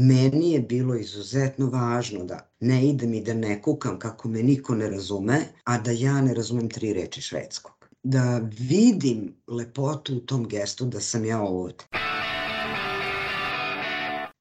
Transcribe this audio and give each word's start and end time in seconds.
Meni 0.00 0.52
je 0.52 0.60
bilo 0.60 0.94
izuzetno 0.94 1.66
važno 1.70 2.24
da 2.24 2.36
ne 2.60 2.76
idem 2.88 3.14
i 3.14 3.20
da 3.20 3.34
ne 3.34 3.62
kukam 3.62 3.98
kako 3.98 4.28
me 4.28 4.42
niko 4.42 4.74
ne 4.74 4.90
razume, 4.90 5.38
a 5.64 5.78
da 5.78 5.90
ja 5.90 6.20
ne 6.20 6.34
razumem 6.34 6.68
tri 6.70 6.92
reči 6.92 7.20
švedskog. 7.20 7.88
Da 8.02 8.48
vidim 8.58 9.34
lepotu 9.48 10.16
u 10.16 10.20
tom 10.20 10.48
gestu 10.48 10.84
da 10.84 11.00
sam 11.00 11.24
ja 11.24 11.40
ovde. 11.40 11.84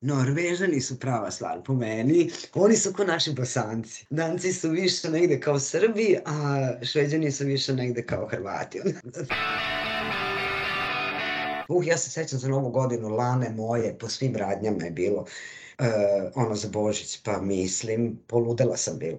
Norvežani 0.01 0.81
su 0.81 0.99
prava 0.99 1.31
stvar 1.31 1.63
po 1.65 1.73
meni. 1.73 2.29
Oni 2.53 2.75
su 2.75 2.93
ko 2.93 3.03
naši 3.03 3.33
bosanci. 3.33 4.05
Danci 4.09 4.53
su 4.53 4.69
više 4.69 5.09
negde 5.09 5.39
kao 5.39 5.59
Srbi, 5.59 6.17
a 6.25 6.69
šveđani 6.81 7.31
su 7.31 7.45
više 7.45 7.73
negde 7.73 8.03
kao 8.05 8.27
Hrvati. 8.27 8.81
Uh, 11.67 11.87
ja 11.87 11.97
se 11.97 12.09
sećam 12.09 12.39
za 12.39 12.49
novu 12.49 12.69
godinu, 12.69 13.09
lane 13.09 13.49
moje, 13.49 13.97
po 13.97 14.09
svim 14.09 14.35
radnjama 14.35 14.83
je 14.83 14.91
bilo 14.91 15.21
uh, 15.21 15.85
ono 16.35 16.55
za 16.55 16.69
Božić, 16.69 17.21
pa 17.23 17.41
mislim, 17.41 18.19
poludela 18.27 18.77
sam 18.77 18.97
bila. 18.97 19.17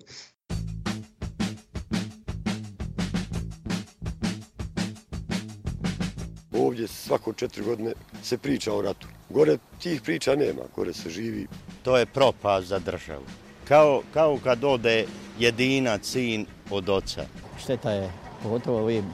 Ovdje 6.52 6.88
svako 6.88 7.32
četiri 7.32 7.64
godine 7.64 7.92
se 8.22 8.38
priča 8.38 8.74
o 8.74 8.82
ratu. 8.82 9.06
Gore 9.30 9.58
tih 9.82 10.02
priča 10.02 10.34
nema, 10.34 10.62
gore 10.76 10.92
se 10.92 11.10
živi. 11.10 11.46
To 11.82 11.98
je 11.98 12.06
propast 12.06 12.66
za 12.66 12.78
državu. 12.78 13.24
Kao, 13.68 14.02
kao 14.14 14.38
kad 14.44 14.64
ode 14.64 15.06
jedinac 15.38 16.04
sin 16.04 16.46
od 16.70 16.88
oca. 16.88 17.26
Šteta 17.58 17.90
je, 17.90 18.12
pogotovo 18.42 18.78
ovim 18.78 19.04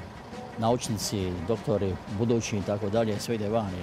naučnici, 0.58 1.32
doktori, 1.48 1.94
budući 2.18 2.56
i 2.56 2.62
tako 2.62 2.90
dalje, 2.90 3.20
sve 3.20 3.34
ide 3.34 3.48
vani. 3.48 3.76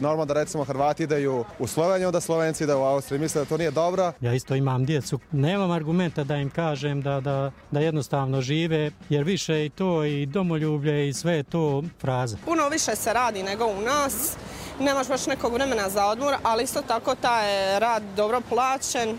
Normalno 0.00 0.24
da 0.24 0.34
recimo 0.34 0.64
Hrvati 0.64 1.02
ideju 1.02 1.44
u 1.58 1.66
Sloveniju, 1.66 2.10
da 2.10 2.20
Slovenci 2.20 2.64
ide 2.64 2.74
u 2.74 2.82
Austriju. 2.82 3.20
Misle 3.20 3.40
da 3.40 3.44
to 3.44 3.56
nije 3.56 3.70
dobro. 3.70 4.12
Ja 4.20 4.34
isto 4.34 4.54
imam 4.54 4.84
djecu. 4.84 5.18
Nemam 5.32 5.70
argumenta 5.70 6.24
da 6.24 6.36
im 6.36 6.50
kažem 6.50 7.02
da, 7.02 7.20
da, 7.20 7.52
da 7.70 7.80
jednostavno 7.80 8.40
žive, 8.40 8.90
jer 9.08 9.24
više 9.24 9.66
i 9.66 9.70
to 9.70 10.04
i 10.04 10.26
domoljublje 10.26 11.08
i 11.08 11.12
sve 11.12 11.32
je 11.32 11.42
to 11.42 11.82
fraza. 12.00 12.36
Puno 12.44 12.68
više 12.68 12.96
se 12.96 13.12
radi 13.12 13.42
nego 13.42 13.66
u 13.66 13.80
nas. 13.80 14.36
Nemaš 14.80 15.08
baš 15.08 15.26
nekog 15.26 15.52
vremena 15.52 15.88
za 15.88 16.06
odmor, 16.06 16.34
ali 16.42 16.64
isto 16.64 16.82
tako 16.82 17.14
taj 17.14 17.78
rad 17.80 18.02
dobro 18.16 18.40
plaćen. 18.48 19.18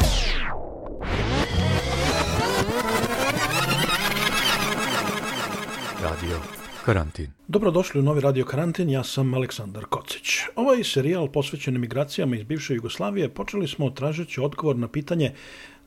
Karantin. 6.85 7.31
Dobrodošli 7.47 7.99
u 7.99 8.03
novi 8.03 8.21
Radio 8.21 8.45
Karantin, 8.45 8.89
ja 8.89 9.03
sam 9.03 9.33
Aleksandar 9.33 9.85
Kocić. 9.85 10.29
Ovaj 10.55 10.83
serijal 10.83 11.27
posvećen 11.27 11.75
emigracijama 11.75 12.35
iz 12.35 12.43
bivše 12.43 12.73
Jugoslavije 12.73 13.29
počeli 13.29 13.67
smo 13.67 13.89
tražeći 13.89 14.41
odgovor 14.41 14.75
na 14.75 14.87
pitanje 14.87 15.31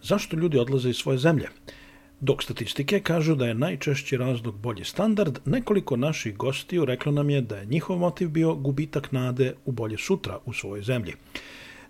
zašto 0.02 0.36
ljudi 0.36 0.58
odlaze 0.58 0.90
iz 0.90 0.96
svoje 0.96 1.18
zemlje. 1.18 1.48
Dok 2.20 2.42
statistike 2.42 3.00
kažu 3.00 3.34
da 3.34 3.46
je 3.46 3.54
najčešći 3.54 4.16
razlog 4.16 4.58
bolji 4.58 4.84
standard, 4.84 5.38
nekoliko 5.44 5.96
naših 5.96 6.36
gostiju 6.36 6.84
reklo 6.84 7.12
nam 7.12 7.30
je 7.30 7.40
da 7.40 7.56
je 7.56 7.66
njihov 7.66 7.98
motiv 7.98 8.28
bio 8.28 8.54
gubitak 8.54 9.12
nade 9.12 9.54
u 9.64 9.72
bolje 9.72 9.98
sutra 9.98 10.38
u 10.44 10.52
svojoj 10.52 10.82
zemlji. 10.82 11.14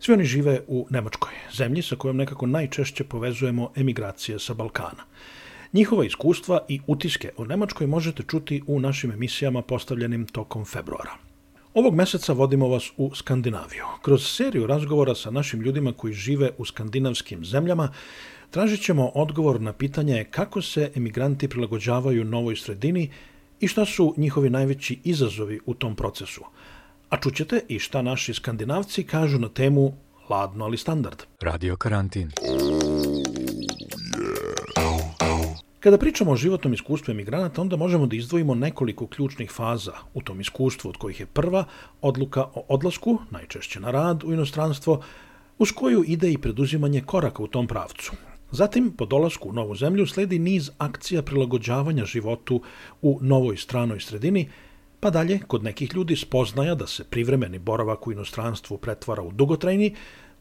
Svi 0.00 0.14
oni 0.14 0.24
žive 0.24 0.60
u 0.66 0.86
Nemačkoj, 0.90 1.32
zemlji 1.56 1.82
sa 1.82 1.96
kojom 1.96 2.16
nekako 2.16 2.46
najčešće 2.46 3.04
povezujemo 3.04 3.72
emigracije 3.76 4.38
sa 4.38 4.54
Balkana. 4.54 5.04
Njihova 5.74 6.04
iskustva 6.04 6.58
i 6.68 6.80
utiske 6.86 7.30
o 7.36 7.44
Nemačkoj 7.44 7.86
možete 7.86 8.22
čuti 8.22 8.62
u 8.66 8.80
našim 8.80 9.12
emisijama 9.12 9.62
postavljenim 9.62 10.26
tokom 10.26 10.64
februara. 10.64 11.10
Ovog 11.74 11.94
meseca 11.94 12.32
vodimo 12.32 12.68
vas 12.68 12.90
u 12.96 13.14
Skandinaviju. 13.14 13.84
Kroz 14.02 14.26
seriju 14.26 14.66
razgovora 14.66 15.14
sa 15.14 15.30
našim 15.30 15.60
ljudima 15.60 15.92
koji 15.92 16.14
žive 16.14 16.50
u 16.58 16.64
skandinavskim 16.64 17.44
zemljama 17.44 17.92
tražit 18.50 18.82
ćemo 18.82 19.10
odgovor 19.14 19.60
na 19.60 19.72
pitanje 19.72 20.24
kako 20.30 20.62
se 20.62 20.92
emigranti 20.94 21.48
prilagođavaju 21.48 22.24
novoj 22.24 22.56
sredini 22.56 23.10
i 23.60 23.68
šta 23.68 23.84
su 23.84 24.14
njihovi 24.16 24.50
najveći 24.50 25.00
izazovi 25.04 25.60
u 25.66 25.74
tom 25.74 25.96
procesu. 25.96 26.44
A 27.08 27.20
čućete 27.20 27.60
i 27.68 27.78
šta 27.78 28.02
naši 28.02 28.34
skandinavci 28.34 29.04
kažu 29.04 29.38
na 29.38 29.48
temu 29.48 29.92
ladno 30.30 30.64
ali 30.64 30.78
standard. 30.78 31.22
Radio 31.40 31.76
karantin. 31.76 32.30
Kada 35.84 35.98
pričamo 35.98 36.30
o 36.30 36.36
životnom 36.36 36.72
iskustvu 36.72 37.12
emigranata, 37.12 37.60
onda 37.60 37.76
možemo 37.76 38.06
da 38.06 38.16
izdvojimo 38.16 38.54
nekoliko 38.54 39.06
ključnih 39.06 39.50
faza 39.50 39.92
u 40.14 40.22
tom 40.22 40.40
iskustvu, 40.40 40.88
od 40.88 40.96
kojih 40.96 41.20
je 41.20 41.26
prva 41.26 41.64
odluka 42.00 42.42
o 42.54 42.64
odlasku, 42.68 43.18
najčešće 43.30 43.80
na 43.80 43.90
rad 43.90 44.24
u 44.24 44.32
inostranstvo, 44.32 45.02
uz 45.58 45.72
koju 45.72 46.04
ide 46.06 46.30
i 46.32 46.38
preduzimanje 46.38 47.00
koraka 47.00 47.42
u 47.42 47.46
tom 47.46 47.66
pravcu. 47.66 48.12
Zatim, 48.50 48.90
po 48.96 49.06
dolasku 49.06 49.48
u 49.48 49.52
novu 49.52 49.76
zemlju, 49.76 50.06
sledi 50.06 50.38
niz 50.38 50.70
akcija 50.78 51.22
prilagođavanja 51.22 52.04
životu 52.04 52.62
u 53.02 53.18
novoj 53.20 53.56
stranoj 53.56 54.00
sredini, 54.00 54.48
pa 55.00 55.10
dalje, 55.10 55.38
kod 55.46 55.64
nekih 55.64 55.94
ljudi 55.94 56.16
spoznaja 56.16 56.74
da 56.74 56.86
se 56.86 57.04
privremeni 57.04 57.58
boravak 57.58 58.06
u 58.06 58.12
inostranstvu 58.12 58.78
pretvara 58.78 59.22
u 59.22 59.32
dugotrajni, 59.32 59.94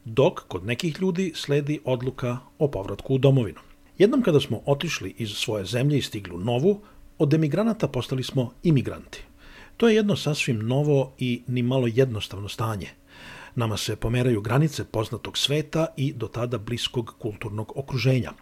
dok 0.04 0.40
kod 0.48 0.66
nekih 0.66 1.00
ljudi 1.00 1.32
sledi 1.34 1.80
odluka 1.84 2.38
o 2.58 2.68
povratku 2.68 3.14
u 3.14 3.18
domovinu. 3.18 3.73
Jednom 3.98 4.22
kada 4.22 4.40
smo 4.40 4.60
otišli 4.66 5.14
iz 5.18 5.30
svoje 5.30 5.64
zemlje 5.64 5.98
i 5.98 6.02
stigli 6.02 6.34
u 6.34 6.38
novu, 6.38 6.80
od 7.18 7.34
emigranata 7.34 7.88
postali 7.88 8.22
smo 8.22 8.52
imigranti. 8.62 9.22
To 9.76 9.88
je 9.88 9.94
jedno 9.94 10.16
sasvim 10.16 10.66
novo 10.66 11.12
i 11.18 11.42
ni 11.46 11.62
malo 11.62 11.86
jednostavno 11.86 12.48
stanje. 12.48 12.88
Nama 13.54 13.76
se 13.76 13.96
pomeraju 13.96 14.40
granice 14.40 14.84
poznatog 14.84 15.38
sveta 15.38 15.86
i 15.96 16.12
do 16.12 16.26
tada 16.26 16.58
bliskog 16.58 17.14
kulturnog 17.18 17.72
okruženja. 17.76 18.32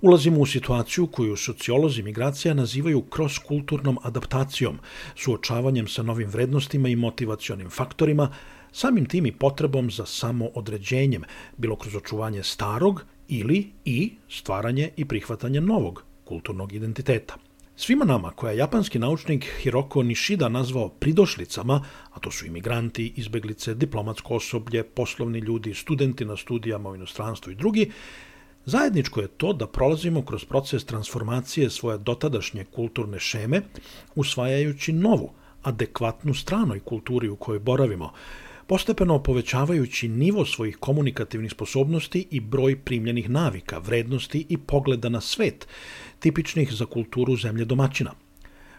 Ulazimo 0.00 0.40
u 0.40 0.46
situaciju 0.46 1.06
koju 1.06 1.36
sociolozi 1.36 2.02
migracija 2.02 2.54
nazivaju 2.54 3.02
kroz-kulturnom 3.02 3.98
adaptacijom, 4.02 4.78
suočavanjem 5.16 5.88
sa 5.88 6.02
novim 6.02 6.28
vrednostima 6.28 6.88
i 6.88 6.96
motivacionim 6.96 7.70
faktorima, 7.70 8.32
samim 8.72 9.06
tim 9.06 9.26
i 9.26 9.32
potrebom 9.32 9.90
za 9.90 10.06
samoodređenjem, 10.06 11.22
bilo 11.56 11.76
kroz 11.76 11.96
očuvanje 11.96 12.42
starog 12.42 13.04
ili 13.28 13.70
i 13.84 14.12
stvaranje 14.28 14.90
i 14.96 15.04
prihvatanje 15.04 15.60
novog 15.60 16.04
kulturnog 16.24 16.72
identiteta. 16.72 17.34
Svima 17.76 18.04
nama, 18.04 18.30
koja 18.30 18.50
je 18.50 18.58
japanski 18.58 18.98
naučnik 18.98 19.44
Hiroko 19.62 20.02
Nishida 20.02 20.48
nazvao 20.48 20.88
pridošlicama, 20.88 21.84
a 22.12 22.20
to 22.20 22.30
su 22.30 22.46
imigranti, 22.46 23.12
izbeglice, 23.16 23.74
diplomatsko 23.74 24.34
osoblje, 24.34 24.84
poslovni 24.84 25.38
ljudi, 25.38 25.74
studenti 25.74 26.24
na 26.24 26.36
studijama 26.36 26.90
u 26.90 26.94
inostranstvu 26.94 27.52
i 27.52 27.54
drugi, 27.54 27.90
zajedničko 28.64 29.20
je 29.20 29.28
to 29.28 29.52
da 29.52 29.66
prolazimo 29.66 30.22
kroz 30.22 30.44
proces 30.44 30.84
transformacije 30.84 31.70
svoje 31.70 31.98
dotadašnje 31.98 32.64
kulturne 32.64 33.18
šeme, 33.18 33.62
usvajajući 34.14 34.92
novu, 34.92 35.32
adekvatnu 35.62 36.34
stranoj 36.34 36.80
kulturi 36.80 37.28
u 37.28 37.36
kojoj 37.36 37.58
boravimo, 37.58 38.12
postepeno 38.66 39.22
povećavajući 39.22 40.08
nivo 40.08 40.44
svojih 40.44 40.76
komunikativnih 40.76 41.50
sposobnosti 41.50 42.26
i 42.30 42.40
broj 42.40 42.76
primljenih 42.76 43.30
navika, 43.30 43.78
vrednosti 43.78 44.46
i 44.48 44.58
pogleda 44.58 45.08
na 45.08 45.20
svet, 45.20 45.68
tipičnih 46.18 46.72
za 46.72 46.86
kulturu 46.86 47.36
zemlje 47.36 47.64
domaćina. 47.64 48.12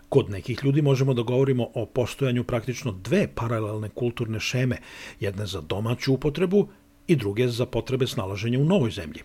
Kod 0.10 0.30
nekih 0.30 0.60
ljudi 0.64 0.82
možemo 0.82 1.14
da 1.14 1.22
govorimo 1.22 1.68
o 1.74 1.86
postojanju 1.86 2.44
praktično 2.44 2.92
dve 2.92 3.28
paralelne 3.36 3.90
kulturne 3.90 4.40
šeme, 4.40 4.78
jedne 5.20 5.46
za 5.46 5.62
domaću 5.62 6.14
upotrebu 6.14 6.68
i 7.08 7.16
druge 7.16 7.48
za 7.48 7.66
potrebe 7.66 8.08
snalaženja 8.08 8.60
u 8.60 8.66
novoj 8.66 8.92
zemlji. 8.92 9.22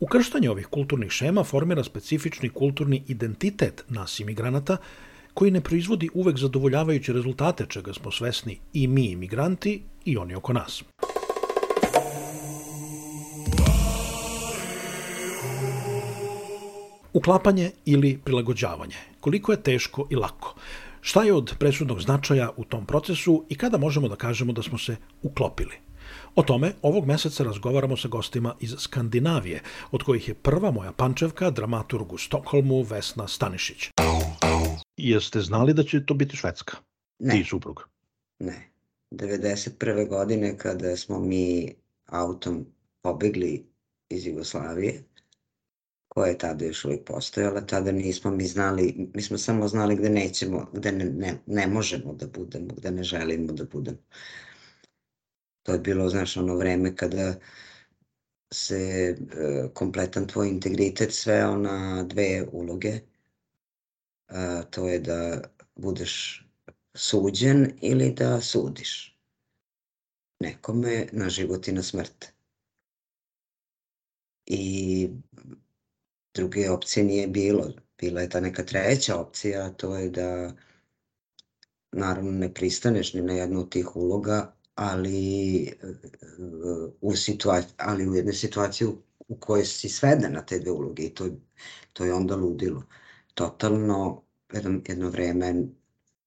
Ukrštanje 0.00 0.50
ovih 0.50 0.66
kulturnih 0.66 1.10
šema 1.10 1.44
formira 1.44 1.84
specifični 1.84 2.48
kulturni 2.48 3.02
identitet 3.08 3.84
nas 3.88 4.20
imigranata, 4.20 4.76
koji 5.34 5.50
ne 5.50 5.60
proizvodi 5.60 6.08
uvek 6.14 6.38
zadovoljavajuće 6.38 7.12
rezultate 7.12 7.66
čega 7.68 7.92
smo 7.92 8.10
svesni 8.10 8.58
i 8.72 8.86
mi 8.86 9.06
imigranti 9.06 9.82
i 10.04 10.16
oni 10.16 10.34
oko 10.34 10.52
nas. 10.52 10.82
Uklapanje 17.12 17.70
ili 17.84 18.18
prilagođavanje. 18.24 18.96
Koliko 19.20 19.52
je 19.52 19.62
teško 19.62 20.06
i 20.10 20.16
lako. 20.16 20.54
Šta 21.00 21.22
je 21.22 21.32
od 21.32 21.54
presudnog 21.58 22.00
značaja 22.00 22.50
u 22.56 22.64
tom 22.64 22.86
procesu 22.86 23.44
i 23.48 23.54
kada 23.54 23.78
možemo 23.78 24.08
da 24.08 24.16
kažemo 24.16 24.52
da 24.52 24.62
smo 24.62 24.78
se 24.78 24.96
uklopili? 25.22 25.74
O 26.34 26.42
tome 26.42 26.72
ovog 26.82 27.06
meseca 27.06 27.44
razgovaramo 27.44 27.96
sa 27.96 28.08
gostima 28.08 28.54
iz 28.60 28.74
Skandinavije, 28.78 29.62
od 29.90 30.02
kojih 30.02 30.28
je 30.28 30.34
prva 30.34 30.70
moja 30.70 30.92
pančevka, 30.92 31.50
dramaturg 31.50 32.12
u 32.12 32.18
Stokholmu 32.18 32.82
Vesna 32.82 33.28
Stanišić. 33.28 33.88
Jeste 34.96 35.40
znali 35.40 35.74
da 35.74 35.82
će 35.82 36.06
to 36.06 36.14
biti 36.14 36.36
Švedska? 36.36 36.76
Ne. 37.18 37.34
Ti 37.34 37.40
i 37.40 37.44
suprug? 37.44 37.88
Ne. 38.38 38.70
91. 39.10 40.08
godine 40.08 40.58
kada 40.58 40.96
smo 40.96 41.20
mi 41.20 41.74
autom 42.06 42.66
pobegli 43.02 43.66
iz 44.08 44.26
Jugoslavije, 44.26 45.02
koja 46.08 46.28
je 46.28 46.38
tada 46.38 46.64
još 46.64 46.84
uvijek 46.84 47.04
postojala, 47.04 47.60
tada 47.60 47.92
nismo 47.92 48.30
mi 48.30 48.46
znali, 48.46 49.10
mi 49.14 49.22
smo 49.22 49.38
samo 49.38 49.68
znali 49.68 49.96
gde 49.96 50.10
nećemo, 50.10 50.70
gde 50.72 50.92
ne, 50.92 51.04
ne, 51.04 51.38
ne 51.46 51.66
možemo 51.66 52.14
da 52.14 52.26
budemo, 52.26 52.74
gde 52.76 52.90
ne 52.90 53.02
želimo 53.02 53.52
da 53.52 53.64
budemo. 53.64 53.98
To 55.62 55.72
je 55.72 55.78
bilo, 55.78 56.08
znaš, 56.08 56.36
ono 56.36 56.56
vreme 56.56 56.96
kada 56.96 57.34
se 58.52 58.76
e, 58.76 59.68
kompletan 59.74 60.26
tvoj 60.26 60.48
integritet 60.48 61.12
sveo 61.12 61.56
na 61.56 62.02
dve 62.02 62.46
uloge. 62.52 63.00
A, 64.28 64.62
to 64.62 64.88
je 64.88 64.98
da 64.98 65.42
budeš 65.76 66.44
suđen 66.94 67.78
ili 67.80 68.12
da 68.12 68.40
sudiš 68.40 69.18
nekome 70.40 71.06
na 71.12 71.28
život 71.28 71.68
i 71.68 71.72
na 71.72 71.82
smrt. 71.82 72.26
I 74.46 75.08
druge 76.34 76.70
opcije 76.70 77.04
nije 77.04 77.28
bilo. 77.28 77.72
Bila 77.98 78.20
je 78.20 78.28
ta 78.28 78.40
neka 78.40 78.64
treća 78.64 79.16
opcija, 79.16 79.70
to 79.72 79.96
je 79.96 80.10
da 80.10 80.52
naravno 81.92 82.30
ne 82.30 82.54
pristaneš 82.54 83.14
ni 83.14 83.22
na 83.22 83.32
jednu 83.32 83.60
od 83.60 83.70
tih 83.70 83.96
uloga, 83.96 84.54
ali 84.74 85.72
u, 87.00 87.16
situaciji, 87.16 87.74
ali 87.76 88.08
u 88.08 88.14
jednoj 88.14 88.34
situaciji 88.34 88.88
u 89.28 89.36
kojoj 89.40 89.64
si 89.64 89.88
sveden 89.88 90.32
na 90.32 90.46
te 90.46 90.58
dve 90.58 90.70
uloge 90.70 91.02
i 91.02 91.14
to, 91.14 91.28
to 91.92 92.04
je 92.04 92.14
onda 92.14 92.36
ludilo. 92.36 92.82
Totalno 93.34 94.22
jedno, 94.52 94.80
jedno 94.88 95.08
vreme 95.10 95.54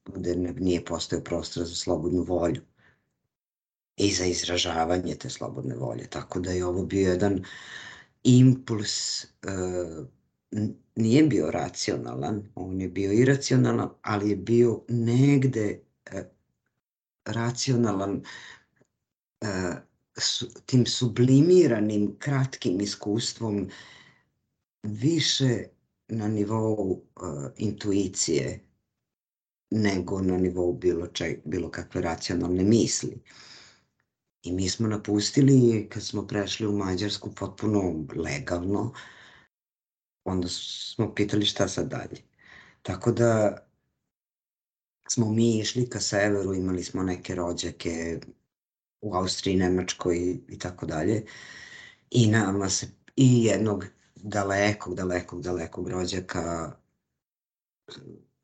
gde 0.06 0.36
nije 0.36 0.86
postao 0.86 1.22
prostor 1.22 1.64
za 1.64 1.76
slobodnu 1.76 2.22
volju 2.22 2.62
i 3.98 4.12
za 4.12 4.26
izražavanje 4.26 5.16
te 5.16 5.30
slobodne 5.30 5.76
volje. 5.76 6.08
Tako 6.08 6.40
da 6.40 6.52
je 6.52 6.66
ovo 6.66 6.86
bio 6.86 7.12
jedan 7.12 7.46
impuls, 8.24 9.24
uh, 9.24 10.06
nije 10.96 11.24
bio 11.24 11.52
racionalan, 11.52 12.50
on 12.56 12.82
je 12.82 12.90
bio 12.90 13.12
iracionalan, 13.12 13.90
ali 14.02 14.30
je 14.30 14.36
bio 14.36 14.82
negde 14.88 15.80
uh, 16.14 16.20
racionalan 17.26 18.24
uh, 19.42 19.76
su, 20.18 20.48
tim 20.66 20.86
sublimiranim 20.86 22.16
kratkim 22.20 22.82
iskustvom 22.82 23.70
više 24.84 25.64
na 26.08 26.28
nivou 26.28 26.92
uh, 26.92 27.52
intuicije 27.58 28.68
nego 29.72 30.22
na 30.22 30.38
nivou 30.38 30.74
bilo, 30.74 31.08
čeg, 31.08 31.40
bilo 31.46 31.70
kakve 31.72 32.02
racionalne 32.02 32.64
misli. 32.64 33.22
I 34.44 34.52
mi 34.52 34.70
smo 34.70 34.88
napustili, 34.88 35.88
kad 35.90 36.04
smo 36.04 36.28
prešli 36.28 36.68
u 36.68 36.72
Mađarsku 36.72 37.32
potpuno 37.36 38.06
legalno, 38.16 38.94
onda 40.24 40.48
smo 40.50 41.16
pitali 41.16 41.46
šta 41.46 41.68
sad 41.68 41.90
dalje. 41.90 42.22
Tako 42.82 43.12
da 43.12 43.58
smo 45.10 45.32
mi 45.32 45.60
išli 45.60 45.90
ka 45.90 46.00
severu, 46.00 46.54
imali 46.54 46.84
smo 46.84 47.04
neke 47.04 47.36
rođake 47.36 48.20
u 49.02 49.14
Austriji, 49.16 49.56
Nemačkoj 49.56 50.40
i 50.48 50.60
tako 50.60 50.86
dalje. 50.86 51.26
I 52.12 52.28
nama 52.28 52.70
se, 52.70 52.88
i 53.16 53.44
jednog 53.44 53.86
dalekog, 54.24 54.96
dalekog, 54.96 55.42
dalekog 55.42 55.88
rođaka 55.88 56.76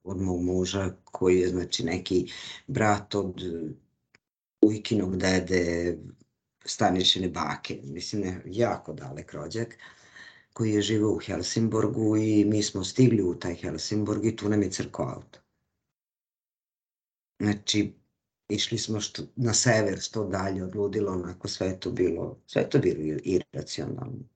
od 0.04 0.22
mog 0.22 0.42
muža, 0.42 0.96
koji 1.04 1.40
je 1.40 1.50
znači 1.50 1.84
neki 1.84 2.32
brat 2.68 3.16
od 3.16 3.42
ujkinog 4.62 5.18
dede, 5.18 5.98
staničine 6.66 7.30
bake, 7.30 7.80
mislim 7.84 8.22
ne, 8.22 8.42
jako 8.46 8.94
dalek 8.94 9.34
rođak, 9.34 9.78
koji 10.54 10.72
je 10.72 10.82
živao 10.82 11.12
u 11.12 11.20
Helsingborgu 11.26 12.18
i 12.18 12.46
mi 12.46 12.64
smo 12.64 12.84
stigli 12.84 13.24
u 13.24 13.36
taj 13.36 13.56
Helsingborg 13.56 14.26
i 14.26 14.36
tu 14.36 14.50
nam 14.50 14.64
je 14.64 14.72
crko 14.72 15.04
auto. 15.04 15.40
Znači, 17.40 17.94
išli 18.50 18.78
smo 18.78 19.02
što, 19.02 19.24
na 19.36 19.54
sever, 19.54 20.00
što 20.00 20.28
dalje 20.28 20.64
od 20.64 20.76
ludila, 20.76 21.12
onako 21.12 21.48
sve 21.48 21.80
to 21.80 21.92
bilo, 21.92 22.38
sve 22.48 22.70
to 22.70 22.80
bilo 22.80 23.20
iracionalno. 23.24 24.33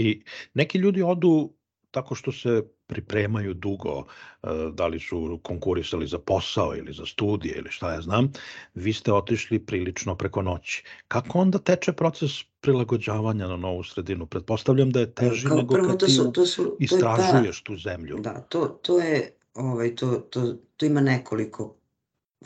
I 0.00 0.22
neki 0.54 0.78
ljudi 0.78 1.02
odu 1.02 1.52
tako 1.90 2.14
što 2.14 2.32
se 2.32 2.62
pripremaju 2.86 3.54
dugo, 3.54 4.04
e, 4.42 4.48
da 4.72 4.86
li 4.86 5.00
su 5.00 5.40
konkurisali 5.42 6.06
za 6.06 6.18
posao 6.18 6.76
ili 6.76 6.92
za 6.92 7.06
studije 7.06 7.54
ili 7.58 7.70
šta 7.70 7.92
ja 7.92 8.00
znam, 8.00 8.32
vi 8.74 8.92
ste 8.92 9.12
otišli 9.12 9.58
prilično 9.58 10.14
preko 10.14 10.42
noći. 10.42 10.84
Kako 11.08 11.38
onda 11.38 11.58
teče 11.58 11.92
proces 11.92 12.30
prilagođavanja 12.60 13.48
na 13.48 13.56
novu 13.56 13.82
sredinu? 13.84 14.26
Pretpostavljam 14.26 14.90
da 14.90 15.00
je 15.00 15.14
teži 15.14 15.46
Kao 15.46 15.56
nego 15.56 15.74
kad 15.74 16.00
to 16.00 16.08
su, 16.08 16.32
to 16.32 16.46
su, 16.46 16.64
to 16.64 16.76
istražuješ 16.80 17.62
tu 17.62 17.76
zemlju. 17.76 18.18
Da, 18.20 18.40
to, 18.40 18.66
to 18.66 19.00
je, 19.00 19.36
ovaj, 19.54 19.94
to, 19.94 20.16
to, 20.16 20.54
to 20.76 20.86
ima 20.86 21.00
nekoliko 21.00 21.79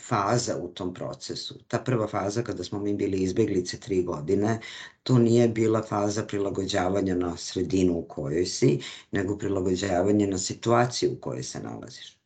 faza 0.01 0.57
u 0.57 0.69
tom 0.69 0.95
procesu. 0.95 1.59
Ta 1.69 1.79
prva 1.79 2.07
faza 2.09 2.43
kada 2.43 2.65
smo 2.65 2.79
mi 2.79 2.95
bili 2.95 3.19
izbeglice 3.23 3.81
tri 3.81 4.03
godine, 4.03 4.61
to 5.03 5.19
nije 5.19 5.49
bila 5.49 5.83
faza 5.83 6.23
prilagođavanja 6.23 7.15
na 7.15 7.37
sredinu 7.37 7.99
u 7.99 8.03
kojoj 8.03 8.47
si, 8.47 8.81
nego 9.11 9.39
prilagođavanje 9.39 10.27
na 10.27 10.39
situaciju 10.39 11.13
u 11.13 11.21
kojoj 11.21 11.43
se 11.43 11.61
nalaziš. 11.61 12.19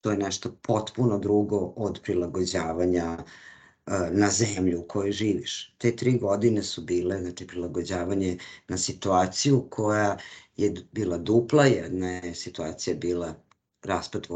To 0.00 0.10
je 0.10 0.16
nešto 0.16 0.56
potpuno 0.62 1.18
drugo 1.18 1.56
od 1.76 2.00
prilagođavanja 2.02 3.16
uh, 3.18 3.92
na 4.10 4.30
zemlju 4.30 4.80
u 4.80 4.86
kojoj 4.88 5.12
živiš. 5.12 5.74
Te 5.78 5.96
tri 5.96 6.18
godine 6.18 6.62
su 6.62 6.82
bile 6.82 7.20
znači, 7.20 7.46
prilagođavanje 7.46 8.38
na 8.68 8.78
situaciju 8.78 9.66
koja 9.70 10.18
je 10.56 10.74
bila 10.92 11.18
dupla, 11.18 11.66
jedna 11.66 12.10
je 12.10 12.34
situacija 12.34 12.96
bila 12.96 13.34
raspad 13.82 14.26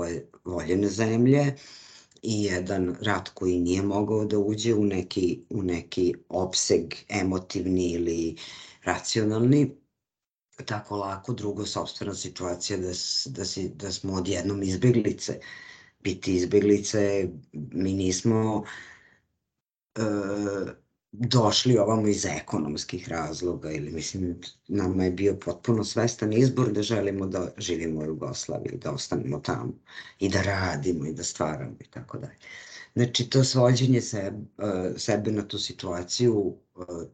voljene 0.44 0.88
zemlje, 0.88 1.54
i 2.26 2.44
jedan 2.44 2.96
rat 3.00 3.28
koji 3.28 3.60
nije 3.60 3.82
mogao 3.82 4.24
da 4.24 4.38
uđe 4.38 4.74
u 4.74 4.84
neki, 4.84 5.40
u 5.50 5.62
neki 5.62 6.14
opseg 6.28 6.94
emotivni 7.08 7.90
ili 7.92 8.36
racionalni, 8.84 9.76
tako 10.64 10.96
lako. 10.96 11.32
Drugo, 11.32 11.66
sobstvena 11.66 12.14
situacija 12.14 12.78
da, 12.78 12.88
da, 13.26 13.44
si, 13.44 13.68
da 13.68 13.92
smo 13.92 14.12
odjednom 14.14 14.62
izbeglice. 14.62 15.40
Biti 16.00 16.34
izbeglice, 16.34 17.28
mi 17.52 17.92
nismo 17.92 18.64
uh, 19.98 20.70
došli 21.12 21.78
ovamo 21.78 22.08
iz 22.08 22.24
ekonomskih 22.24 23.08
razloga 23.08 23.70
ili 23.70 23.92
mislim 23.92 24.40
nama 24.68 25.04
je 25.04 25.10
bio 25.10 25.36
potpuno 25.44 25.84
svestan 25.84 26.32
izbor 26.32 26.72
da 26.72 26.82
želimo 26.82 27.26
da 27.26 27.48
živimo 27.58 28.00
u 28.00 28.04
Jugoslaviji, 28.04 28.78
da 28.78 28.92
ostanemo 28.92 29.38
tamo 29.38 29.72
i 30.18 30.28
da 30.28 30.42
radimo 30.42 31.06
i 31.06 31.12
da 31.12 31.22
stvaramo 31.22 31.76
i 31.80 31.90
tako 31.90 32.18
dalje. 32.18 32.36
Znači 32.94 33.30
to 33.30 33.44
svođenje 33.44 34.00
sebe, 34.00 34.38
sebe 34.96 35.30
na 35.30 35.48
tu 35.48 35.58
situaciju 35.58 36.56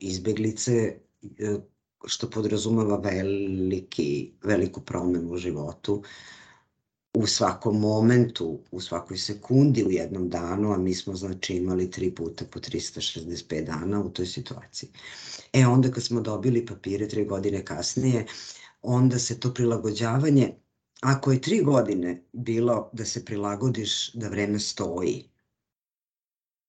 izbeglice 0.00 0.96
što 2.06 2.30
podrazumeva 2.30 2.96
veliki, 2.96 4.32
veliku 4.44 4.80
promenu 4.80 5.32
u 5.32 5.36
životu 5.36 6.02
u 7.14 7.26
svakom 7.26 7.80
momentu, 7.80 8.60
u 8.70 8.80
svakoj 8.80 9.18
sekundi 9.18 9.84
u 9.84 9.90
jednom 9.90 10.28
danu, 10.28 10.72
a 10.72 10.78
mi 10.78 10.94
smo 10.94 11.14
znači 11.14 11.54
imali 11.54 11.90
tri 11.90 12.14
puta 12.14 12.44
po 12.50 12.58
365 12.60 13.64
dana 13.64 14.00
u 14.00 14.10
toj 14.10 14.26
situaciji. 14.26 14.88
E 15.52 15.66
onda 15.66 15.90
kad 15.90 16.02
smo 16.02 16.20
dobili 16.20 16.66
papire 16.66 17.08
tri 17.08 17.24
godine 17.24 17.64
kasnije, 17.64 18.26
onda 18.82 19.18
se 19.18 19.40
to 19.40 19.54
prilagođavanje, 19.54 20.54
ako 21.00 21.32
je 21.32 21.40
tri 21.40 21.62
godine 21.62 22.22
bilo 22.32 22.90
da 22.92 23.04
se 23.04 23.24
prilagodiš 23.24 24.12
da 24.12 24.28
vreme 24.28 24.58
stoji, 24.58 25.28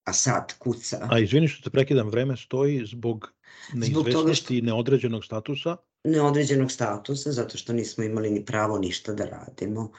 a 0.04 0.14
sad 0.14 0.54
kuca. 0.60 1.08
A 1.12 1.20
izvini 1.20 1.48
što 1.48 1.64
te 1.64 1.70
prekidam, 1.70 2.10
vreme 2.10 2.38
stoji 2.38 2.86
zbog 2.86 3.34
neizvesnosti 3.74 4.58
i 4.58 4.58
što... 4.58 4.66
neodređenog 4.66 5.26
statusa? 5.26 5.78
Neodređenog 6.04 6.72
statusa, 6.72 7.32
zato 7.32 7.58
što 7.58 7.74
nismo 7.74 8.04
imali 8.04 8.32
ni 8.32 8.46
pravo 8.46 8.80
ništa 8.80 9.14
da 9.14 9.26
radimo 9.26 9.92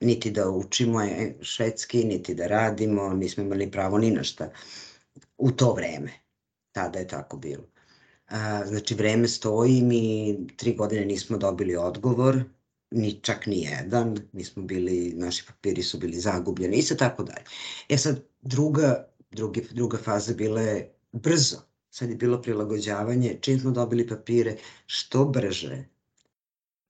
niti 0.00 0.30
da 0.30 0.50
učimo 0.50 1.00
švedski, 1.42 2.04
niti 2.04 2.34
da 2.34 2.46
radimo, 2.46 3.08
nismo 3.08 3.42
imali 3.42 3.70
pravo 3.70 3.98
ni 3.98 4.10
na 4.10 4.22
šta 4.22 4.50
u 5.38 5.50
to 5.50 5.72
vreme. 5.72 6.12
Tada 6.72 6.98
je 6.98 7.08
tako 7.08 7.36
bilo. 7.36 7.64
Znači, 8.66 8.94
vreme 8.94 9.28
stoji, 9.28 9.82
mi 9.82 10.36
tri 10.56 10.74
godine 10.74 11.04
nismo 11.04 11.38
dobili 11.38 11.76
odgovor, 11.76 12.44
ni 12.90 13.20
čak 13.22 13.46
ni 13.46 13.62
jedan, 13.62 14.18
mi 14.32 14.44
smo 14.44 14.62
bili, 14.62 15.12
naši 15.16 15.46
papiri 15.46 15.82
su 15.82 15.98
bili 15.98 16.20
zagubljeni 16.20 16.76
i 16.76 16.82
sve 16.82 16.96
tako 16.96 17.22
dalje. 17.22 17.44
E 17.88 17.98
sad, 17.98 18.22
druga, 18.42 19.08
drugi, 19.30 19.66
druga 19.70 19.98
faza 19.98 20.34
bila 20.34 20.60
je 20.60 20.94
brzo, 21.12 21.56
sad 21.90 22.10
je 22.10 22.16
bilo 22.16 22.42
prilagođavanje, 22.42 23.38
čim 23.40 23.60
smo 23.60 23.70
dobili 23.70 24.08
papire, 24.08 24.56
što 24.86 25.24
brže 25.24 25.84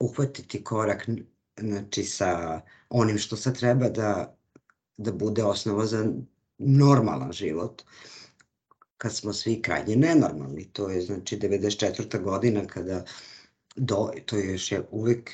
uhvatiti 0.00 0.64
korak 0.64 1.08
znači, 1.60 2.04
sa 2.04 2.60
onim 2.88 3.18
što 3.18 3.36
sad 3.36 3.58
treba 3.58 3.88
da, 3.88 4.36
da 4.96 5.12
bude 5.12 5.44
osnova 5.44 5.86
za 5.86 6.12
normalan 6.58 7.32
život, 7.32 7.82
kad 8.96 9.16
smo 9.16 9.32
svi 9.32 9.62
krajnje 9.62 9.96
nenormalni. 9.96 10.64
To 10.72 10.88
je 10.88 11.02
znači 11.02 11.38
94. 11.38 12.22
godina 12.22 12.66
kada 12.66 13.04
do, 13.76 14.10
to 14.26 14.36
je 14.36 14.52
još 14.52 14.72
je 14.72 14.86
uvek 14.90 15.30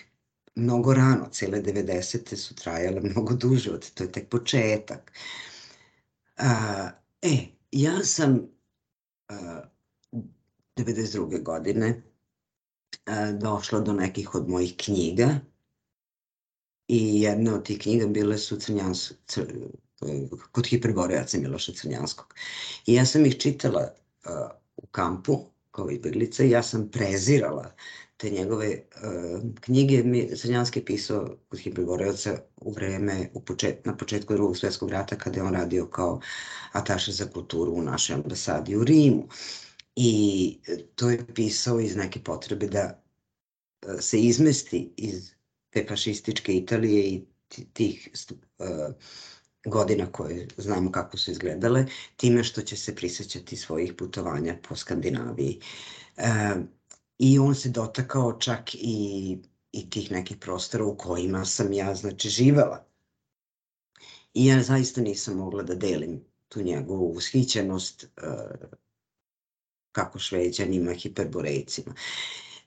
mnogo 0.55 0.95
rano, 0.95 1.29
cele 1.31 1.63
90. 1.63 2.37
su 2.37 2.55
trajale 2.55 3.01
mnogo 3.01 3.35
duže 3.35 3.71
od, 3.71 3.91
to 3.91 4.05
je 4.05 4.13
tek 4.13 4.29
početak. 4.29 5.13
A, 6.37 6.91
e, 7.23 7.37
ja 7.73 8.05
sam 8.05 8.49
a, 9.29 9.61
92. 10.77 11.43
godine 11.43 12.03
a, 13.07 13.33
došla 13.33 13.81
do 13.81 13.93
nekih 13.93 14.35
od 14.35 14.49
mojih 14.49 14.75
knjiga 14.77 15.41
i 16.89 17.21
jedna 17.21 17.55
od 17.55 17.65
tih 17.65 17.79
knjiga 17.79 18.07
bile 18.07 18.39
su 18.39 18.57
Crnjans, 18.57 19.13
cr, 19.27 19.43
kod 20.53 20.67
hiperborejaca 20.67 21.39
Miloša 21.39 21.73
Crnjanskog. 21.73 22.35
I 22.87 22.95
ja 22.95 23.07
sam 23.07 23.27
ih 23.27 23.39
čitala 23.39 23.89
uh, 24.25 24.33
u 24.77 24.87
kampu 24.87 25.47
kao 25.71 25.91
izbjeglica 25.91 26.45
i 26.45 26.51
ja 26.51 26.63
sam 26.63 26.91
prezirala 26.91 27.75
te 28.17 28.31
njegove 28.31 28.83
uh, 28.95 29.43
knjige. 29.61 30.03
Mi, 30.03 30.37
Crnjanski 30.37 30.79
je 30.79 30.85
pisao 30.85 31.37
kod 31.49 31.61
hiperborejaca 31.61 32.39
u 32.61 32.73
vreme, 32.73 33.31
u 33.35 33.41
počet, 33.41 33.85
na 33.85 33.97
početku 33.97 34.35
drugog 34.35 34.57
svjetskog 34.59 34.91
rata 34.91 35.17
kada 35.17 35.41
je 35.41 35.47
on 35.47 35.55
radio 35.55 35.87
kao 35.87 36.21
ataše 36.73 37.13
za 37.13 37.27
kulturu 37.27 37.73
u 37.73 37.83
našoj 37.83 38.15
ambasadi 38.15 38.77
u 38.77 38.85
Rimu. 38.85 39.29
I 39.97 40.59
to 40.95 41.11
je 41.11 41.27
pisao 41.35 41.81
iz 41.81 41.97
neke 41.97 42.21
potrebe 42.21 42.67
da 42.67 43.03
se 44.01 44.19
izmesti 44.19 44.93
iz 44.97 45.36
te 45.77 45.85
fašističke 45.89 46.57
Italije 46.57 47.05
i 47.09 47.25
tih 47.73 48.09
uh, 48.31 48.95
godina 49.67 50.13
koje 50.13 50.49
znamo 50.57 50.93
kako 50.93 51.17
su 51.19 51.31
izgledale, 51.31 51.87
time 52.17 52.45
što 52.45 52.63
će 52.63 52.77
se 52.77 52.95
prisjećati 52.97 53.57
svojih 53.57 53.95
putovanja 53.95 54.57
po 54.69 54.77
Skandinaviji. 54.77 55.61
E, 56.17 56.55
I 57.19 57.39
on 57.39 57.55
se 57.55 57.69
dotakao 57.69 58.39
čak 58.39 58.75
i, 58.75 59.39
i 59.73 59.91
tih 59.91 60.11
nekih 60.11 60.37
prostora 60.37 60.85
u 60.85 60.97
kojima 60.97 61.45
sam 61.45 61.73
ja 61.73 61.95
znači 61.95 62.29
živela. 62.29 62.87
I 64.35 64.47
ja 64.47 64.63
zaista 64.63 65.01
nisam 65.01 65.37
mogla 65.37 65.63
da 65.63 65.75
delim 65.75 66.25
tu 66.49 66.63
njegovu 66.63 67.13
ushićenost 67.17 68.05
e, 68.05 68.09
kako 69.93 70.19
šveđanima, 70.19 70.93
hiperborejcima. 70.93 71.95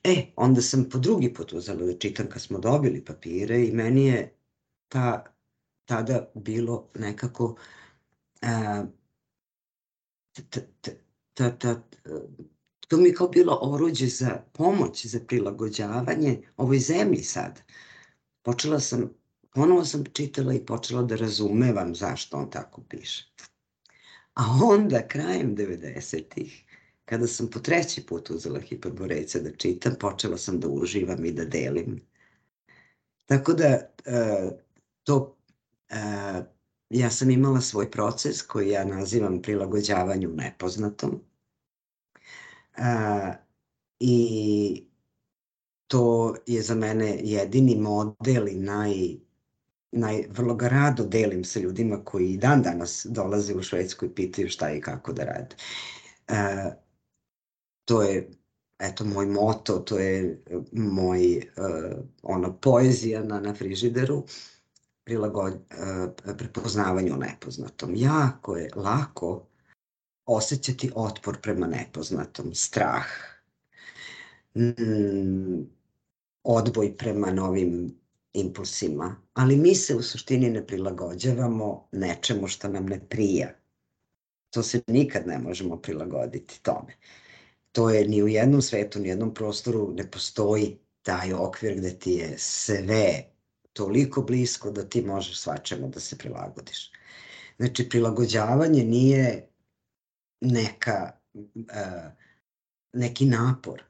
E, 0.04 0.32
onda 0.36 0.62
sam 0.62 0.88
po 0.90 0.98
drugi 0.98 1.34
put 1.34 1.52
uzela 1.52 1.86
da 1.86 1.98
čitam 1.98 2.26
kad 2.28 2.42
smo 2.42 2.58
dobili 2.58 3.04
papire 3.04 3.64
i 3.64 3.72
meni 3.72 4.06
je 4.06 4.34
ta 4.88 5.24
tada 5.84 6.30
bilo 6.34 6.90
nekako 6.94 7.56
a, 8.42 8.84
ta, 11.34 11.50
ta, 11.58 11.82
to 12.88 12.96
mi 12.96 13.08
je 13.08 13.14
kao 13.14 13.28
bilo 13.28 13.58
oruđe 13.62 14.06
za 14.06 14.42
pomoć, 14.52 15.06
za 15.06 15.20
prilagođavanje 15.26 16.42
ovoj 16.56 16.78
zemlji 16.78 17.22
sad. 17.22 17.62
Počela 18.42 18.80
sam, 18.80 19.10
ponovo 19.54 19.84
sam 19.84 20.04
čitala 20.12 20.54
i 20.54 20.66
počela 20.66 21.02
da 21.02 21.16
razumevam 21.16 21.94
zašto 21.94 22.36
on 22.36 22.50
tako 22.50 22.82
piše. 22.88 23.32
A 24.34 24.42
onda, 24.62 25.08
krajem 25.08 25.56
90-ih, 25.56 26.64
kada 27.10 27.26
sam 27.26 27.50
po 27.50 27.58
treći 27.58 28.06
put 28.06 28.30
uzela 28.30 28.60
hiperborejce 28.60 29.40
da 29.40 29.50
čitam, 29.56 29.94
počela 30.00 30.38
sam 30.38 30.60
da 30.60 30.68
uživam 30.68 31.24
i 31.24 31.32
da 31.32 31.44
delim. 31.44 32.00
Tako 33.26 33.52
da, 33.52 33.78
to 35.04 35.36
Uh, 35.90 36.44
ja 36.90 37.10
sam 37.10 37.30
imala 37.30 37.60
svoj 37.60 37.90
proces 37.90 38.42
koji 38.42 38.68
ja 38.68 38.84
nazivam 38.84 39.42
prilagođavanju 39.42 40.28
nepoznatom. 40.28 41.20
Uh, 42.78 43.34
I 44.00 44.86
to 45.86 46.34
je 46.46 46.62
za 46.62 46.74
mene 46.74 47.18
jedini 47.22 47.76
model 47.76 48.48
i 48.48 48.54
naj, 48.54 48.92
naj, 49.92 50.24
vrlo 50.30 50.54
ga 50.54 50.68
rado 50.68 51.04
delim 51.06 51.44
sa 51.44 51.60
ljudima 51.60 52.04
koji 52.04 52.36
dan 52.36 52.62
danas 52.62 53.06
dolaze 53.10 53.54
u 53.54 53.62
Švedsku 53.62 54.06
i 54.06 54.14
pitaju 54.14 54.48
šta 54.48 54.72
i 54.72 54.80
kako 54.80 55.12
da 55.12 55.24
rade. 55.24 55.56
To 57.90 58.02
je 58.02 58.30
eto 58.78 59.04
moj 59.04 59.26
moto, 59.26 59.78
to 59.78 59.98
je 59.98 60.42
moj 60.72 61.36
uh, 61.36 61.98
ono 62.22 62.52
poezija 62.60 63.24
na, 63.24 63.40
na 63.40 63.54
frižideru. 63.54 64.16
Uh, 64.16 64.24
prilagod, 65.10 65.54
e, 65.70 66.36
prepoznavanju 66.36 67.16
nepoznatom. 67.16 67.90
Jako 67.96 68.56
je 68.56 68.70
lako 68.76 69.46
osjećati 70.26 70.90
otpor 70.94 71.40
prema 71.40 71.66
nepoznatom, 71.66 72.54
strah, 72.54 73.06
mm, 74.54 75.62
odboj 76.42 76.96
prema 76.96 77.30
novim 77.30 77.94
impulsima, 78.32 79.16
ali 79.34 79.56
mi 79.56 79.74
se 79.74 79.96
u 79.96 80.02
suštini 80.02 80.50
ne 80.50 80.66
prilagođavamo 80.66 81.88
nečemu 81.92 82.48
što 82.48 82.68
nam 82.68 82.86
ne 82.86 83.00
prija. 83.08 83.48
To 84.50 84.62
se 84.62 84.80
nikad 84.86 85.26
ne 85.26 85.38
možemo 85.38 85.76
prilagoditi 85.76 86.62
tome. 86.62 86.96
To 87.72 87.90
je 87.90 88.08
ni 88.08 88.22
u 88.22 88.28
jednom 88.28 88.62
svetu, 88.62 88.98
ni 88.98 89.04
u 89.04 89.08
jednom 89.08 89.34
prostoru 89.34 89.92
ne 89.96 90.10
postoji 90.10 90.78
taj 91.02 91.32
okvir 91.32 91.76
gde 91.76 91.98
ti 91.98 92.12
je 92.12 92.38
sve 92.38 93.24
toliko 93.72 94.22
blisko 94.22 94.70
da 94.70 94.88
ti 94.88 95.02
možeš 95.02 95.40
svačemu 95.40 95.88
da 95.88 96.00
se 96.00 96.18
prilagodiš. 96.18 96.92
Znači, 97.56 97.88
prilagođavanje 97.88 98.84
nije 98.84 99.48
neka, 100.40 101.10
uh, 101.34 102.12
neki 102.92 103.26
napor. 103.26 103.82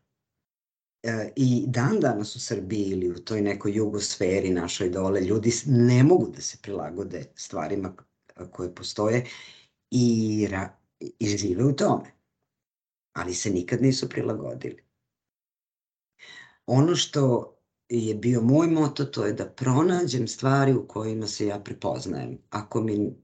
Uh, 1.07 1.31
I 1.37 1.65
dan 1.67 2.01
danas 2.01 2.37
u 2.37 2.41
Srbiji 2.41 2.85
ili 2.85 3.11
u 3.11 3.25
toj 3.25 3.41
nekoj 3.41 3.73
jugosferi 3.77 4.51
našoj 4.51 4.91
dole, 4.91 5.21
ljudi 5.21 5.53
ne 5.67 6.03
mogu 6.03 6.29
da 6.29 6.41
se 6.41 6.59
prilagode 6.63 7.25
stvarima 7.35 7.95
koje 8.51 8.75
postoje 8.75 9.27
i, 9.91 10.49
i 11.19 11.27
žive 11.27 11.65
u 11.65 11.73
tome. 11.77 12.20
Ali 13.13 13.35
se 13.35 13.51
nikad 13.51 13.83
nisu 13.83 14.09
prilagodili. 14.09 14.85
Ono 16.67 16.97
što 16.97 17.55
je 17.89 18.15
bio 18.15 18.43
moj 18.43 18.67
moto, 18.67 19.05
to 19.05 19.27
je 19.27 19.33
da 19.33 19.47
pronađem 19.47 20.29
stvari 20.29 20.75
u 20.75 20.89
kojima 20.89 21.27
se 21.27 21.47
ja 21.47 21.59
prepoznajem. 21.59 22.39
Ako 22.51 22.81
mi 22.81 23.17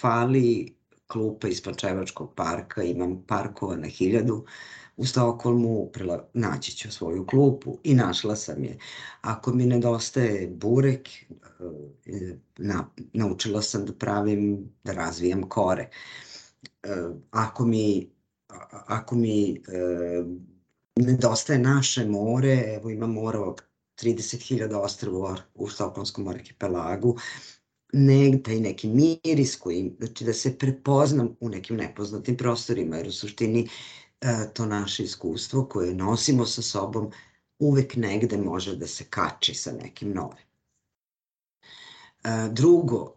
fali 0.00 0.76
klupa 1.06 1.48
iz 1.48 1.62
Pančevačkog 1.62 2.34
parka, 2.34 2.82
imam 2.82 3.24
parkova 3.26 3.76
na 3.76 3.86
hiljadu, 3.86 4.44
u 4.96 5.06
Stokholmu 5.06 5.90
naći 6.34 6.76
ću 6.76 6.92
svoju 6.92 7.26
klupu 7.26 7.78
i 7.84 7.94
našla 7.94 8.36
sam 8.36 8.64
je. 8.64 8.78
Ako 9.20 9.52
mi 9.52 9.66
nedostaje 9.66 10.48
burek, 10.48 11.08
eh, 11.08 12.36
na, 12.58 12.90
naučila 13.12 13.62
sam 13.62 13.84
da 13.86 13.92
pravim, 13.92 14.68
da 14.84 14.92
razvijam 14.92 15.48
kore. 15.48 15.88
Eh, 16.82 17.10
ako 17.30 17.64
mi, 17.64 18.10
ako 18.86 19.16
mi 19.16 19.52
eh, 19.52 20.24
nedostaje 20.96 21.58
naše 21.58 22.04
more, 22.04 22.74
evo 22.76 22.90
ima 22.90 23.06
mora 23.06 23.38
30.000 23.38 24.76
ostrava 24.76 25.36
u 25.54 25.68
Stokholmskom 25.68 26.28
arhipelagu, 26.28 27.16
negde 27.92 28.56
i 28.56 28.60
neki 28.60 28.88
miris 28.88 29.56
koji, 29.56 29.96
znači 29.98 30.24
da 30.24 30.32
se 30.32 30.58
prepoznam 30.58 31.36
u 31.40 31.48
nekim 31.48 31.76
nepoznatim 31.76 32.36
prostorima, 32.36 32.96
jer 32.96 33.08
u 33.08 33.12
suštini 33.12 33.68
e, 34.20 34.34
to 34.54 34.66
naše 34.66 35.02
iskustvo 35.02 35.64
koje 35.64 35.94
nosimo 35.94 36.46
sa 36.46 36.62
sobom 36.62 37.10
uvek 37.58 37.96
negde 37.96 38.36
može 38.36 38.76
da 38.76 38.86
se 38.86 39.04
kači 39.04 39.54
sa 39.54 39.72
nekim 39.72 40.12
novim. 40.12 40.44
E, 42.24 42.48
drugo, 42.52 43.14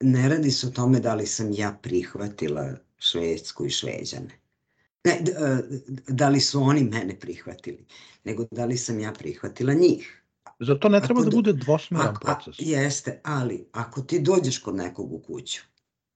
ne 0.00 0.28
radi 0.28 0.50
se 0.50 0.66
o 0.66 0.70
tome 0.70 1.00
da 1.00 1.14
li 1.14 1.26
sam 1.26 1.52
ja 1.52 1.78
prihvatila 1.82 2.74
Švedsku 3.00 3.66
i 3.66 3.70
Šveđane. 3.70 4.40
Ne, 5.04 5.12
e, 5.12 5.22
da 6.08 6.28
li 6.28 6.40
su 6.40 6.62
oni 6.62 6.84
mene 6.84 7.20
prihvatili, 7.20 7.86
nego 8.24 8.46
da 8.50 8.64
li 8.64 8.76
sam 8.76 9.00
ja 9.00 9.12
prihvatila 9.12 9.72
njih. 9.72 10.22
Za 10.58 10.74
to 10.74 10.88
ne 10.88 11.00
treba 11.00 11.20
ako, 11.20 11.30
da 11.30 11.36
bude 11.36 11.52
dvosmeran 11.52 12.16
proces. 12.20 12.58
A, 12.58 12.62
jeste, 12.62 13.20
ali 13.24 13.68
ako 13.72 14.02
ti 14.02 14.20
dođeš 14.20 14.58
kod 14.58 14.74
nekog 14.74 15.12
u 15.12 15.18
kuću, 15.18 15.62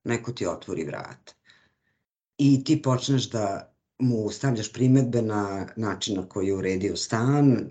neko 0.04 0.32
ti 0.32 0.46
otvori 0.46 0.84
vrat 0.84 1.34
i 2.38 2.64
ti 2.64 2.82
počneš 2.82 3.30
da 3.30 3.74
mu 3.98 4.30
stavljaš 4.30 4.72
primetbe 4.72 5.22
na 5.22 5.66
način 5.76 6.16
na 6.16 6.28
koji 6.28 6.46
je 6.46 6.54
uredio 6.54 6.96
stan, 6.96 7.70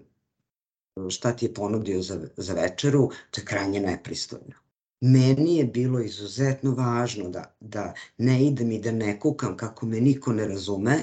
šta 1.10 1.32
ti 1.36 1.46
je 1.46 1.54
ponudio 1.54 2.02
za, 2.02 2.20
za 2.38 2.54
večeru, 2.54 3.12
to 3.32 3.42
je 3.42 3.46
krajnje 3.46 3.80
nepristojno. 3.80 4.63
Meni 5.04 5.58
je 5.58 5.66
bilo 5.66 6.00
izuzetno 6.00 6.72
važno 6.72 7.30
da, 7.30 7.44
da 7.60 7.94
ne 8.18 8.46
idem 8.46 8.72
i 8.72 8.80
da 8.80 8.92
ne 8.92 9.20
kukam 9.20 9.58
kako 9.58 9.86
me 9.86 10.02
niko 10.02 10.34
ne 10.34 10.48
razume, 10.48 10.98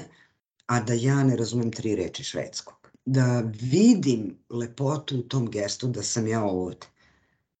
a 0.65 0.79
da 0.79 0.93
ja 0.93 1.23
ne 1.23 1.35
razumem 1.35 1.71
tri 1.71 1.95
reči 1.95 2.23
švedskog. 2.23 2.89
Da 3.05 3.43
vidim 3.61 4.37
lepotu 4.49 5.19
u 5.19 5.21
tom 5.21 5.49
gestu 5.51 5.87
da 5.87 6.03
sam 6.03 6.27
ja 6.27 6.43
ovde. 6.43 6.87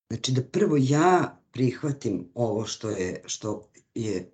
Znači 0.09 0.31
da 0.31 0.43
prvo 0.43 0.77
ja 0.79 1.37
prihvatim 1.51 2.31
ovo 2.33 2.65
što 2.65 2.89
je, 2.89 3.21
što 3.25 3.69
je 3.95 4.31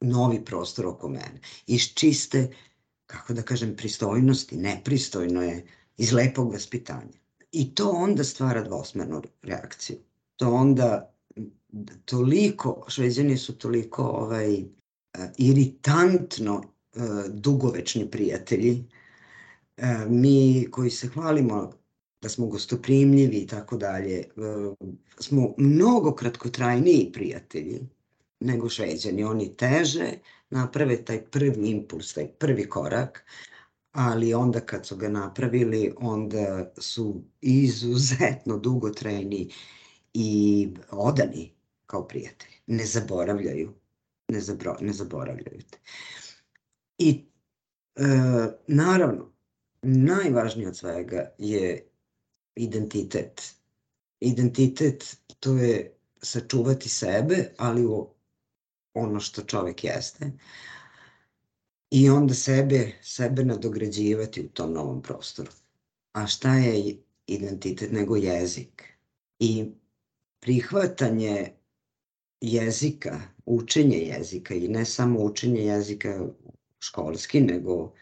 novi 0.00 0.44
prostor 0.44 0.86
oko 0.86 1.08
mene. 1.08 1.40
Iz 1.66 1.82
čiste, 1.94 2.48
kako 3.06 3.32
da 3.32 3.42
kažem, 3.42 3.76
pristojnosti, 3.76 4.56
nepristojno 4.56 5.42
je, 5.42 5.66
iz 5.96 6.12
lepog 6.12 6.52
vaspitanja. 6.52 7.18
I 7.52 7.74
to 7.74 7.90
onda 7.90 8.24
stvara 8.24 8.62
dvosmernu 8.62 9.22
reakciju. 9.42 9.96
To 10.36 10.54
onda 10.54 11.13
toliko, 12.04 12.84
šveđani 12.88 13.36
su 13.36 13.58
toliko 13.58 14.02
ovaj, 14.02 14.54
e, 14.54 14.64
iritantno 15.38 16.62
e, 16.62 16.98
dugovečni 17.28 18.10
prijatelji. 18.10 18.84
E, 19.76 20.06
mi 20.08 20.66
koji 20.70 20.90
se 20.90 21.08
hvalimo 21.08 21.72
da 22.22 22.28
smo 22.28 22.46
gostoprimljivi 22.46 23.36
i 23.36 23.46
tako 23.46 23.76
dalje, 23.76 24.24
smo 25.20 25.54
mnogo 25.58 26.14
kratkotrajniji 26.14 27.10
prijatelji 27.12 27.80
nego 28.40 28.68
šveđani. 28.68 29.24
Oni 29.24 29.56
teže 29.56 30.12
naprave 30.50 31.04
taj 31.04 31.24
prvi 31.24 31.70
impuls, 31.70 32.14
taj 32.14 32.26
prvi 32.26 32.68
korak, 32.68 33.24
ali 33.92 34.34
onda 34.34 34.60
kad 34.60 34.86
su 34.86 34.96
ga 34.96 35.08
napravili, 35.08 35.92
onda 35.96 36.72
su 36.78 37.22
izuzetno 37.40 38.58
dugotrajni 38.58 39.50
i 40.14 40.68
odani 40.90 41.54
kao 41.86 42.08
prijatelji. 42.08 42.54
Ne 42.66 42.86
zaboravljaju. 42.86 43.74
Ne, 44.28 44.40
zabro, 44.40 44.76
ne 44.80 44.92
zaboravljaju 44.92 45.62
te. 45.70 45.78
I 46.98 47.24
e, 47.96 48.02
naravno, 48.66 49.32
najvažnije 49.82 50.68
od 50.68 50.76
svega 50.76 51.34
je 51.38 51.88
identitet. 52.54 53.54
Identitet 54.20 55.16
to 55.40 55.56
je 55.56 55.96
sačuvati 56.22 56.88
sebe, 56.88 57.54
ali 57.58 57.86
u 57.86 58.14
ono 58.94 59.20
što 59.20 59.42
čovek 59.42 59.84
jeste. 59.84 60.32
I 61.90 62.10
onda 62.10 62.34
sebe, 62.34 62.92
sebe 63.02 63.44
nadograđivati 63.44 64.44
u 64.44 64.48
tom 64.48 64.72
novom 64.72 65.02
prostoru. 65.02 65.50
A 66.12 66.26
šta 66.26 66.54
je 66.54 66.96
identitet 67.26 67.92
nego 67.92 68.16
jezik? 68.16 68.82
I 69.38 69.70
prihvatanje 70.40 71.52
jezika, 72.44 73.20
učenje 73.46 73.98
jezika 73.98 74.54
i 74.54 74.68
ne 74.68 74.84
samo 74.84 75.20
učenje 75.20 75.60
jezika 75.60 76.26
školski, 76.78 77.40
nego 77.40 77.92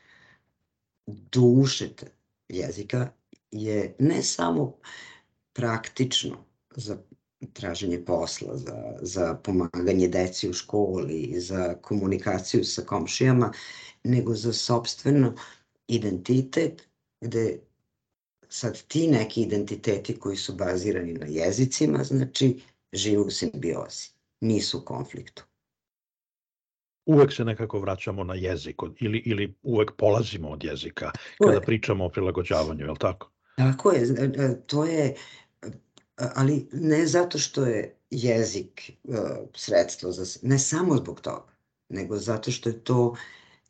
duše 1.06 1.88
jezika 2.48 3.12
je 3.50 3.96
ne 3.98 4.22
samo 4.22 4.78
praktično 5.52 6.44
za 6.76 6.98
traženje 7.52 8.04
posla, 8.04 8.56
za, 8.56 8.98
za 9.02 9.34
pomaganje 9.34 10.08
deci 10.08 10.48
u 10.48 10.52
školi, 10.52 11.34
za 11.40 11.74
komunikaciju 11.74 12.64
sa 12.64 12.82
komšijama, 12.82 13.52
nego 14.04 14.34
za 14.34 14.52
sobstveno 14.52 15.34
identitet 15.88 16.88
gde 17.20 17.58
sad 18.48 18.82
ti 18.82 19.08
neki 19.08 19.42
identiteti 19.42 20.18
koji 20.18 20.36
su 20.36 20.54
bazirani 20.54 21.12
na 21.12 21.26
jezicima, 21.26 22.04
znači 22.04 22.60
žive 22.92 23.22
u 23.22 23.30
simbiozi, 23.30 24.08
nisu 24.42 24.78
u 24.78 24.84
konfliktu. 24.84 25.44
Uvek 27.06 27.32
se 27.32 27.44
nekako 27.44 27.80
vraćamo 27.80 28.24
na 28.24 28.34
jezik 28.34 28.76
ili, 29.00 29.18
ili 29.18 29.54
uvek 29.62 29.92
polazimo 29.96 30.48
od 30.48 30.64
jezika 30.64 31.10
kada 31.38 31.50
uvek. 31.50 31.66
pričamo 31.66 32.04
o 32.04 32.08
prilagođavanju, 32.08 32.84
je 32.84 32.90
li 32.90 32.98
tako? 32.98 33.30
Tako 33.56 33.92
je, 33.92 34.02
e, 34.02 34.24
e, 34.24 34.60
to 34.66 34.84
je, 34.84 35.14
ali 36.16 36.68
ne 36.72 37.06
zato 37.06 37.38
što 37.38 37.66
je 37.66 37.96
jezik 38.10 38.90
sredstvo, 39.54 40.12
za, 40.12 40.38
ne 40.42 40.58
samo 40.58 40.96
zbog 40.96 41.20
toga, 41.20 41.52
nego 41.88 42.16
zato 42.16 42.50
što 42.50 42.68
je 42.68 42.84
to 42.84 43.16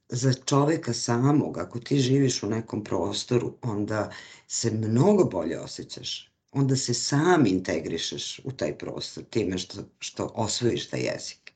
za 0.09 0.33
čoveka 0.45 0.93
samog, 0.93 1.59
ako 1.59 1.79
ti 1.79 1.99
živiš 1.99 2.43
u 2.43 2.47
nekom 2.47 2.85
prostoru, 2.85 3.55
onda 3.63 4.11
se 4.47 4.71
mnogo 4.71 5.25
bolje 5.25 5.61
osjećaš. 5.61 6.32
Onda 6.53 6.77
se 6.77 6.95
sam 6.95 7.47
integrišeš 7.47 8.41
u 8.45 8.53
taj 8.53 8.79
prostor 8.79 9.25
time 9.25 9.59
što, 9.59 9.83
što 9.99 10.33
osvojiš 10.35 10.91
taj 10.91 11.01
jezik, 11.01 11.53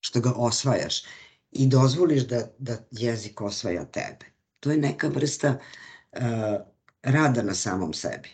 što 0.00 0.20
ga 0.20 0.32
osvajaš 0.36 1.02
i 1.50 1.66
dozvoliš 1.66 2.26
da, 2.26 2.48
da 2.58 2.78
jezik 2.90 3.40
osvaja 3.40 3.84
tebe. 3.84 4.26
To 4.60 4.70
je 4.70 4.76
neka 4.76 5.08
vrsta 5.08 5.58
uh, 5.58 6.20
rada 7.02 7.42
na 7.42 7.54
samom 7.54 7.92
sebi, 7.92 8.28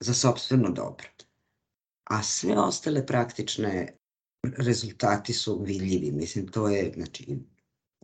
za 0.00 0.14
sobstveno 0.14 0.70
dobro. 0.70 1.08
A 2.04 2.22
sve 2.22 2.58
ostale 2.58 3.06
praktične 3.06 3.96
rezultati 4.42 5.32
su 5.32 5.62
vidljivi. 5.62 6.12
Mislim, 6.12 6.48
to 6.48 6.68
je, 6.68 6.92
znači, 6.94 7.38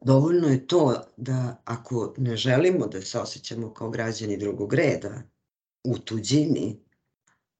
Dovoljno 0.02 0.48
je 0.48 0.66
to 0.66 1.04
da 1.16 1.62
ako 1.64 2.14
ne 2.18 2.36
želimo 2.36 2.86
da 2.86 3.00
se 3.00 3.18
osjećamo 3.18 3.74
kao 3.74 3.90
građani 3.90 4.36
drugog 4.36 4.74
reda 4.74 5.22
u 5.84 5.98
tuđini, 5.98 6.80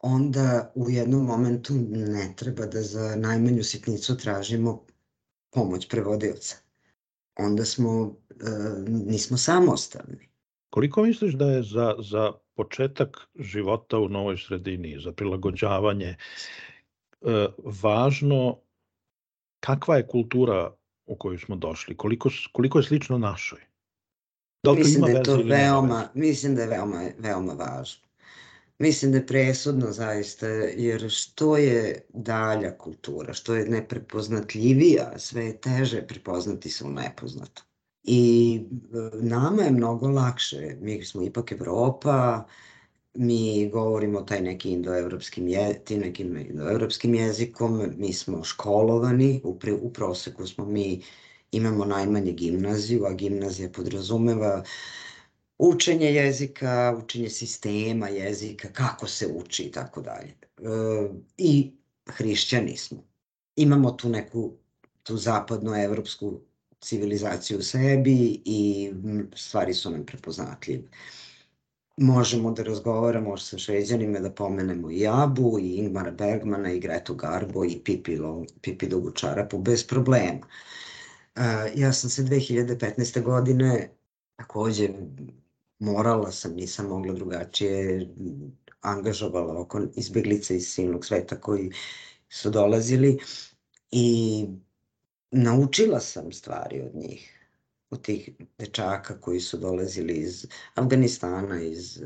onda 0.06 0.72
u 0.74 0.90
jednom 0.90 1.24
momentu 1.24 1.74
ne 1.90 2.32
treba 2.36 2.66
da 2.66 2.82
za 2.82 3.16
najmanju 3.16 3.62
sitnicu 3.64 4.16
tražimo 4.16 4.84
pomoć 5.50 5.88
prevodioca. 5.88 6.56
Onda 7.36 7.64
smo, 7.64 8.16
e, 8.30 8.34
nismo 8.88 9.36
samostalni. 9.36 10.28
Koliko 10.70 11.02
misliš 11.02 11.34
da 11.34 11.50
je 11.50 11.62
za, 11.62 11.94
za 11.98 12.32
početak 12.54 13.28
života 13.38 13.98
u 13.98 14.08
novoj 14.08 14.36
sredini, 14.36 15.00
za 15.00 15.12
prilagođavanje, 15.12 16.06
e, 16.06 16.16
važno 17.82 18.58
kakva 19.60 19.96
je 19.96 20.06
kultura 20.06 20.74
u 21.06 21.16
koju 21.16 21.38
smo 21.38 21.56
došli? 21.56 21.96
Koliko, 21.96 22.30
koliko 22.52 22.78
je 22.78 22.84
slično 22.84 23.18
našoj? 23.18 23.60
Da 24.62 24.72
mislim 24.72 25.04
da 25.04 25.10
je 25.10 25.22
to 25.22 25.36
veoma, 25.44 26.08
mislim 26.14 26.54
da 26.54 26.62
je 26.62 26.68
veoma, 26.68 27.04
veoma 27.18 27.52
važno. 27.52 28.05
Mislim 28.78 29.12
da 29.12 29.18
je 29.18 29.26
presudno 29.26 29.92
zaista, 29.92 30.46
jer 30.46 31.10
što 31.10 31.56
je 31.56 32.02
dalja 32.08 32.78
kultura, 32.78 33.32
što 33.32 33.54
je 33.54 33.68
neprepoznatljivija, 33.68 35.18
sve 35.18 35.44
je 35.44 35.60
teže 35.60 36.06
prepoznati 36.06 36.70
se 36.70 36.84
u 36.84 36.90
nepoznato. 36.90 37.62
I 38.02 38.60
e, 39.14 39.16
nama 39.22 39.62
je 39.62 39.70
mnogo 39.70 40.08
lakše, 40.08 40.76
mi 40.80 41.04
smo 41.04 41.22
ipak 41.22 41.52
Evropa, 41.52 42.44
mi 43.14 43.70
govorimo 43.70 44.20
taj 44.20 44.40
neki 44.40 44.70
indoevropskim 44.70 45.48
je, 45.48 45.84
tim 45.84 46.00
nekim 46.00 46.36
indoevropskim 46.36 47.14
jezikom, 47.14 47.90
mi 47.96 48.12
smo 48.12 48.44
školovani, 48.44 49.40
u, 49.44 49.58
pre, 49.58 49.72
u 49.72 49.92
proseku 49.92 50.46
smo 50.46 50.64
mi, 50.64 51.02
imamo 51.52 51.84
najmanje 51.84 52.32
gimnaziju, 52.32 53.04
a 53.04 53.12
gimnazija 53.12 53.68
podrazumeva 53.68 54.62
učenje 55.58 56.06
jezika, 56.06 57.00
učenje 57.04 57.30
sistema 57.30 58.08
jezika, 58.08 58.68
kako 58.72 59.06
se 59.06 59.26
uči 59.26 59.62
i 59.62 59.70
tako 59.70 60.00
dalje. 60.00 60.34
E, 60.58 60.62
I 61.38 61.72
hrišćani 62.06 62.76
smo. 62.76 63.04
Imamo 63.56 63.90
tu 63.90 64.08
neku 64.08 64.52
tu 65.02 65.16
zapadnoevropsku 65.16 66.40
civilizaciju 66.80 67.58
u 67.58 67.62
sebi 67.62 68.42
i 68.44 68.92
stvari 69.34 69.74
su 69.74 69.90
nam 69.90 70.06
prepoznatljive 70.06 70.82
možemo 71.96 72.52
da 72.52 72.62
razgovaramo 72.62 73.36
sa 73.36 73.58
šveđanima, 73.58 74.20
da 74.20 74.30
pomenemo 74.30 74.90
i 74.90 75.06
Abu, 75.06 75.58
i 75.60 75.74
Ingmara 75.76 76.10
Bergmana, 76.10 76.72
i 76.72 76.80
Gretu 76.80 77.14
Garbo, 77.14 77.64
i 77.64 77.80
Pipi, 77.84 78.18
Pipi 78.62 78.88
Dugu 78.88 79.10
Čarapu, 79.10 79.58
bez 79.58 79.86
problema. 79.86 80.46
Uh, 81.36 81.42
ja 81.74 81.92
sam 81.92 82.10
se 82.10 82.22
2015. 82.22 83.22
godine 83.22 83.90
takođe 84.36 84.88
morala 85.78 86.32
sam, 86.32 86.54
nisam 86.54 86.86
mogla 86.86 87.14
drugačije, 87.14 88.08
angažovala 88.80 89.60
oko 89.60 89.80
izbeglica 89.96 90.54
iz 90.54 90.68
silnog 90.68 91.06
sveta 91.06 91.40
koji 91.40 91.70
su 92.28 92.50
dolazili 92.50 93.18
i 93.90 94.46
naučila 95.30 96.00
sam 96.00 96.32
stvari 96.32 96.82
od 96.82 96.94
njih 96.94 97.36
od 97.90 98.02
tih 98.02 98.30
dečaka 98.58 99.20
koji 99.20 99.40
su 99.40 99.58
dolazili 99.58 100.14
iz 100.14 100.46
Afganistana, 100.74 101.62
iz 101.62 102.02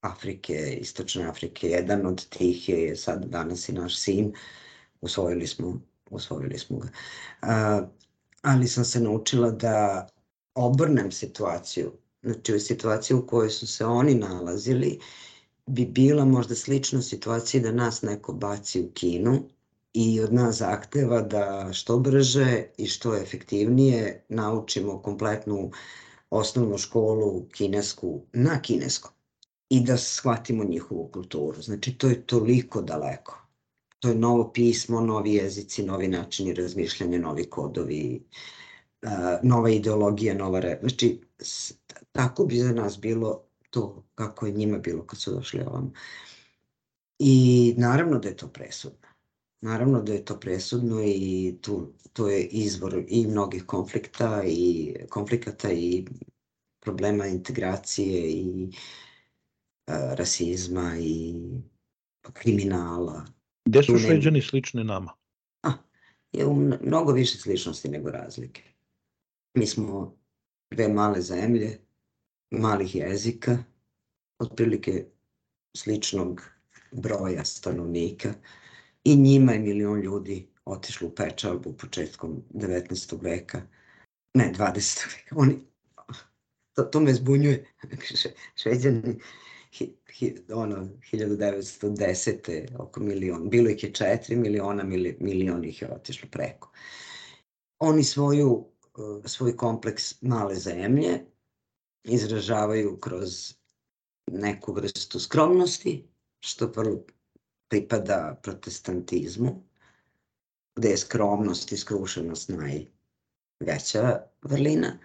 Afrike, 0.00 0.78
Istočne 0.80 1.24
Afrike. 1.24 1.68
Jedan 1.68 2.06
od 2.06 2.28
tih 2.28 2.68
je 2.68 2.96
sad 2.96 3.24
danas 3.24 3.68
i 3.68 3.72
naš 3.72 3.98
sin. 3.98 4.32
Usvojili 5.00 5.46
smo, 5.46 5.80
usvojili 6.10 6.58
smo 6.58 6.78
ga. 6.78 6.88
A, 7.42 7.82
ali 8.42 8.68
sam 8.68 8.84
se 8.84 9.00
naučila 9.00 9.50
da 9.50 10.08
obrnem 10.54 11.12
situaciju. 11.12 11.92
Znači 12.22 12.54
u 12.54 12.60
situaciju 12.60 13.18
u 13.18 13.26
kojoj 13.26 13.50
su 13.50 13.66
se 13.66 13.84
oni 13.84 14.14
nalazili 14.14 14.98
bi 15.66 15.86
bila 15.86 16.24
možda 16.24 16.54
slična 16.54 17.02
situacija 17.02 17.62
da 17.62 17.72
nas 17.72 18.02
neko 18.02 18.32
baci 18.32 18.80
u 18.80 18.90
kinu 18.94 19.42
i 19.92 20.20
od 20.20 20.32
nas 20.32 20.56
zahteva 20.56 21.22
da 21.22 21.68
što 21.72 21.98
brže 21.98 22.64
i 22.78 22.86
što 22.86 23.16
efektivnije 23.16 24.24
naučimo 24.28 25.02
kompletnu 25.02 25.70
osnovnu 26.30 26.78
školu 26.78 27.46
kinesku 27.52 28.22
na 28.32 28.62
kineskom 28.62 29.10
i 29.68 29.80
da 29.80 29.96
shvatimo 29.96 30.64
njihovu 30.64 31.08
kulturu. 31.12 31.62
Znači, 31.62 31.98
to 31.98 32.08
je 32.08 32.26
toliko 32.26 32.82
daleko. 32.82 33.38
To 33.98 34.08
je 34.08 34.14
novo 34.14 34.52
pismo, 34.52 35.00
novi 35.00 35.34
jezici, 35.34 35.82
novi 35.82 36.08
načini 36.08 36.54
razmišljanja, 36.54 37.18
novi 37.18 37.44
kodovi, 37.44 38.22
nova 39.42 39.70
ideologija, 39.70 40.34
nova 40.34 40.60
re... 40.60 40.78
Znači, 40.80 41.20
tako 42.12 42.44
bi 42.44 42.56
za 42.56 42.72
nas 42.72 43.00
bilo 43.00 43.44
to 43.70 44.04
kako 44.14 44.46
je 44.46 44.52
njima 44.52 44.78
bilo 44.78 45.06
kad 45.06 45.20
su 45.20 45.30
došli 45.30 45.60
ovam. 45.60 45.92
I 47.18 47.74
naravno 47.78 48.18
da 48.18 48.28
je 48.28 48.36
to 48.36 48.48
presudno. 48.48 49.08
Naravno 49.60 50.02
da 50.02 50.12
je 50.12 50.24
to 50.24 50.40
presudno 50.40 51.02
i 51.04 51.54
tu, 51.60 51.92
to 52.12 52.28
je 52.28 52.44
izvor 52.44 53.04
i 53.08 53.26
mnogih 53.26 53.66
konflikta 53.66 54.42
i 54.46 54.94
konflikata 55.10 55.72
i 55.72 56.04
problema 56.80 57.26
integracije 57.26 58.30
i 58.30 58.70
a, 59.86 60.14
rasizma 60.14 60.96
i 61.00 61.34
kriminala. 62.32 63.24
Gde 63.64 63.82
su 63.82 63.98
šveđani 63.98 64.42
slični 64.42 64.84
nama? 64.84 65.12
A, 65.62 65.72
je 66.32 66.46
u 66.46 66.54
mnogo 66.82 67.12
više 67.12 67.38
sličnosti 67.38 67.88
nego 67.88 68.10
razlike. 68.10 68.62
Mi 69.54 69.66
smo 69.66 70.16
dve 70.70 70.88
male 70.88 71.20
zemlje, 71.20 71.78
malih 72.52 72.94
jezika, 72.94 73.58
otprilike 74.38 75.04
sličnog 75.76 76.42
broja 76.92 77.44
stanovnika 77.44 78.34
i 79.04 79.16
njima 79.16 79.52
je 79.52 79.58
milion 79.58 80.00
ljudi 80.00 80.48
otišlo 80.64 81.08
u 81.08 81.14
pečalbu 81.14 81.72
početkom 81.72 82.42
19. 82.54 83.22
veka, 83.22 83.62
ne 84.34 84.52
20. 84.58 85.06
veka. 85.16 85.36
Oni, 85.36 85.58
to, 86.74 86.82
to 86.82 87.00
me 87.00 87.14
zbunjuje. 87.14 87.64
Šveđani, 88.54 89.18
hi, 89.72 89.94
hi, 90.12 90.34
ono, 90.52 90.88
1910. 91.12 92.66
oko 92.78 93.00
milion. 93.00 93.50
Bilo 93.50 93.70
ih 93.70 93.84
je 93.84 93.92
4 93.92 94.36
miliona, 94.36 94.84
mili, 94.84 95.16
milion 95.20 95.64
ih 95.64 95.82
je 95.82 95.92
otišlo 95.94 96.28
preko. 96.32 96.70
Oni 97.78 98.04
svoju, 98.04 98.66
svoj 99.24 99.56
kompleks 99.56 100.22
male 100.22 100.54
zemlje 100.54 101.31
izražavaju 102.04 102.98
kroz 103.00 103.54
neku 104.30 104.72
vrstu 104.72 105.20
skromnosti, 105.20 106.08
što 106.40 106.66
vrlo 106.66 107.04
pripada 107.68 108.40
protestantizmu, 108.42 109.62
gde 110.76 110.88
je 110.88 110.96
skromnost 110.96 111.72
i 111.72 111.76
skrušenost 111.76 112.48
najveća 112.48 114.20
vrlina, 114.42 114.98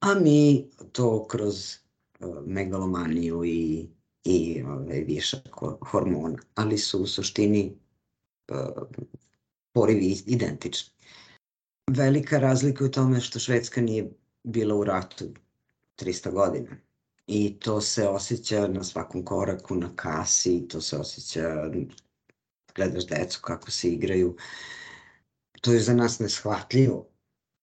a 0.00 0.14
mi 0.14 0.70
to 0.92 1.26
kroz 1.26 1.76
uh, 2.20 2.36
megalomaniju 2.46 3.44
i, 3.44 3.88
i 4.24 4.62
ovaj, 4.62 5.00
višak 5.00 5.48
hormona, 5.90 6.38
ali 6.54 6.78
su 6.78 7.02
u 7.02 7.06
suštini 7.06 7.78
uh, 8.50 8.82
porivi 9.72 10.16
identični. 10.26 10.92
Velika 11.90 12.38
razlika 12.38 12.84
je 12.84 12.88
u 12.88 12.92
tome 12.92 13.20
što 13.20 13.38
Švedska 13.38 13.80
nije 13.80 14.12
bila 14.42 14.74
u 14.74 14.84
ratu 14.84 15.24
300 16.00 16.30
godina 16.30 16.76
i 17.26 17.58
to 17.60 17.80
se 17.80 18.08
osjeća 18.08 18.68
na 18.68 18.84
svakom 18.84 19.24
koraku, 19.24 19.74
na 19.74 19.96
kasi, 19.96 20.68
to 20.68 20.80
se 20.80 20.96
osjeća, 20.96 21.70
gledaš 22.74 23.06
decu 23.06 23.40
kako 23.42 23.70
se 23.70 23.88
igraju. 23.88 24.36
To 25.60 25.72
je 25.72 25.80
za 25.80 25.94
nas 25.94 26.18
neshvatljivo 26.18 27.06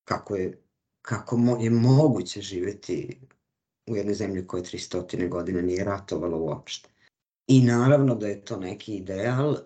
kako 0.04 0.36
je, 0.36 0.62
kako 1.02 1.38
mo, 1.38 1.58
je 1.62 1.70
moguće 1.70 2.42
živeti 2.42 3.20
u 3.88 3.96
jednoj 3.96 4.16
zemlji 4.16 4.48
koja 4.48 4.64
300 4.64 5.30
godina 5.30 5.62
nije 5.62 5.84
ratovala 5.84 6.38
uopšte. 6.38 6.90
I 7.48 7.62
naravno 7.62 8.16
da 8.16 8.28
je 8.28 8.46
to 8.46 8.58
neki 8.58 8.96
ideal 8.96 9.58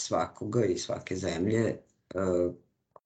svakoga 0.00 0.64
i 0.64 0.78
svake 0.78 1.16
zemlje 1.16 1.78
uh, 2.14 2.54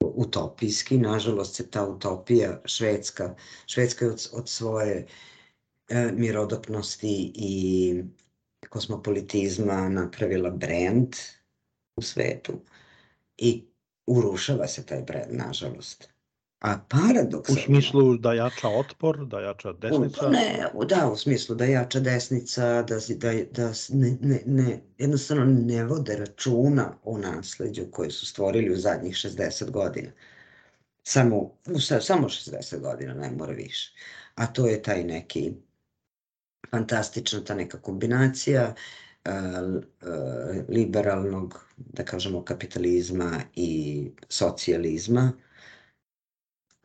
utopijski. 0.05 0.99
Nažalost 0.99 1.55
se 1.55 1.71
ta 1.71 1.87
utopija 1.87 2.61
švedska, 2.65 3.35
švedska 3.67 4.05
je 4.05 4.11
od, 4.11 4.29
od 4.33 4.49
svoje 4.49 5.07
E, 5.89 6.13
mirodopnosti 6.13 7.33
i 7.35 8.05
kosmopolitizma 8.69 9.89
napravila 9.89 10.51
brend 10.51 11.17
u 11.97 12.03
svetu 12.03 12.61
i 13.37 13.65
urušava 14.07 14.67
se 14.67 14.87
taj 14.87 15.03
brend, 15.03 15.31
nažalost. 15.31 16.11
A 16.61 16.79
paradoks... 16.89 17.51
U 17.51 17.55
smislu 17.55 18.17
da 18.17 18.33
jača 18.33 18.69
otpor, 18.69 19.27
da 19.27 19.41
jača 19.41 19.73
desnica? 19.73 20.29
Ne, 20.29 20.71
da, 20.89 21.11
u 21.13 21.17
smislu 21.17 21.55
da 21.55 21.65
jača 21.65 22.01
desnica, 22.01 22.83
da, 22.83 22.99
da, 23.09 23.33
da 23.51 23.73
ne, 23.89 24.17
ne, 24.21 24.43
ne, 24.47 24.81
jednostavno 24.99 25.45
ne 25.45 25.85
vode 25.85 26.17
računa 26.17 26.99
o 27.05 27.19
nasledđu 27.19 27.83
koje 27.91 28.11
su 28.11 28.27
stvorili 28.27 28.73
u 28.73 28.77
zadnjih 28.77 29.15
60 29.15 29.71
godina. 29.71 30.11
Samo, 31.03 31.37
u, 31.67 31.81
samo 32.01 32.29
60 32.29 32.81
godina, 32.81 33.15
ne 33.15 33.31
mora 33.31 33.53
više. 33.53 33.93
A 34.35 34.47
to 34.47 34.67
je 34.67 34.83
taj 34.83 35.05
neki 35.05 35.53
fantastična 36.71 37.45
ta 37.45 37.55
neka 37.55 37.81
kombinacija 37.81 38.75
liberalnog, 40.69 41.65
da 41.77 42.05
kažemo, 42.05 42.45
kapitalizma 42.45 43.41
i 43.55 44.11
socijalizma, 44.29 45.33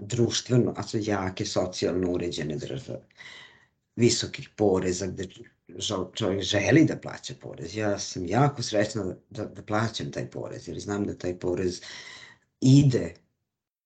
društveno, 0.07 0.73
a 0.77 0.83
su 0.83 0.97
jake 0.97 1.45
socijalno 1.45 2.11
uređene 2.11 2.55
države, 2.55 2.99
visokih 3.95 4.49
poreza 4.55 5.07
gde 5.07 5.27
čovjek 6.13 6.41
želi 6.41 6.85
da 6.85 6.97
plaća 6.97 7.33
porez. 7.41 7.75
Ja 7.75 7.99
sam 7.99 8.25
jako 8.25 8.63
srećna 8.63 9.03
da, 9.03 9.15
da, 9.29 9.45
da 9.45 9.63
plaćam 9.63 10.11
taj 10.11 10.29
porez, 10.29 10.67
jer 10.67 10.79
znam 10.79 11.05
da 11.05 11.17
taj 11.17 11.39
porez 11.39 11.81
ide 12.61 13.13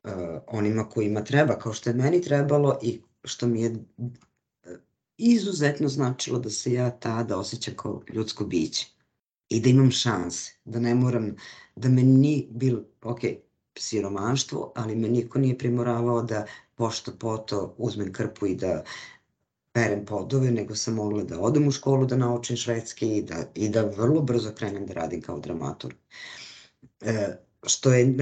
uh, 0.03 0.11
onima 0.47 0.89
kojima 0.89 1.23
treba, 1.23 1.59
kao 1.59 1.73
što 1.73 1.89
je 1.89 1.93
meni 1.93 2.21
trebalo 2.21 2.79
i 2.81 3.01
što 3.23 3.47
mi 3.47 3.61
je 3.61 3.75
izuzetno 5.17 5.87
značilo 5.87 6.39
da 6.39 6.49
se 6.49 6.73
ja 6.73 6.89
tada 6.89 7.37
osjećam 7.37 7.73
kao 7.75 8.01
ljudsko 8.13 8.45
biće 8.45 8.87
i 9.49 9.59
da 9.61 9.69
imam 9.69 9.91
šanse, 9.91 10.51
da 10.65 10.79
ne 10.79 10.95
moram, 10.95 11.35
da 11.75 11.89
me 11.89 12.03
ni 12.03 12.47
bil, 12.51 12.79
ok, 13.01 13.19
siromaštvo, 13.79 14.71
ali 14.75 14.95
me 14.95 15.09
niko 15.09 15.39
nije 15.39 15.57
primoravao 15.57 16.21
da 16.21 16.45
pošto 16.75 17.11
poto 17.19 17.75
uzmem 17.77 18.13
krpu 18.13 18.47
i 18.47 18.55
da 18.55 18.83
perem 19.71 20.05
podove, 20.05 20.51
nego 20.51 20.75
sam 20.75 20.93
mogla 20.93 21.23
da 21.23 21.39
odem 21.39 21.67
u 21.67 21.71
školu 21.71 22.05
da 22.05 22.17
naučim 22.17 22.57
švedski 22.57 23.17
i 23.17 23.21
da, 23.21 23.43
i 23.55 23.69
da 23.69 23.81
vrlo 23.81 24.21
brzo 24.21 24.51
krenem 24.51 24.85
da 24.85 24.93
radim 24.93 25.21
kao 25.21 25.39
dramatur. 25.39 25.93
E, 27.01 27.27
što 27.65 27.93
je, 27.93 28.17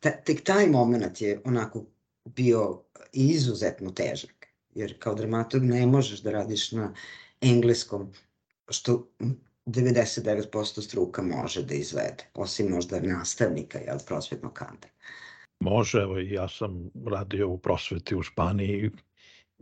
tek 0.00 0.44
taj 0.44 0.66
moment 0.66 1.20
je 1.20 1.40
onako 1.44 1.84
bio 2.24 2.82
izuzetno 3.12 3.90
težak 3.90 4.46
jer 4.74 4.98
kao 4.98 5.14
dramaturg 5.14 5.64
ne 5.64 5.86
možeš 5.86 6.22
da 6.22 6.30
radiš 6.30 6.72
na 6.72 6.94
engleskom, 7.40 8.12
što 8.68 9.08
99% 9.66 10.82
struka 10.82 11.22
može 11.22 11.62
da 11.62 11.74
izvede, 11.74 12.24
osim 12.34 12.68
možda 12.68 13.00
nastavnika, 13.00 13.78
jel, 13.78 13.98
prosvetnog 14.06 14.52
kadra. 14.52 14.90
Može, 15.60 15.98
evo 15.98 16.18
i 16.18 16.30
ja 16.30 16.48
sam 16.48 16.90
radio 17.06 17.48
u 17.48 17.58
prosveti 17.58 18.16
u 18.16 18.22
Španiji 18.22 18.90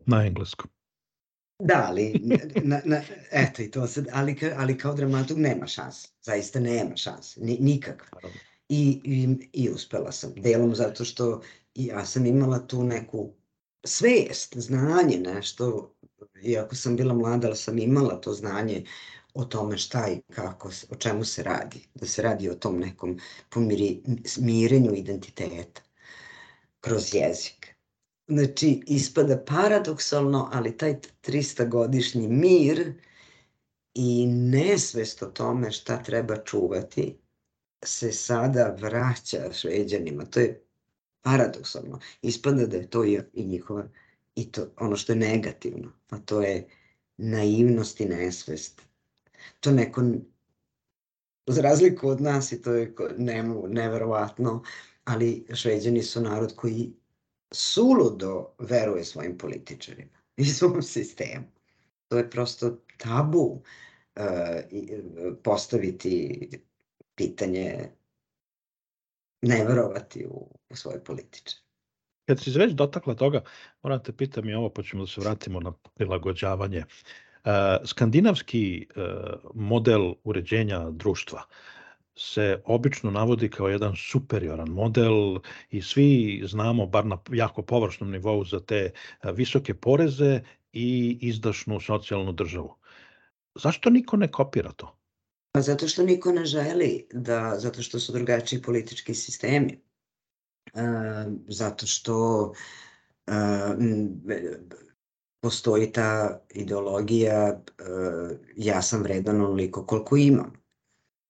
na 0.06 0.26
engleskom. 0.26 0.70
Da, 1.62 1.86
ali, 1.88 2.20
na, 2.62 2.80
na, 2.84 3.02
eto 3.30 3.62
i 3.62 3.70
to 3.70 3.86
sad, 3.86 4.06
ali, 4.12 4.36
ali 4.56 4.78
kao 4.78 4.94
dramaturg 4.94 5.40
nema 5.40 5.66
šanse, 5.66 6.08
zaista 6.22 6.60
nema 6.60 6.96
šanse, 6.96 7.40
ni, 7.40 7.58
nikakva. 7.60 8.20
I, 8.68 9.00
i, 9.04 9.48
I 9.52 9.70
uspela 9.70 10.12
sam, 10.12 10.32
delom 10.36 10.74
zato 10.74 11.04
što 11.04 11.42
ja 11.74 12.04
sam 12.04 12.26
imala 12.26 12.58
tu 12.58 12.84
neku 12.84 13.32
svest, 13.84 14.56
znanje, 14.56 15.16
nešto, 15.16 15.94
iako 16.42 16.74
sam 16.74 16.96
bila 16.96 17.14
mlada, 17.14 17.46
ali 17.46 17.56
sam 17.56 17.78
imala 17.78 18.20
to 18.20 18.32
znanje 18.32 18.84
o 19.34 19.44
tome 19.44 19.78
šta 19.78 20.08
i 20.08 20.20
kako, 20.34 20.70
o 20.90 20.96
čemu 20.96 21.24
se 21.24 21.42
radi. 21.42 21.86
Da 21.94 22.06
se 22.06 22.22
radi 22.22 22.50
o 22.50 22.54
tom 22.54 22.78
nekom 22.78 23.18
pomiri, 23.50 24.02
identiteta 24.96 25.80
kroz 26.80 27.14
jezik. 27.14 27.74
Znači, 28.28 28.82
ispada 28.86 29.44
paradoksalno, 29.46 30.48
ali 30.52 30.76
taj 30.76 31.00
300-godišnji 31.22 32.28
mir 32.28 32.92
i 33.94 34.26
nesvest 34.26 35.22
o 35.22 35.26
tome 35.26 35.70
šta 35.70 36.02
treba 36.02 36.36
čuvati 36.36 37.16
se 37.84 38.12
sada 38.12 38.76
vraća 38.80 39.52
šveđanima. 39.52 40.24
To 40.24 40.40
je 40.40 40.64
paradoksalno, 41.22 41.98
ispada 42.22 42.66
da 42.66 42.76
je 42.76 42.90
to 42.90 43.04
i, 43.04 43.20
i 43.32 43.44
njihova, 43.44 43.88
i 44.34 44.52
to 44.52 44.66
ono 44.76 44.96
što 44.96 45.12
je 45.12 45.16
negativno, 45.16 45.92
a 46.10 46.18
to 46.18 46.42
je 46.42 46.68
naivnost 47.16 48.00
i 48.00 48.04
nesvest. 48.04 48.82
To 49.60 49.70
neko 49.70 50.02
za 51.46 51.62
razliku 51.62 52.08
od 52.08 52.20
nas 52.20 52.52
i 52.52 52.62
to 52.62 52.72
je 52.72 52.94
nemu, 53.18 53.64
neverovatno, 53.68 54.62
ali 55.04 55.46
šveđani 55.54 56.02
su 56.02 56.20
narod 56.20 56.56
koji 56.56 56.92
suludo 57.50 58.54
veruje 58.58 59.04
svojim 59.04 59.38
političarima 59.38 60.18
i 60.36 60.44
svom 60.44 60.82
sistemu. 60.82 61.44
To 62.08 62.18
je 62.18 62.30
prosto 62.30 62.78
tabu 62.96 63.40
uh, 63.40 63.62
postaviti 65.42 66.48
pitanje 67.14 67.90
ne 69.42 69.64
verovati 69.64 70.26
u, 70.26 70.58
u 70.70 70.76
svoje 70.76 71.04
političare. 71.04 71.62
Kad 72.26 72.40
si 72.40 72.50
već 72.50 72.72
dotakla 72.72 73.14
toga, 73.14 73.42
moram 73.82 74.02
te 74.02 74.12
pitam 74.12 74.48
i 74.48 74.54
ovo, 74.54 74.70
pa 74.70 74.82
ćemo 74.82 75.02
da 75.02 75.10
se 75.10 75.20
vratimo 75.20 75.60
na 75.60 75.72
prilagođavanje. 75.94 76.84
Skandinavski 77.84 78.86
model 79.54 80.14
uređenja 80.24 80.90
društva 80.90 81.42
se 82.16 82.62
obično 82.64 83.10
navodi 83.10 83.48
kao 83.48 83.68
jedan 83.68 83.92
superioran 83.96 84.68
model 84.68 85.38
i 85.70 85.82
svi 85.82 86.42
znamo, 86.46 86.86
bar 86.86 87.06
na 87.06 87.18
jako 87.32 87.62
površnom 87.62 88.10
nivou, 88.10 88.44
za 88.44 88.60
te 88.60 88.90
visoke 89.32 89.74
poreze 89.74 90.40
i 90.72 91.18
izdašnu 91.20 91.80
socijalnu 91.80 92.32
državu. 92.32 92.74
Zašto 93.54 93.90
niko 93.90 94.16
ne 94.16 94.32
kopira 94.32 94.72
to? 94.72 94.96
Pa 95.52 95.60
zato 95.60 95.88
što 95.88 96.02
niko 96.02 96.32
ne 96.32 96.44
želi, 96.44 97.06
da, 97.12 97.54
zato 97.58 97.82
što 97.82 97.98
su 97.98 98.12
drugačiji 98.12 98.62
politički 98.62 99.14
sistemi. 99.14 99.80
E, 100.74 100.80
zato 101.48 101.86
što 101.86 102.52
e, 103.26 103.32
postoji 105.40 105.92
ta 105.92 106.40
ideologija 106.54 107.48
e, 107.48 107.60
ja 108.56 108.82
sam 108.82 109.02
vredan 109.02 109.40
onoliko 109.40 109.86
koliko 109.86 110.16
imam 110.16 110.52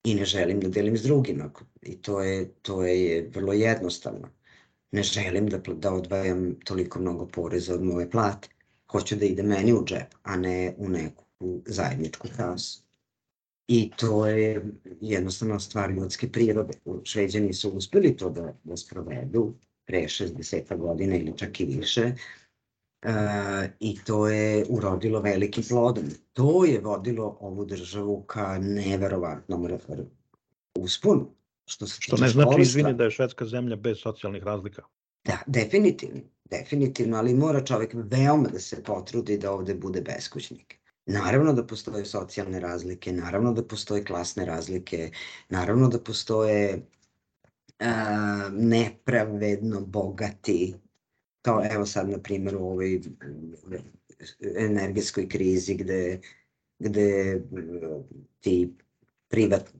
i 0.04 0.14
ne 0.14 0.24
želim 0.24 0.60
da 0.60 0.68
delim 0.68 0.96
s 0.96 1.02
drugima 1.02 1.50
i 1.82 2.02
to 2.02 2.22
je, 2.22 2.48
to 2.62 2.84
je 2.84 3.30
vrlo 3.34 3.52
jednostavno. 3.52 4.28
Ne 4.92 5.02
želim 5.02 5.48
da, 5.48 5.58
da 5.58 5.92
odvajam 5.92 6.54
toliko 6.64 7.00
mnogo 7.00 7.26
poreza 7.26 7.74
od 7.74 7.82
moje 7.82 8.10
plate. 8.10 8.48
Hoću 8.90 9.16
da 9.16 9.24
ide 9.24 9.42
meni 9.42 9.72
u 9.72 9.84
džep, 9.84 10.14
a 10.22 10.36
ne 10.36 10.74
u 10.78 10.88
neku 10.88 11.24
zajedničku 11.66 12.28
kasu. 12.36 12.82
I 13.68 13.90
to 13.96 14.26
je 14.26 14.64
jednostavno 15.00 15.60
stvar 15.60 15.90
ljudske 15.90 16.32
prirode. 16.32 16.72
Šveđani 17.04 17.52
su 17.54 17.70
uspeli 17.70 18.16
to 18.16 18.30
da, 18.30 18.54
da 18.64 18.76
sprovedu 18.76 19.54
pre 19.86 20.02
60 20.02 20.76
godina 20.76 21.16
ili 21.16 21.38
čak 21.38 21.60
i 21.60 21.64
više, 21.64 22.12
i 23.80 23.98
to 24.04 24.28
je 24.28 24.66
urodilo 24.68 25.20
velikim 25.20 25.64
plodom. 25.68 26.04
To 26.32 26.64
je 26.64 26.80
vodilo 26.80 27.36
ovu 27.40 27.64
državu 27.64 28.22
ka 28.22 28.58
neverovatnom 28.58 29.68
usponu. 30.78 31.34
Što, 31.66 31.86
se 31.86 31.96
što 32.00 32.16
ne 32.16 32.28
znači, 32.28 32.60
izvini, 32.60 32.94
da 32.94 33.04
je 33.04 33.10
švedska 33.10 33.46
zemlja 33.46 33.76
bez 33.76 33.98
socijalnih 33.98 34.42
razlika. 34.42 34.82
Da, 35.24 35.38
definitivno, 35.46 36.20
definitivno, 36.44 37.18
ali 37.18 37.34
mora 37.34 37.64
čovek 37.64 37.94
veoma 37.94 38.48
da 38.48 38.58
se 38.58 38.82
potrudi 38.82 39.38
da 39.38 39.52
ovde 39.52 39.74
bude 39.74 40.00
beskućnik. 40.00 40.80
Naravno 41.06 41.52
da 41.52 41.66
postoje 41.66 42.04
socijalne 42.04 42.60
razlike, 42.60 43.12
naravno 43.12 43.52
da 43.52 43.64
postoje 43.64 44.04
klasne 44.04 44.44
razlike, 44.44 45.10
naravno 45.48 45.88
da 45.88 45.98
postoje 45.98 46.86
uh, 47.80 47.86
nepravedno 48.52 49.80
bogati 49.80 50.74
kao 51.42 51.62
evo 51.70 51.86
sad 51.86 52.08
na 52.08 52.18
primjer 52.18 52.56
u 52.56 52.64
ovoj 52.64 53.00
energetskoj 54.56 55.28
krizi 55.28 55.74
gde, 55.74 56.20
gde 56.78 57.40
ti, 58.40 58.74
privat, 59.28 59.70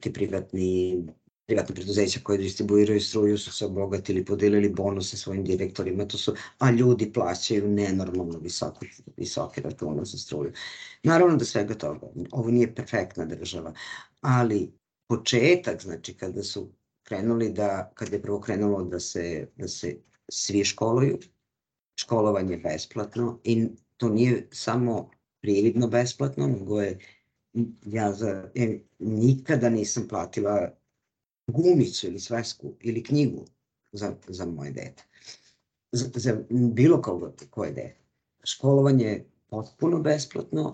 ti 0.00 0.12
privatni 0.12 1.04
privatne 1.48 1.74
preduzeća 1.74 2.20
koje 2.22 2.38
distribuiraju 2.38 3.00
struju 3.00 3.38
su 3.38 3.52
se 3.52 3.66
obogatili, 3.66 4.24
podelili 4.24 4.68
bonuse 4.68 5.16
svojim 5.16 5.44
direktorima, 5.44 6.04
to 6.04 6.18
su, 6.18 6.34
a 6.58 6.70
ljudi 6.70 7.12
plaćaju 7.12 7.68
nenormalno 7.68 8.38
visoke, 8.38 8.86
visoke 9.16 9.60
račune 9.60 10.04
za 10.04 10.18
struju. 10.18 10.52
Naravno 11.02 11.36
da 11.36 11.44
svega 11.44 11.74
toga, 11.74 12.06
ovo 12.30 12.50
nije 12.50 12.74
perfektna 12.74 13.24
država, 13.24 13.72
ali 14.20 14.72
početak, 15.08 15.82
znači 15.82 16.14
kada 16.14 16.42
su 16.42 16.68
krenuli 17.02 17.50
da, 17.52 17.92
kada 17.94 18.16
je 18.16 18.22
prvo 18.22 18.40
krenulo 18.40 18.84
da 18.84 19.00
se, 19.00 19.48
da 19.56 19.68
se 19.68 19.96
svi 20.28 20.64
školuju, 20.64 21.18
školovanje 22.00 22.54
je 22.54 22.58
besplatno 22.58 23.40
i 23.44 23.68
to 23.96 24.08
nije 24.08 24.48
samo 24.52 25.10
prividno 25.40 25.88
besplatno, 25.88 26.46
nego 26.46 26.80
je 26.80 26.98
ja 27.86 28.12
za, 28.12 28.50
ja 28.54 28.68
nikada 28.98 29.68
nisam 29.68 30.08
platila 30.08 30.70
gumicu 31.46 32.06
ili 32.06 32.20
svesku 32.20 32.74
ili 32.80 33.02
knjigu 33.02 33.44
za, 33.92 34.14
za 34.28 34.46
moje 34.46 34.70
dete. 34.70 35.04
Za, 35.92 36.10
za 36.14 36.42
bilo 36.50 37.02
koga 37.02 37.32
koje 37.50 37.72
dete. 37.72 38.00
Školovanje 38.44 39.04
je 39.04 39.30
potpuno 39.48 40.00
besplatno, 40.00 40.72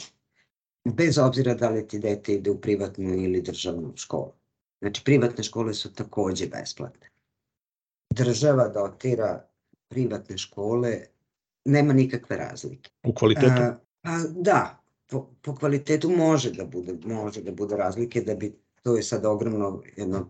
bez 0.85 1.19
obzira 1.19 1.55
da 1.55 1.71
li 1.71 1.89
ti 1.89 1.99
dete 1.99 2.35
ide 2.35 2.51
u 2.51 2.61
privatnu 2.61 3.15
ili 3.15 3.43
državnu 3.43 3.93
školu. 3.97 4.33
Znači, 4.81 5.03
privatne 5.05 5.45
škole 5.45 5.75
su 5.75 5.95
takođe 5.95 6.47
besplatne 6.47 7.14
država 8.15 8.69
dotira 8.69 9.49
privatne 9.89 10.39
škole, 10.39 11.01
nema 11.65 11.93
nikakve 11.93 12.37
razlike. 12.37 12.91
U 13.03 13.15
kvalitetu? 13.15 13.63
A, 13.63 13.77
pa 14.03 14.19
da, 14.31 14.83
po, 15.11 15.31
po 15.43 15.55
kvalitetu 15.55 16.11
može 16.11 16.51
da 16.51 16.65
bude, 16.65 16.97
može 17.05 17.43
da 17.43 17.53
bude 17.53 17.77
razlike, 17.77 18.21
da 18.21 18.35
bi, 18.35 18.55
to 18.83 18.97
je 18.97 19.03
sad 19.03 19.27
ogromno 19.27 19.83
jedno 19.97 20.29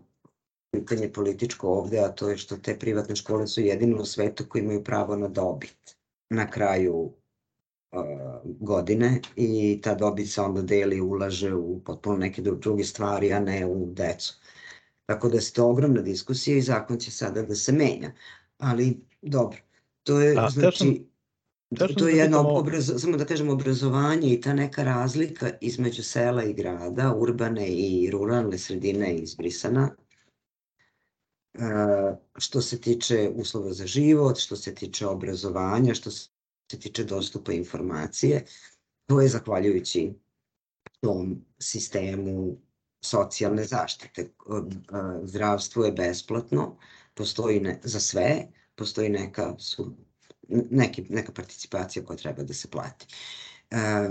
pitanje 0.71 1.11
političko 1.13 1.69
ovde, 1.69 1.99
a 1.99 2.09
to 2.09 2.29
je 2.29 2.37
što 2.37 2.57
te 2.57 2.79
privatne 2.79 3.15
škole 3.15 3.47
su 3.47 3.61
jedine 3.61 3.95
u 3.95 4.05
svetu 4.05 4.45
koji 4.49 4.61
imaju 4.61 4.83
pravo 4.83 5.15
na 5.15 5.27
dobit 5.27 5.95
na 6.29 6.49
kraju 6.51 7.13
uh, 7.91 8.01
godine 8.43 9.21
i 9.35 9.79
ta 9.83 9.95
dobit 9.95 10.31
se 10.31 10.41
onda 10.41 10.61
deli 10.61 11.01
ulaže 11.01 11.53
u 11.53 11.79
potpuno 11.79 12.17
neke 12.17 12.41
druge 12.41 12.83
stvari, 12.83 13.33
a 13.33 13.39
ne 13.39 13.65
u 13.65 13.85
decu. 13.93 14.33
Tako 15.05 15.29
da 15.29 15.37
je 15.37 15.51
to 15.53 15.67
ogromna 15.69 16.01
diskusija 16.01 16.57
i 16.57 16.61
zakon 16.61 16.97
će 16.97 17.11
sada 17.11 17.41
da 17.41 17.55
se 17.55 17.71
menja. 17.71 18.11
Ali 18.57 18.97
dobro, 19.21 19.57
to 20.03 20.21
je, 20.21 20.35
A, 20.39 20.49
znači, 20.49 20.77
sam, 20.77 21.95
to 21.95 22.07
je 22.07 22.15
da 22.15 22.21
jedno, 22.21 22.39
obraz, 22.39 22.91
samo 22.97 23.17
da 23.17 23.25
kažem, 23.25 23.49
obrazovanje 23.49 24.33
i 24.33 24.41
ta 24.41 24.53
neka 24.53 24.83
razlika 24.83 25.51
između 25.61 26.03
sela 26.03 26.43
i 26.43 26.53
grada, 26.53 27.13
urbane 27.15 27.67
i 27.67 28.09
ruralne 28.11 28.57
sredine 28.57 29.15
izbrisana. 29.15 29.95
Uh, 31.53 32.17
što 32.37 32.61
se 32.61 32.81
tiče 32.81 33.31
uslova 33.35 33.73
za 33.73 33.87
život, 33.87 34.37
što 34.37 34.55
se 34.55 34.75
tiče 34.75 35.07
obrazovanja, 35.07 35.93
što 35.93 36.11
se 36.11 36.29
tiče 36.79 37.03
dostupa 37.03 37.51
informacije, 37.51 38.45
to 39.05 39.21
je 39.21 39.27
zahvaljujući 39.27 40.13
tom 41.01 41.45
sistemu 41.59 42.57
socijalne 43.05 43.63
zaštite. 43.63 44.29
Zdravstvo 45.23 45.85
je 45.85 45.91
besplatno, 45.91 46.77
postoji 47.13 47.59
ne, 47.59 47.79
za 47.83 47.99
sve, 47.99 48.47
postoji 48.75 49.09
neka, 49.09 49.55
su, 49.59 49.95
neki, 50.49 51.05
neka 51.09 51.31
participacija 51.31 52.05
koja 52.05 52.17
treba 52.17 52.43
da 52.43 52.53
se 52.53 52.67
plati. 52.67 53.07
E, 53.71 53.77
e, 53.77 54.09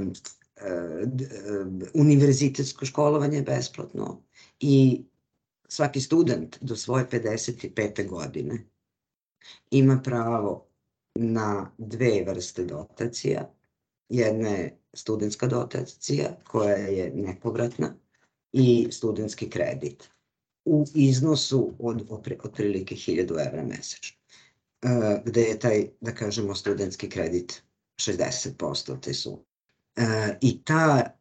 univerzitetsko 1.95 2.87
školovanje 2.87 3.37
je 3.37 3.43
besplatno 3.43 4.23
i 4.61 5.05
svaki 5.69 6.01
student 6.01 6.59
do 6.61 6.77
svoje 6.77 7.09
55. 7.09 8.09
godine 8.09 8.65
ima 9.71 10.01
pravo 10.05 10.67
na 11.15 11.71
dve 11.79 12.25
vrste 12.27 12.65
dotacija. 12.65 13.51
Jedna 14.09 14.49
je 14.49 14.79
studentska 14.93 15.47
dotacija 15.47 16.37
koja 16.45 16.77
je 16.77 17.13
nepovratna 17.15 17.95
i 18.55 18.89
studentski 18.91 19.51
kredit 19.51 20.11
u 20.65 20.85
iznosu 20.95 21.73
od 21.79 22.07
otprilike 22.43 22.95
1000 22.95 23.49
evra 23.49 23.65
mesečno, 23.65 24.19
e, 24.83 25.23
gde 25.25 25.43
je 25.43 25.59
taj, 25.59 25.89
da 26.01 26.15
kažemo, 26.15 26.55
studentski 26.55 27.09
kredit 27.09 27.63
60% 27.97 29.01
te 29.01 29.15
su. 29.15 29.45
E, 29.97 30.39
I 30.41 30.65
ta, 30.65 31.17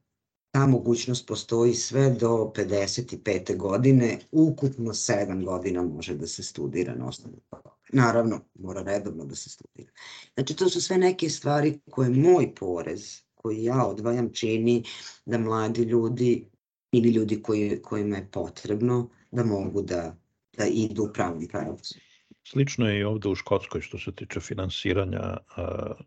ta 0.51 0.67
mogućnost 0.67 1.27
postoji 1.27 1.73
sve 1.73 2.09
do 2.09 2.51
55. 2.55 3.57
godine, 3.57 4.19
ukupno 4.31 4.93
7 4.93 5.45
godina 5.45 5.83
može 5.83 6.15
da 6.15 6.27
se 6.27 6.43
studira 6.43 6.95
na 6.95 7.07
osnovu. 7.07 7.41
Naravno, 7.93 8.39
mora 8.53 8.81
redovno 8.81 9.25
da 9.25 9.35
se 9.35 9.49
studira. 9.49 9.91
Znači, 10.33 10.55
to 10.55 10.69
su 10.69 10.81
sve 10.81 10.97
neke 10.97 11.29
stvari 11.29 11.79
koje 11.91 12.09
moj 12.09 12.55
porez, 12.55 13.21
koji 13.35 13.63
ja 13.63 13.85
odvajam, 13.85 14.33
čini 14.33 14.83
da 15.25 15.37
mladi 15.37 15.81
ljudi 15.81 16.52
ili 16.93 17.09
ljudi 17.09 17.41
koji, 17.41 17.81
kojima 17.81 18.15
je 18.15 18.27
potrebno 18.31 19.09
da 19.31 19.43
mogu 19.43 19.81
da, 19.81 20.15
da 20.57 20.65
idu 20.65 21.03
u 21.03 21.13
pravnom 21.13 21.47
pravcu. 21.47 21.95
Slično 22.43 22.89
je 22.89 22.99
i 22.99 23.03
ovde 23.03 23.29
u 23.29 23.35
Škotskoj 23.35 23.81
što 23.81 23.99
se 23.99 24.11
tiče 24.11 24.39
finansiranja, 24.39 25.37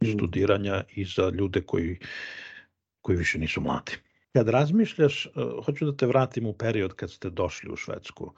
mm. 0.03 0.07
studiranja 0.07 0.85
i 0.95 1.05
za 1.05 1.31
ljude 1.31 1.61
koji, 1.61 1.99
koji 3.01 3.19
više 3.19 3.39
nisu 3.39 3.61
mladi. 3.61 3.93
Kad 4.33 4.49
razmišljaš, 4.49 5.29
hoću 5.65 5.85
da 5.85 5.97
te 5.97 6.07
vratim 6.07 6.47
u 6.47 6.53
period 6.53 6.95
kad 6.95 7.11
ste 7.11 7.31
došli 7.31 7.73
u 7.73 7.77
Švedsku. 7.77 8.33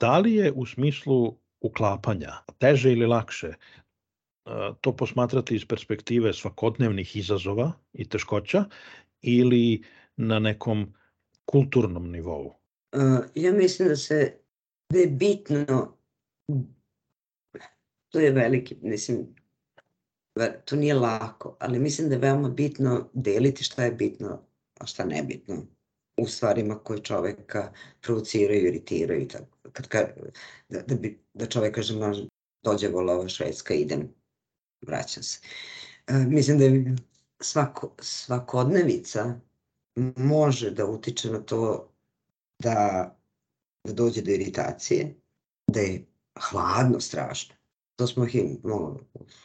Da 0.00 0.18
li 0.18 0.34
je 0.34 0.52
u 0.52 0.66
smislu 0.66 1.38
uklapanja 1.60 2.32
teže 2.58 2.92
ili 2.92 3.06
lakše 3.06 3.52
to 4.80 4.96
posmatrati 4.96 5.54
iz 5.54 5.64
perspektive 5.64 6.32
svakodnevnih 6.32 7.16
izazova 7.16 7.72
i 7.92 8.08
teškoća 8.08 8.64
ili 9.22 9.82
na 10.16 10.38
nekom 10.38 10.94
kulturnom 11.46 12.10
nivou? 12.10 12.54
Ja 13.34 13.52
mislim 13.52 13.88
da 13.88 13.96
se 13.96 14.38
da 14.92 14.98
je 14.98 15.06
bitno 15.06 15.96
to 18.16 18.20
je 18.20 18.30
veliki, 18.30 18.76
mislim, 18.82 19.26
to 20.64 20.76
nije 20.76 20.94
lako, 20.94 21.56
ali 21.60 21.78
mislim 21.78 22.08
da 22.08 22.14
je 22.14 22.20
veoma 22.20 22.48
bitno 22.48 23.08
deliti 23.12 23.64
šta 23.64 23.84
je 23.84 23.90
bitno, 23.90 24.42
a 24.80 24.86
šta 24.86 25.04
nebitno 25.04 25.66
u 26.16 26.26
stvarima 26.26 26.78
koje 26.78 27.02
čoveka 27.02 27.72
provociraju, 28.00 28.66
iritiraju 28.66 29.22
i 29.22 29.28
tako. 29.28 29.58
Kad 29.72 29.88
ka, 29.88 30.08
da, 30.68 30.82
da, 30.82 30.94
bi, 30.94 31.18
da 31.34 31.46
čovek 31.46 31.74
kaže, 31.74 31.96
može, 31.96 32.26
dođe 32.64 32.88
volova 32.88 33.28
Švedska, 33.28 33.74
idem, 33.74 34.08
vraćam 34.86 35.22
se. 35.22 35.40
E, 36.06 36.12
mislim 36.28 36.58
da 36.58 36.64
je 36.64 36.96
svako, 37.40 37.94
svakodnevica 37.98 39.40
može 40.16 40.70
da 40.70 40.86
utiče 40.86 41.30
na 41.30 41.40
to 41.40 41.88
da, 42.58 43.10
da 43.84 43.92
dođe 43.92 44.22
do 44.22 44.30
iritacije, 44.30 45.14
da 45.70 45.80
je 45.80 46.04
hladno 46.50 47.00
strašno. 47.00 47.54
To 47.96 48.06
smo 48.06 48.26
no, 48.62 48.98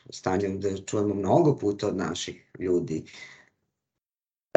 stanje 0.10 0.50
da 0.50 0.78
čujemo 0.78 1.16
mnogo 1.16 1.58
puta 1.58 1.88
od 1.88 1.98
naših 1.98 2.52
ljudi. 2.60 3.06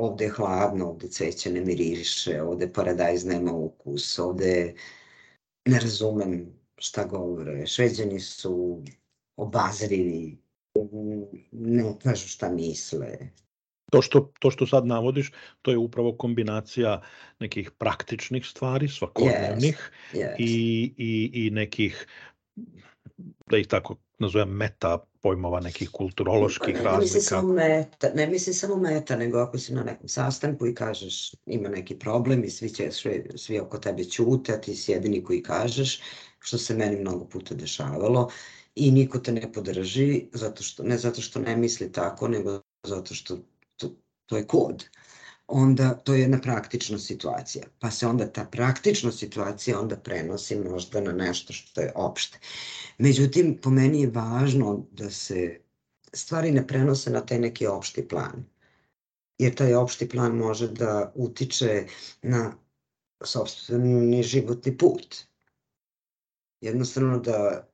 Ovde 0.01 0.25
je 0.25 0.31
hladno, 0.31 0.89
ovde 0.89 1.09
cveće 1.09 1.53
ne 1.53 1.61
miriše, 1.61 2.43
ovde 2.43 2.73
paradajz 2.73 3.25
nema 3.25 3.53
ukus, 3.53 4.19
ovde 4.19 4.75
ne 5.65 5.81
razumem 5.81 6.59
šta 6.77 7.05
govore. 7.05 7.67
Šveđani 7.67 8.21
su 8.21 8.83
obazrivi, 9.37 10.39
ne 11.53 11.95
kažu 12.03 12.29
šta 12.29 12.53
misle. 12.53 13.19
To 13.95 14.03
što, 14.03 14.33
to 14.39 14.51
što 14.51 14.67
sad 14.67 14.87
navodiš, 14.87 15.33
to 15.63 15.71
je 15.71 15.79
upravo 15.79 16.13
kombinacija 16.13 17.01
nekih 17.41 17.71
praktičnih 17.71 18.47
stvari, 18.47 18.89
svakodnevnih 18.89 19.91
yes, 20.13 20.19
yes. 20.19 20.35
I, 20.39 20.95
i, 20.97 21.47
i 21.47 21.51
nekih 21.51 22.07
da 23.51 23.57
ih 23.59 23.67
tako 23.67 23.97
nazovem 24.19 24.49
meta 24.49 24.99
pojmova 25.21 25.61
nekih 25.61 25.91
kulturoloških 25.91 26.75
ne, 26.75 26.83
razlika. 26.83 26.97
Ne 26.97 27.01
mislim 27.01 27.23
samo 27.23 27.53
meta, 27.53 28.11
ne 28.15 28.27
mislim 28.27 28.55
samo 28.55 28.77
meta, 28.77 29.17
nego 29.17 29.39
ako 29.39 29.59
si 29.59 29.75
na 29.75 29.83
nekom 29.83 30.09
sastanku 30.09 30.67
i 30.67 30.75
kažeš 30.75 31.33
ima 31.47 31.69
neki 31.69 31.99
problem 31.99 32.45
i 32.45 32.51
svi, 32.51 32.71
će, 32.71 32.91
svi, 32.93 33.25
svi 33.37 33.59
oko 33.59 33.79
tebe 33.79 34.05
ćute, 34.05 34.53
a 34.53 34.61
ti 34.61 34.75
si 34.77 34.93
jedini 34.93 35.25
koji 35.25 35.43
kažeš, 35.43 36.01
što 36.39 36.59
se 36.59 36.75
meni 36.75 37.01
mnogo 37.01 37.25
puta 37.25 37.55
dešavalo, 37.55 38.31
i 38.75 38.91
niko 38.91 39.19
te 39.19 39.33
ne 39.33 39.53
podrži, 39.53 40.29
zato 40.33 40.63
što, 40.63 40.83
ne 40.83 40.99
zato 40.99 41.21
što 41.21 41.41
ne 41.41 41.57
misli 41.57 41.93
tako, 41.93 42.29
nego 42.29 42.61
zato 42.87 43.15
što 43.15 43.39
to, 44.27 44.37
je 44.37 44.47
kod 44.47 44.85
onda 45.47 45.95
to 45.95 46.15
je 46.15 46.21
jedna 46.21 46.41
praktična 46.41 46.99
situacija. 46.99 47.65
Pa 47.79 47.91
se 47.91 48.07
onda 48.07 48.33
ta 48.33 48.45
praktična 48.45 49.13
situacija 49.13 49.81
onda 49.81 49.97
prenosi 49.97 50.57
možda 50.57 51.01
na 51.01 51.13
nešto 51.13 51.53
što 51.53 51.81
je 51.81 51.93
opšte. 51.95 52.39
Međutim, 52.99 53.59
po 53.63 53.71
meni 53.71 54.01
je 54.01 54.11
važno 54.11 54.87
da 54.93 55.11
se 55.11 55.61
stvari 56.13 56.53
ne 56.53 56.67
prenose 56.67 57.11
na 57.11 57.27
taj 57.27 57.39
neki 57.39 57.67
opšti 57.67 58.09
plan. 58.09 58.45
Jer 59.39 59.55
taj 59.55 59.75
opšti 59.75 60.09
plan 60.09 60.37
može 60.37 60.69
da 60.69 61.13
utiče 61.15 61.87
na 62.23 62.57
sobstveni 63.25 64.23
životni 64.23 64.79
put. 64.79 65.17
Jednostavno 66.61 67.19
da 67.19 67.69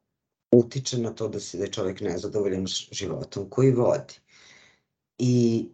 utiče 0.52 0.98
na 0.98 1.10
to 1.10 1.28
da 1.28 1.40
se 1.40 1.58
da 1.58 1.64
je 1.64 1.72
čovjek 1.72 2.00
nezadovoljan 2.00 2.66
životom 2.90 3.50
koji 3.50 3.72
vodi. 3.72 4.14
I 5.18 5.66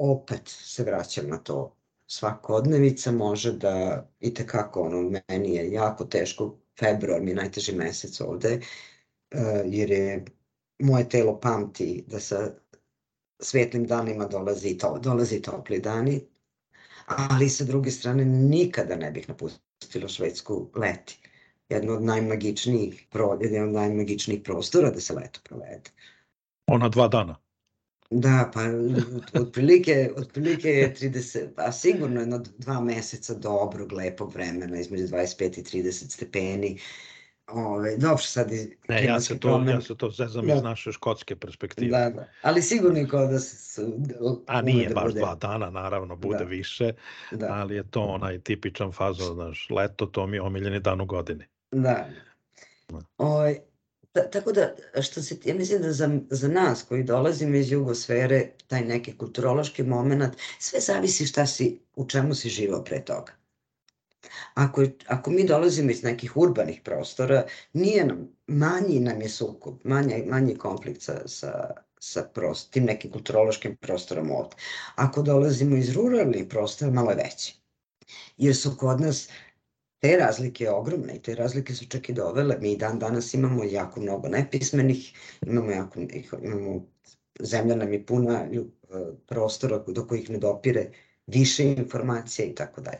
opet 0.00 0.42
se 0.44 0.84
vraćam 0.84 1.28
na 1.28 1.38
to, 1.38 1.76
svakodnevica 2.06 3.12
može 3.12 3.52
da, 3.52 4.08
i 4.20 4.34
tekako, 4.34 4.82
ono, 4.82 5.20
meni 5.28 5.54
je 5.54 5.72
jako 5.72 6.04
teško, 6.04 6.56
februar 6.78 7.20
mi 7.22 7.30
je 7.30 7.34
najteži 7.34 7.74
mesec 7.76 8.20
ovde, 8.20 8.60
uh, 9.34 9.40
jer 9.64 9.90
je 9.90 10.24
moje 10.78 11.08
telo 11.08 11.40
pamti 11.40 12.04
da 12.06 12.20
sa 12.20 12.50
svetlim 13.40 13.86
danima 13.86 14.26
dolazi, 14.26 14.78
to, 14.78 14.98
dolazi 14.98 15.42
topli 15.42 15.80
dani, 15.80 16.20
ali 17.06 17.48
sa 17.48 17.64
druge 17.64 17.90
strane 17.90 18.24
nikada 18.24 18.96
ne 18.96 19.10
bih 19.10 19.28
napustila 19.28 20.08
Švedsku 20.08 20.70
leti. 20.74 21.18
Jedno 21.68 21.92
od 21.92 22.02
najmagičnijih, 22.02 23.06
jedno 23.40 23.66
od 23.66 23.72
najmagičnijih 23.72 24.42
prostora 24.44 24.90
da 24.90 25.00
se 25.00 25.14
leto 25.14 25.40
provede. 25.44 25.90
Ona 26.66 26.88
dva 26.88 27.08
dana? 27.08 27.36
Da, 28.10 28.50
pa 28.54 28.60
otprilike, 29.40 30.10
otprilike 30.16 30.68
je 30.68 30.94
30, 30.94 31.48
a 31.56 31.72
sigurno 31.72 32.20
jedno 32.20 32.42
dva 32.58 32.80
meseca 32.80 33.34
dobrog, 33.34 33.92
lepog 33.92 34.34
vremena, 34.34 34.80
između 34.80 35.06
25 35.06 35.58
i 35.58 35.82
30 35.82 36.10
stepeni. 36.10 36.78
Ove, 37.46 37.96
dobro, 37.96 38.16
sad 38.16 38.52
je 38.52 38.76
ne, 38.88 39.04
ja 39.04 39.20
se 39.20 39.38
to, 39.38 39.48
promen... 39.48 39.74
ja 39.74 39.80
se 39.80 39.96
to 39.96 40.10
zezam 40.10 40.46
da. 40.46 40.54
iz 40.54 40.62
naše 40.62 40.92
škotske 40.92 41.36
perspektive. 41.36 41.90
Da, 41.90 42.10
da. 42.10 42.28
Ali 42.42 42.62
sigurno 42.62 42.98
je 42.98 43.08
kao 43.08 43.26
da 43.26 43.38
se... 43.38 43.86
A 44.46 44.62
nije 44.62 44.88
da 44.88 44.94
baš 44.94 45.04
bude... 45.04 45.20
dva 45.20 45.34
dana, 45.34 45.70
naravno, 45.70 46.16
bude 46.16 46.38
da. 46.38 46.44
više, 46.44 46.92
da. 47.32 47.46
ali 47.50 47.74
je 47.74 47.90
to 47.90 48.02
onaj 48.02 48.40
tipičan 48.40 48.92
fazon, 48.92 49.34
znaš, 49.34 49.70
leto, 49.70 50.06
to 50.06 50.26
mi 50.26 50.36
je 50.36 50.42
omiljeni 50.42 50.80
dan 50.80 51.00
u 51.00 51.06
godini. 51.06 51.44
Da. 51.70 52.08
Da. 54.14 54.30
Tako 54.30 54.52
da, 54.52 54.74
što 55.02 55.22
se, 55.22 55.36
ja 55.44 55.54
mislim 55.54 55.82
da 55.82 55.92
za, 55.92 56.18
za 56.30 56.48
nas 56.48 56.82
koji 56.82 57.02
dolazimo 57.02 57.56
iz 57.56 57.72
jugosfere, 57.72 58.50
taj 58.66 58.84
neki 58.84 59.16
kulturološki 59.16 59.82
moment, 59.82 60.34
sve 60.58 60.80
zavisi 60.80 61.26
šta 61.26 61.46
si, 61.46 61.80
u 61.96 62.08
čemu 62.08 62.34
si 62.34 62.48
živao 62.48 62.84
pre 62.84 63.04
toga. 63.04 63.32
Ako, 64.54 64.84
ako 65.06 65.30
mi 65.30 65.46
dolazimo 65.46 65.90
iz 65.90 66.02
nekih 66.02 66.36
urbanih 66.36 66.80
prostora, 66.84 67.44
nije 67.72 68.04
nam, 68.06 68.28
manji 68.46 69.00
nam 69.00 69.22
je 69.22 69.28
sukob, 69.28 69.74
manji, 69.84 70.24
manji 70.26 70.54
konflikt 70.54 71.02
sa, 71.02 71.28
sa, 71.28 71.70
sa 72.00 72.22
prost, 72.34 72.70
tim 72.72 72.84
nekim 72.84 73.10
kulturološkim 73.10 73.76
prostorom 73.76 74.30
ovde. 74.30 74.56
Ako 74.94 75.22
dolazimo 75.22 75.76
iz 75.76 75.92
ruralnih 75.92 76.46
prostora, 76.48 76.90
malo 76.90 77.10
je 77.10 77.16
veći. 77.16 77.56
Jer 78.36 78.56
su 78.56 78.76
kod 78.78 79.00
nas 79.00 79.28
te 80.00 80.16
razlike 80.16 80.64
je 80.64 80.70
ogromne 80.70 81.16
i 81.16 81.22
te 81.22 81.34
razlike 81.34 81.74
su 81.74 81.86
čak 81.88 82.08
i 82.08 82.12
dovele. 82.12 82.58
Mi 82.60 82.76
dan 82.76 82.98
danas 82.98 83.34
imamo 83.34 83.64
jako 83.64 84.00
mnogo 84.00 84.28
nepismenih, 84.28 85.12
imamo, 85.46 85.70
jako, 85.70 86.00
imamo 86.42 86.86
zemlja 87.40 87.76
nam 87.76 87.92
je 87.92 88.06
puna 88.06 88.48
prostora 89.26 89.84
do 89.86 90.06
kojih 90.06 90.30
ne 90.30 90.38
dopire 90.38 90.90
više 91.26 91.64
informacija 91.64 92.46
i 92.46 92.54
tako 92.54 92.80
dalje. 92.80 92.98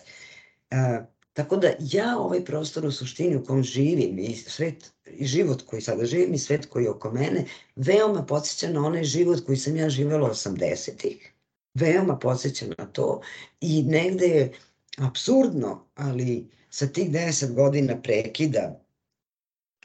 E, 0.70 1.00
tako 1.32 1.56
da 1.56 1.72
ja 1.78 2.18
ovaj 2.18 2.44
prostor 2.44 2.86
u 2.86 2.92
suštini 2.92 3.36
u 3.36 3.44
kom 3.44 3.62
živim 3.62 4.18
i 4.18 4.34
svet 4.36 4.92
i 5.06 5.26
život 5.26 5.62
koji 5.62 5.82
sada 5.82 6.04
živim 6.04 6.34
i 6.34 6.38
svet 6.38 6.66
koji 6.66 6.84
je 6.84 6.90
oko 6.90 7.10
mene 7.10 7.44
veoma 7.76 8.22
podsjeća 8.26 8.72
na 8.72 8.86
onaj 8.86 9.04
život 9.04 9.46
koji 9.46 9.56
sam 9.56 9.76
ja 9.76 9.88
živela 9.88 10.30
80-ih. 10.30 11.32
Veoma 11.74 12.18
podsjeća 12.18 12.66
na 12.78 12.86
to 12.86 13.20
i 13.60 13.82
negde 13.82 14.26
je 14.26 14.52
absurdno, 14.98 15.86
ali 15.94 16.50
sa 16.70 16.86
tih 16.86 17.10
10 17.10 17.54
godina 17.54 18.02
prekida 18.02 18.80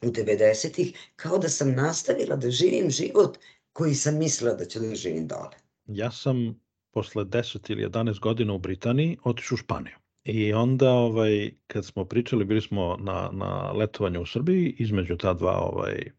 u 0.01 0.07
90-ih, 0.07 1.11
kao 1.15 1.37
da 1.37 1.49
sam 1.49 1.71
nastavila 1.71 2.35
da 2.35 2.51
živim 2.51 2.89
život 2.89 3.37
koji 3.73 3.95
sam 3.95 4.17
mislila 4.17 4.53
da 4.53 4.65
ću 4.65 4.79
da 4.79 4.95
živim 4.95 5.27
dole. 5.27 5.57
Ja 5.85 6.11
sam 6.11 6.59
posle 6.91 7.25
10 7.25 7.71
ili 7.71 7.89
11 7.89 8.19
godina 8.19 8.53
u 8.53 8.59
Britaniji 8.59 9.17
otišao 9.23 9.55
u 9.55 9.57
Španiju. 9.57 9.95
I 10.23 10.53
onda, 10.53 10.91
ovaj, 10.91 11.51
kad 11.67 11.85
smo 11.85 12.05
pričali, 12.05 12.45
bili 12.45 12.61
smo 12.61 12.97
na, 12.99 13.29
na 13.33 13.71
letovanju 13.71 14.21
u 14.21 14.25
Srbiji, 14.25 14.75
između 14.79 15.17
ta 15.17 15.33
dva 15.33 15.59
ovaj, 15.59 16.11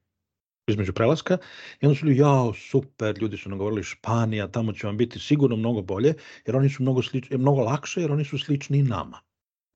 između 0.66 0.92
prelaska 0.92 1.38
i 1.80 1.86
onda 1.86 1.98
su 1.98 2.06
ljudi, 2.06 2.20
jao, 2.20 2.54
super, 2.54 3.18
ljudi 3.20 3.36
su 3.36 3.48
nam 3.48 3.58
govorili 3.58 3.82
Španija, 3.82 4.48
tamo 4.48 4.72
će 4.72 4.86
vam 4.86 4.96
biti 4.96 5.18
sigurno 5.18 5.56
mnogo 5.56 5.82
bolje, 5.82 6.14
jer 6.46 6.56
oni 6.56 6.68
su 6.68 6.82
mnogo, 6.82 7.02
slič, 7.02 7.30
mnogo 7.30 7.60
lakše, 7.60 8.00
jer 8.00 8.12
oni 8.12 8.24
su 8.24 8.38
slični 8.38 8.82
nama. 8.82 9.20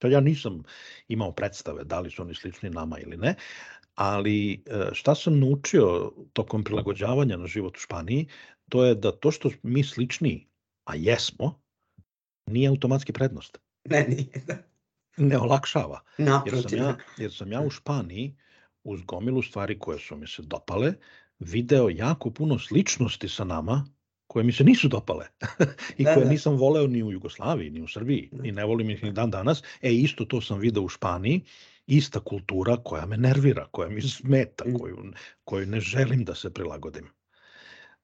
To 0.01 0.09
ja 0.09 0.20
nisam 0.20 0.62
imao 1.09 1.32
predstave 1.32 1.84
da 1.84 2.01
li 2.01 2.11
su 2.11 2.22
oni 2.22 2.34
slični 2.34 2.70
nama 2.70 2.98
ili 2.98 3.16
ne, 3.16 3.34
ali 3.94 4.53
e, 4.53 4.88
šta 4.92 5.14
sam 5.14 5.40
naučio 5.40 6.12
tokom 6.32 6.64
prilagođavanja 6.64 7.36
na 7.36 7.46
život 7.46 7.76
u 7.76 7.80
Španiji, 7.80 8.28
to 8.68 8.84
je 8.84 8.94
da 8.94 9.12
to 9.12 9.30
što 9.30 9.51
mi 9.62 9.84
slični, 9.84 10.46
a 10.84 10.94
jesmo, 10.94 11.61
nije 12.46 12.68
automatski 12.68 13.12
prednost. 13.12 13.59
Ne, 13.84 14.07
nije. 14.09 14.42
Da. 14.46 14.57
Ne 15.16 15.38
olakšava. 15.38 16.01
Naprotiv. 16.18 16.55
Jer 16.55 16.70
sam, 16.70 16.78
ja, 16.78 16.96
jer 17.18 17.32
sam 17.32 17.53
ja 17.53 17.61
u 17.61 17.70
Španiji 17.70 18.36
uz 18.84 19.03
gomilu 19.03 19.42
stvari 19.42 19.78
koje 19.78 19.98
su 19.98 20.16
mi 20.16 20.26
se 20.26 20.42
dopale, 20.42 20.92
video 21.38 21.88
jako 21.88 22.30
puno 22.30 22.59
sličnosti 22.59 23.28
sa 23.28 23.44
nama, 23.44 23.84
koje 24.31 24.45
mi 24.45 24.53
se 24.53 24.64
nisu 24.64 24.89
dopale 24.89 25.26
i 25.99 26.05
Da, 26.05 26.14
koje 26.14 26.24
da. 26.24 26.31
nisam 26.31 26.57
voleo 26.57 26.87
ni 26.87 27.03
u 27.03 27.12
Jugoslaviji, 27.12 27.70
ni 27.70 27.83
u 27.83 27.89
Srbiji 27.89 28.31
i 28.45 28.53
ne 28.53 28.64
volim 28.64 28.91
ih 28.91 29.03
ni 29.05 29.12
dan 29.12 29.31
danas. 29.31 29.62
E, 29.83 29.93
isto 29.93 30.24
to 30.24 30.41
sam 30.41 30.59
video 30.59 30.83
u 30.83 30.89
Španiji, 30.89 31.41
ista 31.87 32.20
kultura 32.20 32.76
koja 32.76 33.07
me 33.07 33.16
nervira, 33.16 33.66
koja 33.70 33.89
mi 33.89 34.03
smeta, 34.03 34.64
koju, 34.78 34.97
koju 35.45 35.66
ne 35.66 35.81
želim 35.81 36.24
da 36.24 36.35
se 36.35 36.53
prilagodim. 36.55 37.11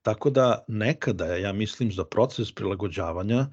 Tako 0.01 0.29
da 0.29 0.65
nekada, 0.67 1.25
ja 1.35 1.53
mislim, 1.53 1.91
za 1.91 2.03
proces 2.03 2.51
prilagođavanja 2.51 3.47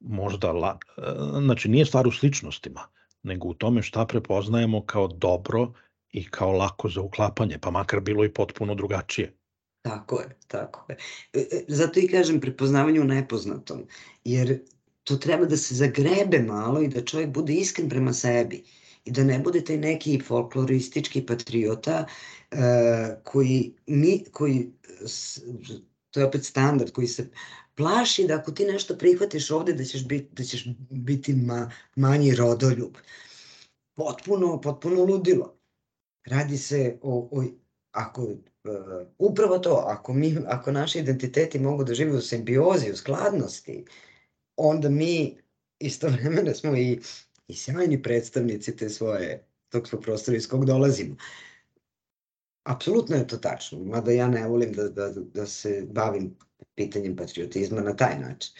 možda, 0.00 0.52
la, 0.52 0.78
e, 0.98 1.02
znači 1.42 1.68
nije 1.68 1.86
stvar 1.86 2.08
u 2.08 2.12
sličnostima, 2.12 2.80
nego 3.22 3.48
u 3.48 3.54
tome 3.54 3.82
šta 3.82 4.06
prepoznajemo 4.06 4.86
kao 4.86 5.08
dobro 5.08 5.72
i 6.12 6.24
kao 6.30 6.52
lako 6.52 6.88
za 6.88 7.00
uklapanje, 7.00 7.58
pa 7.58 7.70
makar 7.70 8.00
bilo 8.00 8.24
i 8.24 8.32
potpuno 8.32 8.74
drugačije. 8.74 9.39
Tako 9.82 10.20
je, 10.20 10.36
tako 10.46 10.86
je. 10.88 10.96
E, 11.32 11.38
e, 11.52 11.64
Zato 11.68 12.00
i 12.00 12.08
kažem 12.08 12.40
prepoznavanje 12.40 13.00
u 13.00 13.04
nepoznatom, 13.04 13.86
jer 14.24 14.60
to 15.04 15.16
treba 15.16 15.46
da 15.46 15.56
se 15.56 15.74
zagrebe 15.74 16.38
malo 16.38 16.82
i 16.82 16.88
da 16.88 17.04
čovjek 17.04 17.30
bude 17.30 17.54
iskren 17.54 17.88
prema 17.88 18.12
sebi 18.12 18.64
i 19.04 19.10
da 19.10 19.24
ne 19.24 19.38
bude 19.38 19.64
taj 19.64 19.76
neki 19.76 20.20
folkloristički 20.26 21.26
patriota 21.26 22.06
uh, 22.52 22.58
koji, 23.24 23.74
mi, 23.86 24.24
koji 24.32 24.72
to 26.10 26.20
je 26.20 26.26
opet 26.26 26.44
standard 26.44 26.92
koji 26.92 27.06
se 27.06 27.30
plaši 27.74 28.26
da 28.26 28.34
ako 28.34 28.52
ti 28.52 28.64
nešto 28.64 28.96
prihvatiš 28.98 29.50
ovde 29.50 29.72
da 29.72 29.84
ćeš 29.84 30.06
biti, 30.06 30.28
da 30.32 30.44
ćeš 30.44 30.68
biti 30.90 31.34
ma, 31.34 31.70
manji 31.96 32.34
rodoljub. 32.34 32.96
Potpuno, 33.94 34.60
potpuno 34.60 35.04
ludilo. 35.04 35.58
Radi 36.26 36.58
se 36.58 36.98
o, 37.02 37.28
o 37.32 37.44
ako 37.92 38.22
uh, 38.22 38.36
upravo 39.18 39.58
to, 39.58 39.84
ako, 39.86 40.12
mi, 40.12 40.36
ako 40.46 40.72
naši 40.72 40.98
identiteti 40.98 41.58
mogu 41.58 41.84
da 41.84 41.94
žive 41.94 42.16
u 42.16 42.20
simbiozi, 42.20 42.90
u 42.90 42.96
skladnosti, 42.96 43.84
onda 44.56 44.88
mi 44.88 45.38
istovremeno 45.78 46.54
smo 46.54 46.76
i, 46.76 47.00
i 47.48 47.54
sjajni 47.54 48.02
predstavnici 48.02 48.76
te 48.76 48.88
svoje, 48.88 49.46
tog 49.68 49.88
svog 49.88 50.02
prostora 50.02 50.36
iz 50.36 50.48
kog 50.48 50.64
dolazimo. 50.64 51.16
Apsolutno 52.62 53.16
je 53.16 53.26
to 53.26 53.36
tačno, 53.36 53.78
mada 53.78 54.12
ja 54.12 54.28
ne 54.28 54.48
volim 54.48 54.72
da, 54.72 54.88
da, 54.88 55.08
da 55.10 55.46
se 55.46 55.86
bavim 55.90 56.36
pitanjem 56.74 57.16
patriotizma 57.16 57.80
na 57.80 57.96
taj 57.96 58.18
način. 58.18 58.52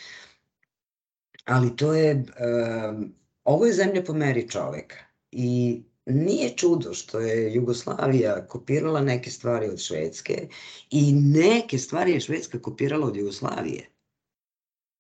Ali 1.44 1.76
to 1.76 1.94
je, 1.94 2.14
um, 2.14 3.14
ovo 3.44 3.66
je 3.66 3.72
zemlja 3.72 4.04
po 4.04 4.12
meri 4.12 4.48
čoveka 4.48 4.96
i 5.30 5.82
nije 6.06 6.56
čudo 6.56 6.94
što 6.94 7.20
je 7.20 7.54
Jugoslavija 7.54 8.46
kopirala 8.46 9.00
neke 9.00 9.30
stvari 9.30 9.68
od 9.68 9.78
Švedske 9.78 10.48
i 10.90 11.12
neke 11.12 11.78
stvari 11.78 12.12
je 12.12 12.20
Švedska 12.20 12.58
kopirala 12.58 13.06
od 13.06 13.16
Jugoslavije. 13.16 13.90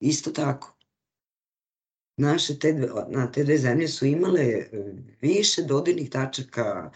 Isto 0.00 0.30
tako. 0.30 0.76
Naše 2.16 2.58
te 2.58 2.72
dve, 2.72 2.88
na 3.08 3.32
te 3.32 3.44
dve 3.44 3.58
zemlje 3.58 3.88
su 3.88 4.06
imale 4.06 4.42
e, 4.42 4.68
više 5.20 5.62
dodirnih 5.62 6.10
tačaka 6.10 6.90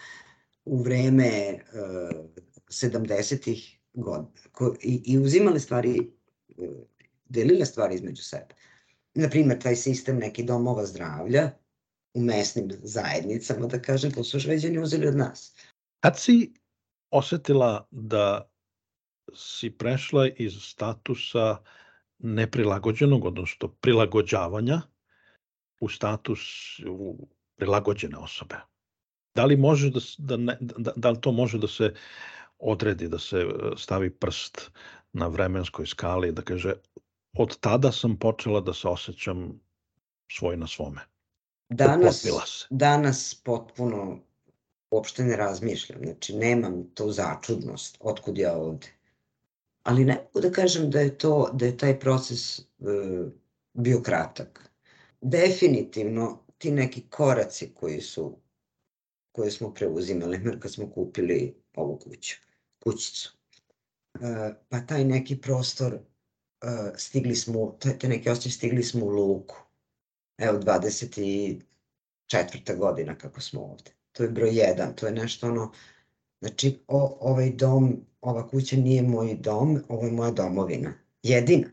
u 0.64 0.82
vreme 0.82 1.58
uh, 1.72 2.26
70-ih 2.68 3.80
godina 3.92 4.30
i, 4.82 5.02
i 5.04 5.18
uzimale 5.18 5.60
stvari, 5.60 6.10
uh, 6.56 6.68
delile 7.24 7.66
stvari 7.66 7.94
između 7.94 8.22
sebe. 8.22 8.54
Naprimer, 9.14 9.62
taj 9.62 9.76
sistem 9.76 10.18
nekih 10.18 10.46
domova 10.46 10.86
zdravlja, 10.86 11.50
u 12.14 12.20
mesnim 12.20 12.70
zajednicama, 12.82 13.66
da 13.66 13.82
kažem, 13.82 14.12
to 14.12 14.24
su 14.24 14.40
šveđani 14.40 14.78
uzeli 14.78 15.06
od 15.06 15.16
nas. 15.16 15.54
Kad 16.00 16.18
si 16.18 16.52
osetila 17.10 17.88
da 17.90 18.50
si 19.34 19.70
prešla 19.70 20.28
iz 20.28 20.52
statusa 20.60 21.58
neprilagođenog, 22.18 23.24
odnosno 23.24 23.68
prilagođavanja, 23.68 24.82
u 25.80 25.88
status 25.88 26.40
u 26.88 27.28
prilagođene 27.56 28.18
osobe? 28.18 28.56
Da 29.34 29.44
li 29.44 29.56
može 29.56 29.90
da, 29.90 30.00
da, 30.18 30.36
ne, 30.36 30.56
da, 30.60 30.92
da 30.96 31.10
li 31.10 31.20
to 31.20 31.32
može 31.32 31.58
da 31.58 31.68
se 31.68 31.94
odredi, 32.58 33.08
da 33.08 33.18
se 33.18 33.46
stavi 33.76 34.10
prst 34.10 34.70
na 35.12 35.26
vremenskoj 35.26 35.86
skali, 35.86 36.32
da 36.32 36.42
kaže 36.42 36.74
od 37.36 37.58
tada 37.60 37.92
sam 37.92 38.18
počela 38.18 38.60
da 38.60 38.74
se 38.74 38.88
osjećam 38.88 39.60
svoj 40.32 40.56
na 40.56 40.66
svome? 40.66 41.00
Danas, 41.68 42.26
danas 42.70 43.34
potpuno 43.44 44.18
uopšte 44.90 45.24
ne 45.24 45.36
razmišljam, 45.36 46.00
znači 46.04 46.36
nemam 46.36 46.90
tu 46.94 47.10
začudnost, 47.10 47.96
otkud 48.00 48.38
ja 48.38 48.56
ovde. 48.56 48.86
Ali 49.82 50.04
ne 50.04 50.14
mogu 50.14 50.40
da 50.40 50.52
kažem 50.52 50.90
da 50.90 51.00
je 51.00 51.18
to, 51.18 51.50
da 51.52 51.66
je 51.66 51.76
taj 51.76 52.00
proces 52.00 52.58
e, 52.58 52.62
bio 53.72 54.02
kratak. 54.02 54.70
Definitivno 55.20 56.44
ti 56.58 56.70
neki 56.70 57.08
koraci 57.10 57.74
koji 57.74 58.00
su, 58.00 58.38
koje 59.32 59.50
smo 59.50 59.74
preuzimali, 59.74 60.60
kad 60.60 60.72
smo 60.72 60.90
kupili 60.90 61.54
ovu 61.74 61.98
kuću, 61.98 62.36
kućicu. 62.84 63.36
E, 64.14 64.54
pa 64.68 64.80
taj 64.80 65.04
neki 65.04 65.40
prostor, 65.40 65.94
e, 65.94 65.98
stigli 66.96 67.34
smo, 67.36 67.76
taj, 67.80 67.98
taj 67.98 68.10
neki 68.10 68.30
osjećaj 68.30 68.52
stigli 68.52 68.82
smo 68.82 69.06
u 69.06 69.08
luku 69.08 69.63
evo 70.38 70.58
24. 70.58 71.60
godina 72.78 73.18
kako 73.18 73.40
smo 73.40 73.62
ovde. 73.62 73.90
To 74.12 74.22
je 74.22 74.28
broj 74.28 74.50
jedan, 74.52 74.96
to 74.96 75.06
je 75.06 75.12
nešto 75.12 75.48
ono, 75.48 75.72
znači 76.40 76.80
o, 76.88 77.18
ovaj 77.20 77.50
dom, 77.50 78.06
ova 78.20 78.48
kuća 78.48 78.76
nije 78.76 79.02
moj 79.02 79.34
dom, 79.34 79.82
ovo 79.88 80.06
je 80.06 80.12
moja 80.12 80.30
domovina. 80.30 80.92
Jedina, 81.22 81.68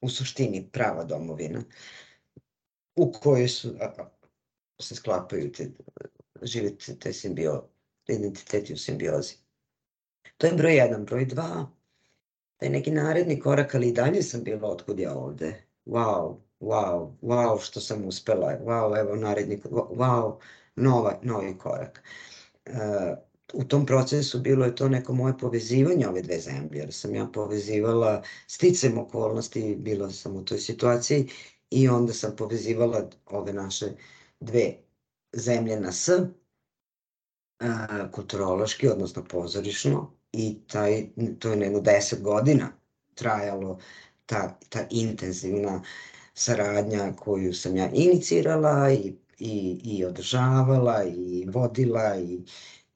u 0.00 0.08
suštini 0.08 0.68
prava 0.72 1.04
domovina, 1.04 1.62
u 2.96 3.12
kojoj 3.12 3.48
su, 3.48 3.76
a, 3.80 3.84
a, 3.84 4.10
se 4.80 4.94
sklapaju 4.94 5.52
te, 5.52 5.70
žive 6.42 6.78
te, 6.78 6.98
te 6.98 7.12
simbio, 7.12 7.68
identiteti 8.08 8.72
u 8.72 8.76
simbiozi. 8.76 9.34
To 10.36 10.46
je 10.46 10.52
broj 10.52 10.76
jedan. 10.76 11.04
Broj 11.04 11.24
dva, 11.24 11.70
taj 12.56 12.68
neki 12.68 12.90
naredni 12.90 13.40
korak, 13.40 13.74
ali 13.74 13.88
i 13.88 13.92
dalje 13.92 14.22
sam 14.22 14.44
bila 14.44 14.68
otkud 14.68 14.98
ja 14.98 15.14
ovde. 15.14 15.62
Wow, 15.86 16.36
wow, 16.64 17.12
wow 17.22 17.60
što 17.60 17.80
sam 17.80 18.04
uspela, 18.04 18.58
wow, 18.64 19.00
evo 19.00 19.16
naredni, 19.16 19.60
wow, 19.70 20.36
nova, 20.76 21.18
novi 21.22 21.58
korak. 21.58 22.02
Uh, 22.66 22.74
u 23.52 23.64
tom 23.64 23.86
procesu 23.86 24.40
bilo 24.40 24.64
je 24.64 24.74
to 24.74 24.88
neko 24.88 25.12
moje 25.12 25.38
povezivanje 25.38 26.08
ove 26.08 26.22
dve 26.22 26.40
zemlje, 26.40 26.78
jer 26.78 26.92
sam 26.92 27.14
ja 27.14 27.26
povezivala 27.26 28.22
sticam 28.46 28.98
okolnosti, 28.98 29.76
bila 29.78 30.10
sam 30.10 30.36
u 30.36 30.44
toj 30.44 30.58
situaciji 30.58 31.28
i 31.70 31.88
onda 31.88 32.12
sam 32.12 32.36
povezivala 32.36 33.10
ove 33.26 33.52
naše 33.52 33.86
dve 34.40 34.74
zemlje 35.32 35.80
na 35.80 35.92
S, 35.92 36.08
uh, 36.08 36.26
kulturološki, 38.12 38.88
odnosno 38.88 39.24
pozorišno, 39.24 40.14
i 40.32 40.58
taj, 40.66 41.06
to 41.38 41.52
je 41.52 41.60
jedno 41.60 41.80
deset 41.80 42.22
godina 42.22 42.72
trajalo 43.14 43.78
ta, 44.26 44.58
ta 44.68 44.86
intenzivna 44.90 45.82
saradnja 46.34 47.12
koju 47.16 47.54
sam 47.54 47.76
ja 47.76 47.90
inicirala 47.92 48.92
i, 48.92 49.14
i, 49.38 49.80
i 49.84 50.04
održavala 50.04 51.04
i 51.04 51.46
vodila 51.48 52.16
i, 52.16 52.44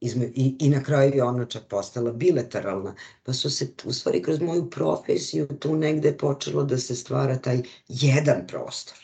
izme, 0.00 0.24
i, 0.34 0.56
i 0.60 0.68
na 0.68 0.82
kraju 0.82 1.14
je 1.14 1.22
ona 1.22 1.44
čak 1.44 1.68
postala 1.68 2.12
bilateralna. 2.12 2.94
Pa 3.22 3.32
su 3.32 3.50
se 3.50 3.68
u 3.84 3.92
stvari 3.92 4.22
kroz 4.22 4.40
moju 4.40 4.70
profesiju 4.70 5.46
tu 5.46 5.76
negde 5.76 6.16
počelo 6.16 6.64
da 6.64 6.78
se 6.78 6.96
stvara 6.96 7.38
taj 7.38 7.62
jedan 7.88 8.46
prostor. 8.46 8.98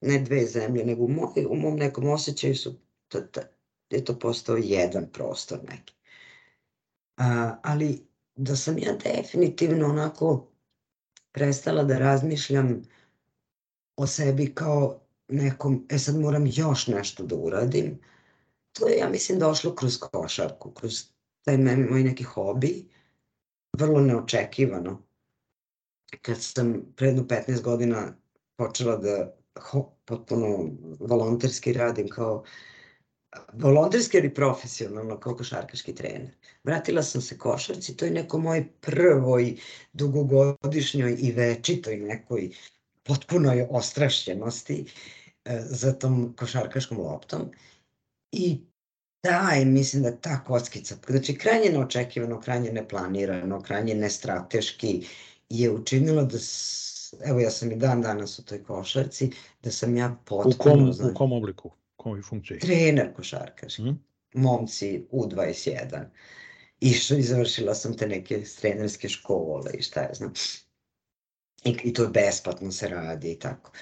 Ne 0.00 0.18
dve 0.18 0.46
zemlje, 0.46 0.84
nego 0.84 1.04
u, 1.04 1.08
moj, 1.08 1.46
u 1.50 1.56
mom 1.56 1.76
nekom 1.76 2.08
osjećaju 2.08 2.56
su 2.56 2.74
ta, 3.08 3.26
ta, 3.26 3.40
je 3.90 4.04
to 4.04 4.18
postao 4.18 4.56
jedan 4.56 5.06
prostor 5.12 5.58
neki. 5.68 5.94
A, 7.16 7.56
ali 7.62 8.06
da 8.36 8.56
sam 8.56 8.78
ja 8.78 8.92
definitivno 8.92 9.88
onako 9.88 10.49
prestala 11.32 11.84
da 11.84 11.98
razmišljam 11.98 12.82
o 13.96 14.06
sebi 14.06 14.54
kao 14.54 15.00
nekom, 15.28 15.86
e 15.90 15.98
sad 15.98 16.16
moram 16.16 16.44
još 16.46 16.86
nešto 16.86 17.24
da 17.24 17.36
uradim, 17.36 17.98
to 18.72 18.88
je, 18.88 18.96
ja 18.98 19.08
mislim, 19.08 19.38
došlo 19.38 19.74
kroz 19.74 19.98
košarku, 19.98 20.70
kroz 20.70 21.04
taj 21.42 21.58
moj 21.58 22.02
neki 22.02 22.24
hobi, 22.24 22.88
vrlo 23.78 24.00
neočekivano. 24.00 25.02
Kad 26.22 26.42
sam 26.42 26.82
predno 26.96 27.22
15 27.22 27.62
godina 27.62 28.14
počela 28.56 28.96
da 28.96 29.36
ho, 29.60 29.96
potpuno 30.04 30.70
volonterski 31.00 31.72
radim 31.72 32.08
kao 32.08 32.44
volonterski 33.52 34.18
ili 34.18 34.34
profesionalno 34.34 35.20
kao 35.20 35.34
košarkaški 35.36 35.94
trener. 35.94 36.30
Vratila 36.64 37.02
sam 37.02 37.20
se 37.20 37.38
košarci, 37.38 37.96
to 37.96 38.04
je 38.04 38.10
neko 38.10 38.38
moje 38.38 38.68
prvoj 38.80 39.56
dugogodišnjoj 39.92 41.16
i 41.20 41.32
večitoj 41.32 41.96
nekoj 41.96 42.50
potpunoj 43.02 43.66
ostrašćenosti 43.70 44.84
e, 45.44 45.60
za 45.60 45.92
tom 45.92 46.34
košarkaškom 46.38 46.98
loptom. 46.98 47.50
I 48.32 48.60
taj, 49.20 49.64
mislim 49.64 50.02
da 50.02 50.16
ta 50.16 50.44
kockica, 50.44 50.96
znači 51.08 51.38
krajnje 51.38 51.70
neočekivano, 51.70 52.40
krajnje 52.40 52.72
neplanirano, 52.72 53.62
krajnje 53.62 53.94
nestrateški 53.94 55.06
je 55.48 55.70
učinilo 55.70 56.24
da, 56.24 56.38
s, 56.38 57.14
evo 57.24 57.40
ja 57.40 57.50
sam 57.50 57.72
i 57.72 57.76
dan 57.76 58.02
danas 58.02 58.38
u 58.38 58.44
toj 58.44 58.64
košarci, 58.64 59.30
da 59.62 59.70
sam 59.70 59.96
ja 59.96 60.16
U 60.20 60.24
potpuno, 60.24 60.74
kom, 60.74 60.92
znači, 60.92 61.12
u 61.12 61.14
kom 61.14 61.32
obliku? 61.32 61.70
U 62.00 62.02
kojoj 62.02 62.22
funkciji? 62.22 62.58
trener 62.58 63.14
košarkaški, 63.14 63.82
Mhm. 63.82 63.94
momci 64.34 65.06
U21. 65.12 66.04
Išla 66.80 67.16
i 67.16 67.22
završila 67.22 67.74
sam 67.74 67.96
te 67.96 68.06
neke 68.08 68.42
trenerske 68.60 69.08
škole 69.08 69.70
i 69.78 69.82
šta 69.82 70.02
ja 70.02 70.14
znam. 70.14 70.32
I, 71.64 71.76
I 71.84 71.92
to 71.92 72.02
je 72.02 72.08
besplatno 72.08 72.72
se 72.72 72.88
radi 72.88 73.32
i 73.32 73.38
tako. 73.38 73.72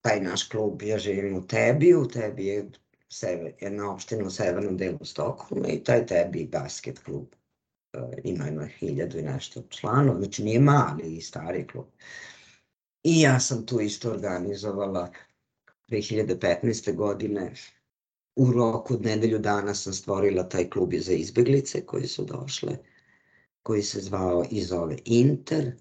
Taj 0.00 0.20
naš 0.20 0.48
klub, 0.48 0.82
ja 0.82 0.98
živim 0.98 1.36
u 1.36 1.46
Tebi, 1.46 1.94
u 1.94 2.08
Tebi 2.08 2.46
je 2.46 2.70
sever, 3.08 3.52
jedna 3.60 3.92
opština 3.92 4.26
u 4.26 4.30
severnom 4.30 4.76
delu 4.76 5.04
Stokholma 5.04 5.68
i 5.68 5.84
taj 5.84 6.06
Tebi 6.06 6.48
basket 6.52 6.98
klub 6.98 7.26
e, 7.92 7.98
ima 8.24 8.48
ima 8.48 8.66
hiljadu 8.66 9.18
i 9.18 9.22
nešto 9.22 9.62
članova, 9.70 10.18
znači 10.18 10.44
nije 10.44 10.60
mali 10.60 11.16
i 11.16 11.20
stari 11.20 11.66
klub. 11.66 11.86
I 13.02 13.20
ja 13.20 13.40
sam 13.40 13.66
tu 13.66 13.80
isto 13.80 14.10
organizovala 14.10 15.12
2015. 15.88 16.94
godine 16.94 17.54
u 18.36 18.52
roku 18.52 18.94
od 18.94 19.04
nedelju 19.04 19.38
dana 19.38 19.74
sam 19.74 19.92
stvorila 19.92 20.48
taj 20.48 20.70
klub 20.70 20.92
za 20.98 21.12
izbeglice 21.12 21.86
koji 21.86 22.06
su 22.06 22.24
došle, 22.24 22.78
koji 23.62 23.82
se 23.82 24.00
zvao 24.00 24.44
i 24.50 24.62
zove 24.62 24.96
Inter 25.04 25.72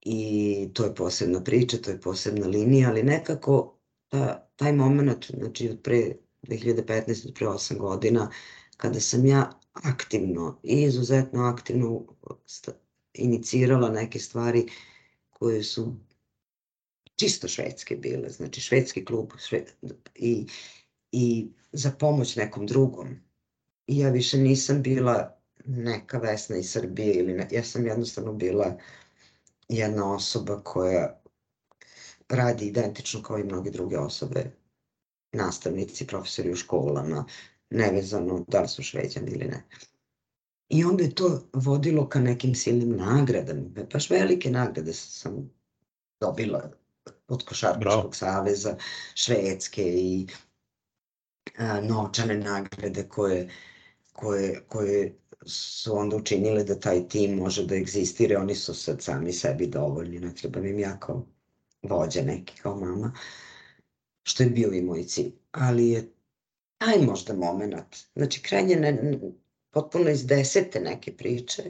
i 0.00 0.68
to 0.72 0.84
je 0.84 0.94
posebna 0.94 1.44
priča, 1.44 1.76
to 1.76 1.90
je 1.90 2.00
posebna 2.00 2.46
linija, 2.46 2.88
ali 2.88 3.02
nekako 3.02 3.78
ta, 4.08 4.48
taj 4.56 4.72
moment, 4.72 5.26
znači 5.30 5.68
od 5.68 5.82
pre 5.82 6.12
2015, 6.42 7.28
od 7.28 7.34
pre 7.34 7.46
8 7.46 7.78
godina, 7.78 8.30
kada 8.76 9.00
sam 9.00 9.26
ja 9.26 9.60
aktivno 9.72 10.60
i 10.62 10.82
izuzetno 10.82 11.44
aktivno 11.44 12.06
inicirala 13.14 13.90
neke 13.90 14.18
stvari 14.18 14.66
koje 15.30 15.62
su 15.62 15.96
čisto 17.20 17.48
švedske 17.48 17.96
bile, 17.96 18.30
znači 18.30 18.60
švedski 18.60 19.04
klub 19.04 19.32
šve, 19.38 19.64
i, 20.14 20.46
i 21.12 21.48
za 21.72 21.90
pomoć 21.90 22.36
nekom 22.36 22.66
drugom. 22.66 23.08
I 23.86 23.98
ja 23.98 24.08
više 24.10 24.38
nisam 24.38 24.82
bila 24.82 25.36
neka 25.64 26.18
Vesna 26.18 26.56
iz 26.56 26.70
Srbije 26.70 27.14
ili 27.14 27.32
ne, 27.32 27.48
ja 27.50 27.64
sam 27.64 27.86
jednostavno 27.86 28.32
bila 28.32 28.78
jedna 29.68 30.14
osoba 30.14 30.60
koja 30.64 31.20
radi 32.28 32.66
identično 32.66 33.22
kao 33.22 33.38
i 33.38 33.44
mnoge 33.44 33.70
druge 33.70 33.98
osobe, 33.98 34.50
nastavnici, 35.32 36.06
profesori 36.06 36.52
u 36.52 36.56
školama, 36.56 37.24
nevezano 37.70 38.44
da 38.48 38.60
li 38.60 38.68
su 38.68 38.82
šveđani 38.82 39.30
ili 39.30 39.44
ne. 39.44 39.66
I 40.68 40.84
onda 40.84 41.04
je 41.04 41.14
to 41.14 41.48
vodilo 41.52 42.08
ka 42.08 42.20
nekim 42.20 42.54
silnim 42.54 42.96
nagradama, 42.96 43.62
baš 43.92 44.10
velike 44.10 44.50
nagrade 44.50 44.92
sam 44.92 45.50
dobila 46.20 46.79
od 47.30 47.44
Košarkaškog 47.44 48.16
saveza 48.16 48.76
Švedske 49.14 49.82
i 49.82 50.26
a, 51.58 51.80
novčane 51.80 52.34
nagrade 52.34 53.08
koje, 53.08 53.48
koje, 54.12 54.60
koje 54.68 55.16
su 55.46 55.96
onda 55.96 56.16
učinile 56.16 56.64
da 56.64 56.80
taj 56.80 57.08
tim 57.08 57.36
može 57.36 57.66
da 57.66 57.76
egzistira. 57.76 58.40
Oni 58.40 58.54
su 58.54 58.74
sad 58.74 59.02
sami 59.02 59.32
sebi 59.32 59.66
dovoljni, 59.66 60.18
ne 60.18 60.34
treba 60.34 60.60
im 60.60 60.78
ja 60.78 60.96
kao 61.00 61.26
vođa 61.82 62.22
neki, 62.22 62.56
kao 62.62 62.76
mama, 62.76 63.12
što 64.22 64.42
je 64.42 64.50
bio 64.50 64.72
i 64.72 64.82
moj 64.82 65.04
cilj. 65.04 65.32
Ali 65.50 65.88
je 65.88 66.12
taj 66.78 66.98
možda 66.98 67.34
moment, 67.34 67.96
znači 68.14 68.42
krajnje 68.42 68.76
ne, 68.76 68.92
ne- 68.92 69.32
potpuno 69.70 70.10
iz 70.10 70.26
desete 70.26 70.80
neke 70.80 71.16
priče, 71.16 71.62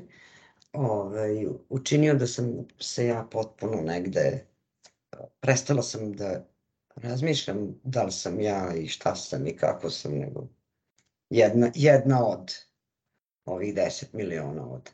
ovaj, 0.73 1.47
učinio 1.69 2.15
da 2.15 2.27
sam 2.27 2.67
se 2.81 3.07
ja 3.07 3.29
potpuno 3.31 3.83
negde, 3.83 4.47
prestala 5.41 5.83
sam 5.83 6.13
da 6.13 6.47
razmišljam 6.97 7.81
da 7.85 8.03
li 8.03 8.13
sam 8.13 8.41
ja 8.41 8.75
i 8.75 8.89
šta 8.89 9.15
sam 9.15 9.47
i 9.47 9.57
kako 9.57 9.91
sam, 9.91 10.13
nego 10.13 10.49
jedna, 11.31 11.71
jedna 11.75 12.27
od 12.27 12.55
ovih 13.45 13.75
10 13.75 14.05
miliona 14.13 14.71
od. 14.73 14.91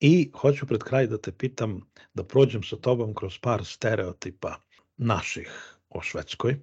I 0.00 0.30
hoću 0.34 0.66
pred 0.66 0.82
kraj 0.82 1.06
da 1.06 1.18
te 1.18 1.32
pitam, 1.32 1.80
da 2.14 2.24
prođem 2.24 2.62
sa 2.62 2.76
tobom 2.76 3.14
kroz 3.14 3.38
par 3.38 3.64
stereotipa 3.64 4.56
naših 4.96 5.78
o 5.88 6.02
Švedskoj, 6.02 6.56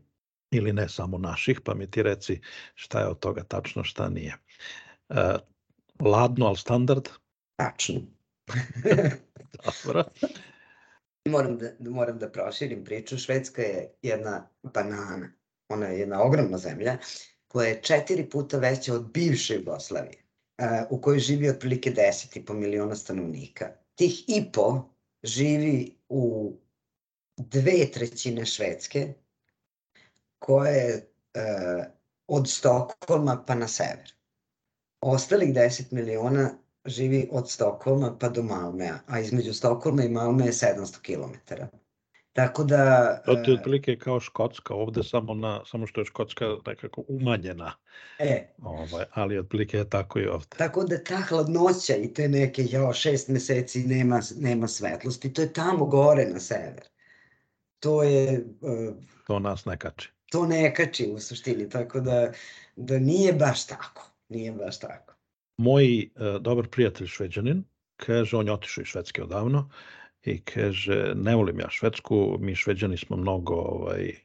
ili 0.51 0.73
ne 0.73 0.89
samo 0.89 1.17
naših, 1.17 1.61
pa 1.61 1.73
mi 1.73 1.91
ti 1.91 2.03
reci 2.03 2.41
šta 2.75 2.99
je 2.99 3.07
od 3.07 3.19
toga 3.19 3.43
tačno, 3.43 3.83
šta 3.83 4.09
nije. 4.09 4.37
E, 5.09 5.37
ladno, 5.99 6.45
ali 6.45 6.57
standard? 6.57 7.09
Tačno. 7.55 8.01
Dobro. 9.85 10.03
Moram 11.29 11.57
da, 11.57 11.71
moram 11.79 12.19
da 12.19 12.29
proširim 12.29 12.83
priču. 12.83 13.17
Švedska 13.17 13.61
je 13.61 13.93
jedna 14.01 14.49
banana. 14.63 15.31
Ona 15.69 15.87
je 15.87 15.99
jedna 15.99 16.23
ogromna 16.23 16.57
zemlja 16.57 16.97
koja 17.47 17.67
je 17.67 17.81
četiri 17.81 18.29
puta 18.29 18.57
veća 18.57 18.93
od 18.93 19.11
bivše 19.11 19.55
Jugoslavije, 19.55 20.23
u 20.89 21.01
kojoj 21.01 21.19
živi 21.19 21.49
otprilike 21.49 21.91
10,5 21.91 22.53
miliona 22.53 22.95
stanovnika. 22.95 23.69
Tih 23.95 24.23
i 24.27 24.51
po 24.53 24.89
živi 25.23 25.97
u 26.09 26.53
dve 27.37 27.91
trećine 27.93 28.45
Švedske, 28.45 29.13
koje 30.39 30.75
je 30.75 31.11
e, 31.33 31.41
od 32.27 32.49
Stokholma 32.49 33.43
pa 33.47 33.55
na 33.55 33.67
sever. 33.67 34.13
Ostalih 35.01 35.53
10 35.53 35.93
miliona 35.93 36.49
živi 36.85 37.29
od 37.31 37.49
Stokholma 37.49 38.17
pa 38.19 38.29
do 38.29 38.43
Malmea, 38.43 38.99
a 39.07 39.19
između 39.19 39.53
Stokholma 39.53 40.03
i 40.03 40.09
Malmea 40.09 40.45
je 40.45 40.51
700 40.53 41.01
km. 41.01 41.53
Tako 42.33 42.63
da... 42.63 43.15
To 43.25 43.35
ti 43.35 43.51
e, 43.51 43.53
otprilike 43.53 43.97
kao 43.97 44.19
Škotska, 44.19 44.73
ovde 44.73 45.03
samo, 45.03 45.33
na, 45.33 45.61
samo 45.65 45.87
što 45.87 46.01
je 46.01 46.05
Škotska 46.05 46.45
nekako 46.67 47.03
umanjena, 47.07 47.73
E, 48.17 48.53
ovaj, 48.57 49.05
ali 49.11 49.39
otprilike 49.39 49.77
je 49.77 49.89
tako 49.89 50.19
i 50.19 50.27
ovde. 50.27 50.47
tako 50.57 50.83
da 50.83 51.03
ta 51.03 51.17
hladnoća 51.17 51.95
i 51.95 52.13
te 52.13 52.27
neke, 52.27 52.65
jao, 52.65 52.93
šest 52.93 53.27
meseci 53.27 53.83
nema, 53.83 54.19
nema 54.37 54.67
svetlosti, 54.67 55.33
to 55.33 55.41
je 55.41 55.53
tamo 55.53 55.85
gore 55.85 56.25
na 56.25 56.39
sever. 56.39 56.83
To 57.79 58.03
je, 58.03 58.33
e, 58.33 58.91
To 59.27 59.39
nas 59.39 59.65
ne 59.65 59.77
kači. 59.77 60.09
to 60.31 60.45
ne 60.45 60.75
kači 60.75 61.11
u 61.11 61.19
suštini, 61.19 61.69
tako 61.69 61.99
da, 61.99 62.31
da 62.75 62.99
nije 62.99 63.33
baš 63.33 63.67
tako. 63.67 64.11
Nije 64.29 64.51
baš 64.51 64.79
tako. 64.79 65.10
Moj 65.57 66.01
e, 66.01 66.09
dobar 66.39 66.67
prijatelj 66.67 67.07
šveđanin, 67.07 67.63
kaže, 67.97 68.37
on 68.37 68.47
je 68.47 68.53
otišao 68.53 68.81
iz 68.81 68.87
Švedske 68.87 69.23
odavno 69.23 69.69
i 70.23 70.41
kaže, 70.41 71.13
ne 71.15 71.35
volim 71.35 71.59
ja 71.59 71.69
Švedsku, 71.69 72.37
mi 72.39 72.55
šveđani 72.55 72.97
smo 72.97 73.17
mnogo 73.17 73.55
ovaj, 73.55 74.05
e, 74.09 74.15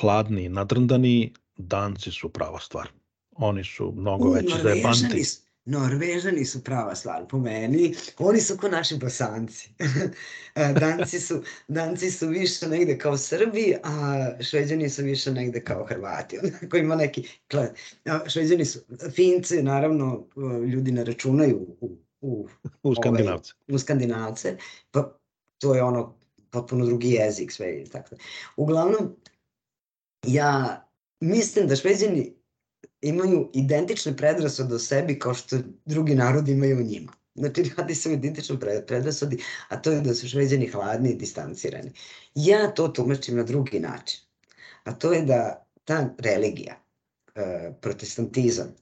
hladni 0.00 0.44
i 0.44 0.48
nadrndani, 0.48 1.32
danci 1.56 2.10
su 2.10 2.28
prava 2.28 2.60
stvar. 2.60 2.88
Oni 3.32 3.64
su 3.64 3.92
mnogo 3.96 4.28
U, 4.28 4.32
veći 4.32 4.50
Norvežani 4.50 4.82
zajebanti. 4.82 5.43
Norvežani 5.66 6.44
su 6.44 6.64
prava 6.64 6.94
stvar 6.94 7.26
po 7.28 7.38
meni. 7.38 7.94
Oni 8.18 8.40
su 8.40 8.56
ko 8.56 8.68
naši 8.68 8.96
bosanci. 8.96 9.68
E, 10.56 10.72
danci, 10.72 11.20
su, 11.20 11.42
danci 11.68 12.10
su 12.10 12.28
više 12.28 12.68
negde 12.68 12.98
kao 12.98 13.16
Srbi, 13.18 13.74
a 13.82 14.28
šveđani 14.40 14.90
su 14.90 15.02
više 15.02 15.32
negde 15.32 15.60
kao 15.64 15.84
Hrvati. 15.84 16.38
Onako 16.38 16.76
ima 16.76 16.96
neki... 16.96 17.28
Šveđani 18.26 18.64
su... 18.64 18.78
Finci, 19.14 19.62
naravno, 19.62 20.26
ljudi 20.72 20.92
ne 20.92 21.04
računaju 21.04 21.76
u, 21.80 21.98
u, 22.20 22.48
U 22.82 22.94
Skandinavce. 22.94 23.52
u 23.68 23.78
Skandinavce, 23.78 24.56
pa 24.90 25.18
to 25.58 25.74
je 25.74 25.82
ono 25.82 26.18
potpuno 26.50 26.86
drugi 26.86 27.10
jezik 27.10 27.52
sve 27.52 27.82
i 27.82 27.88
tako. 27.88 28.16
Uglavnom, 28.56 29.16
ja 30.26 30.84
mislim 31.20 31.66
da 31.66 31.76
Šveđani 31.76 32.34
imaju 33.00 33.50
identične 33.54 34.16
predrasude 34.16 34.74
o 34.74 34.78
sebi 34.78 35.18
kao 35.18 35.34
što 35.34 35.58
drugi 35.84 36.14
narodi 36.14 36.52
imaju 36.52 36.78
o 36.78 36.82
njima. 36.82 37.12
Znači, 37.34 37.70
radi 37.76 37.94
se 37.94 38.08
o 38.08 38.12
identičnom 38.12 38.60
pre- 38.60 38.86
predrasudi, 38.86 39.42
a 39.68 39.82
to 39.82 39.90
je 39.90 40.00
da 40.00 40.14
su 40.14 40.28
šveđani 40.28 40.66
hladni 40.66 41.10
i 41.10 41.16
distancirani. 41.16 41.92
Ja 42.34 42.74
to 42.74 42.88
tumačim 42.88 43.36
na 43.36 43.42
drugi 43.42 43.80
način. 43.80 44.20
A 44.84 44.92
to 44.92 45.12
je 45.12 45.22
da 45.22 45.66
ta 45.84 46.14
religija, 46.18 46.80
e, 47.34 47.72
protestantizam, 47.80 48.74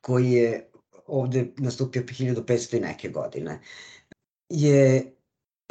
koji 0.00 0.32
je 0.32 0.70
ovde 1.06 1.46
nastupio 1.56 2.02
1500 2.02 2.76
i 2.76 2.80
neke 2.80 3.08
godine, 3.08 3.60
je 4.48 5.12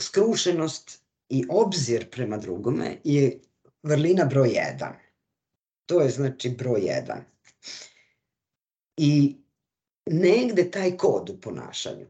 skrušenost 0.02 1.02
i 1.30 1.46
obzir 1.50 2.10
prema 2.10 2.38
drugome 2.38 2.98
je 3.04 3.40
vrlina 3.84 4.26
broj 4.26 4.50
jedan. 4.50 4.94
To 5.86 6.02
je 6.02 6.10
znači 6.10 6.50
broj 6.50 6.82
jedan. 6.82 7.24
I 8.98 9.36
negde 10.06 10.72
taj 10.72 10.98
kod 10.98 11.30
u 11.30 11.42
ponašanju, 11.42 12.08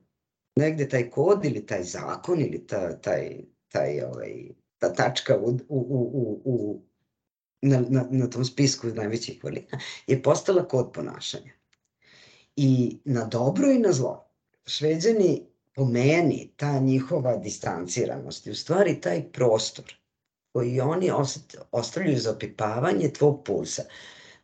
negde 0.56 0.90
taj 0.90 1.10
kod 1.10 1.46
ili 1.46 1.66
taj 1.66 1.84
zakon 1.84 2.42
ili 2.42 2.68
ta, 2.68 3.02
taj, 3.02 3.38
taj, 3.68 4.02
ovaj, 4.02 4.34
ta 4.78 4.94
tačka 4.94 5.38
u, 5.38 5.50
u, 5.50 5.60
u, 5.70 6.42
u, 6.46 6.82
na, 7.62 7.80
na, 7.90 8.08
na 8.12 8.30
tom 8.30 8.46
spisku 8.46 8.88
najvećih 8.88 9.44
vrlina 9.44 9.80
je 10.08 10.24
postala 10.24 10.68
kod 10.68 10.92
ponašanja. 10.94 11.52
I 12.56 13.00
na 13.06 13.26
dobro 13.26 13.72
i 13.72 13.80
na 13.80 13.92
zlo. 13.92 14.32
Šveđani 14.66 15.42
po 15.74 15.86
meni 15.86 16.54
ta 16.58 16.80
njihova 16.80 17.38
distanciranost 17.38 18.48
je 18.48 18.52
u 18.52 18.56
stvari 18.56 19.02
taj 19.02 19.32
prostor 19.32 19.94
koji 20.56 20.82
oni 20.82 21.12
ostavljaju 21.72 22.20
za 22.20 22.32
opipavanje 22.32 23.14
tvog 23.14 23.44
pulsa. 23.44 23.84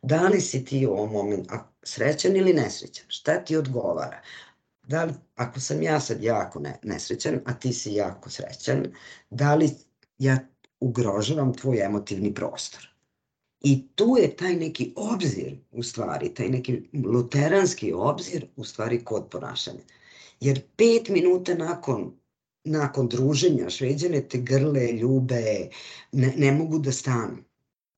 Da 0.02 0.28
li 0.28 0.40
si 0.40 0.64
ti 0.64 0.86
u 0.86 0.90
ovom 0.90 1.12
momentu 1.12 1.54
srećan 1.82 2.36
ili 2.36 2.52
nesrećan? 2.52 3.04
Šta 3.08 3.44
ti 3.44 3.56
odgovara? 3.56 4.20
Da 4.88 5.04
li, 5.04 5.12
ako 5.36 5.60
sam 5.60 5.82
ja 5.82 6.00
sad 6.00 6.22
jako 6.22 6.60
ne, 6.60 6.78
nesrećan, 6.82 7.40
a 7.44 7.54
ti 7.54 7.72
si 7.72 7.94
jako 7.94 8.30
srećan, 8.30 8.84
da 9.30 9.54
li 9.54 9.70
ja 10.18 10.38
ugrožavam 10.80 11.54
tvoj 11.54 11.80
emotivni 11.80 12.34
prostor? 12.34 12.88
I 13.60 13.88
tu 13.94 14.16
je 14.20 14.36
taj 14.36 14.56
neki 14.56 14.92
obzir, 14.96 15.56
u 15.70 15.82
stvari, 15.82 16.34
taj 16.34 16.48
neki 16.48 16.82
luteranski 17.04 17.92
obzir, 17.92 18.46
u 18.56 18.64
stvari, 18.64 19.04
kod 19.04 19.28
ponašanja. 19.30 19.84
Jer 20.40 20.62
pet 20.76 21.08
minuta 21.08 21.54
nakon 21.54 22.21
nakon 22.64 23.08
druženja 23.08 23.70
šveđane 23.70 24.28
te 24.28 24.38
grle, 24.38 24.92
ljube, 24.92 25.68
ne, 26.12 26.34
ne 26.36 26.52
mogu 26.52 26.78
da 26.78 26.92
stanu. 26.92 27.38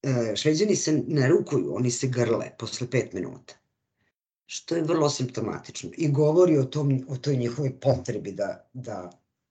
E, 0.03 0.37
šveđani 0.37 0.77
se 0.77 1.03
ne 1.09 1.29
rukuju, 1.29 1.75
oni 1.77 1.91
se 1.91 2.09
grle 2.09 2.51
posle 2.59 2.91
pet 2.91 3.13
minuta. 3.13 3.55
Što 4.47 4.77
je 4.77 4.83
vrlo 4.83 5.11
simptomatično 5.11 5.91
i 5.97 6.11
govori 6.11 6.59
o, 6.59 6.65
tom, 6.65 7.05
o 7.09 7.17
toj 7.17 7.37
njihovoj 7.37 7.81
potrebi 7.81 8.33
da, 8.33 8.69
da, 8.73 9.11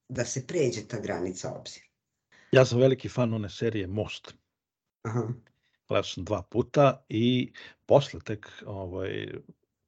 da 0.10 0.26
se 0.26 0.48
pređe 0.48 0.88
ta 0.88 1.00
granica 1.00 1.54
obzira. 1.54 1.86
Ja 2.52 2.66
sam 2.66 2.80
veliki 2.80 3.10
fan 3.10 3.34
one 3.34 3.50
serije 3.50 3.88
Most. 3.88 4.34
Aha. 5.02 5.28
Gledao 5.88 6.04
sam 6.04 6.24
dva 6.24 6.42
puta 6.42 7.06
i 7.10 7.52
posle 7.86 8.20
tek 8.20 8.50
ovaj, 8.66 9.28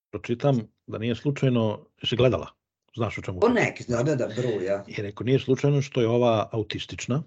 pročitam 0.09 0.61
da 0.87 0.97
nije 0.97 1.15
slučajno, 1.15 1.85
si 2.03 2.15
gledala? 2.15 2.47
Znaš 2.95 3.17
o 3.17 3.21
čemu? 3.21 3.39
O 3.43 3.49
neki, 3.49 3.83
da, 3.87 4.03
da, 4.03 4.15
da, 4.15 4.27
bruja. 4.27 4.83
I 4.87 5.01
rekao, 5.01 5.25
nije 5.25 5.39
slučajno 5.39 5.81
što 5.81 6.01
je 6.01 6.07
ova 6.07 6.49
autistična, 6.51 7.23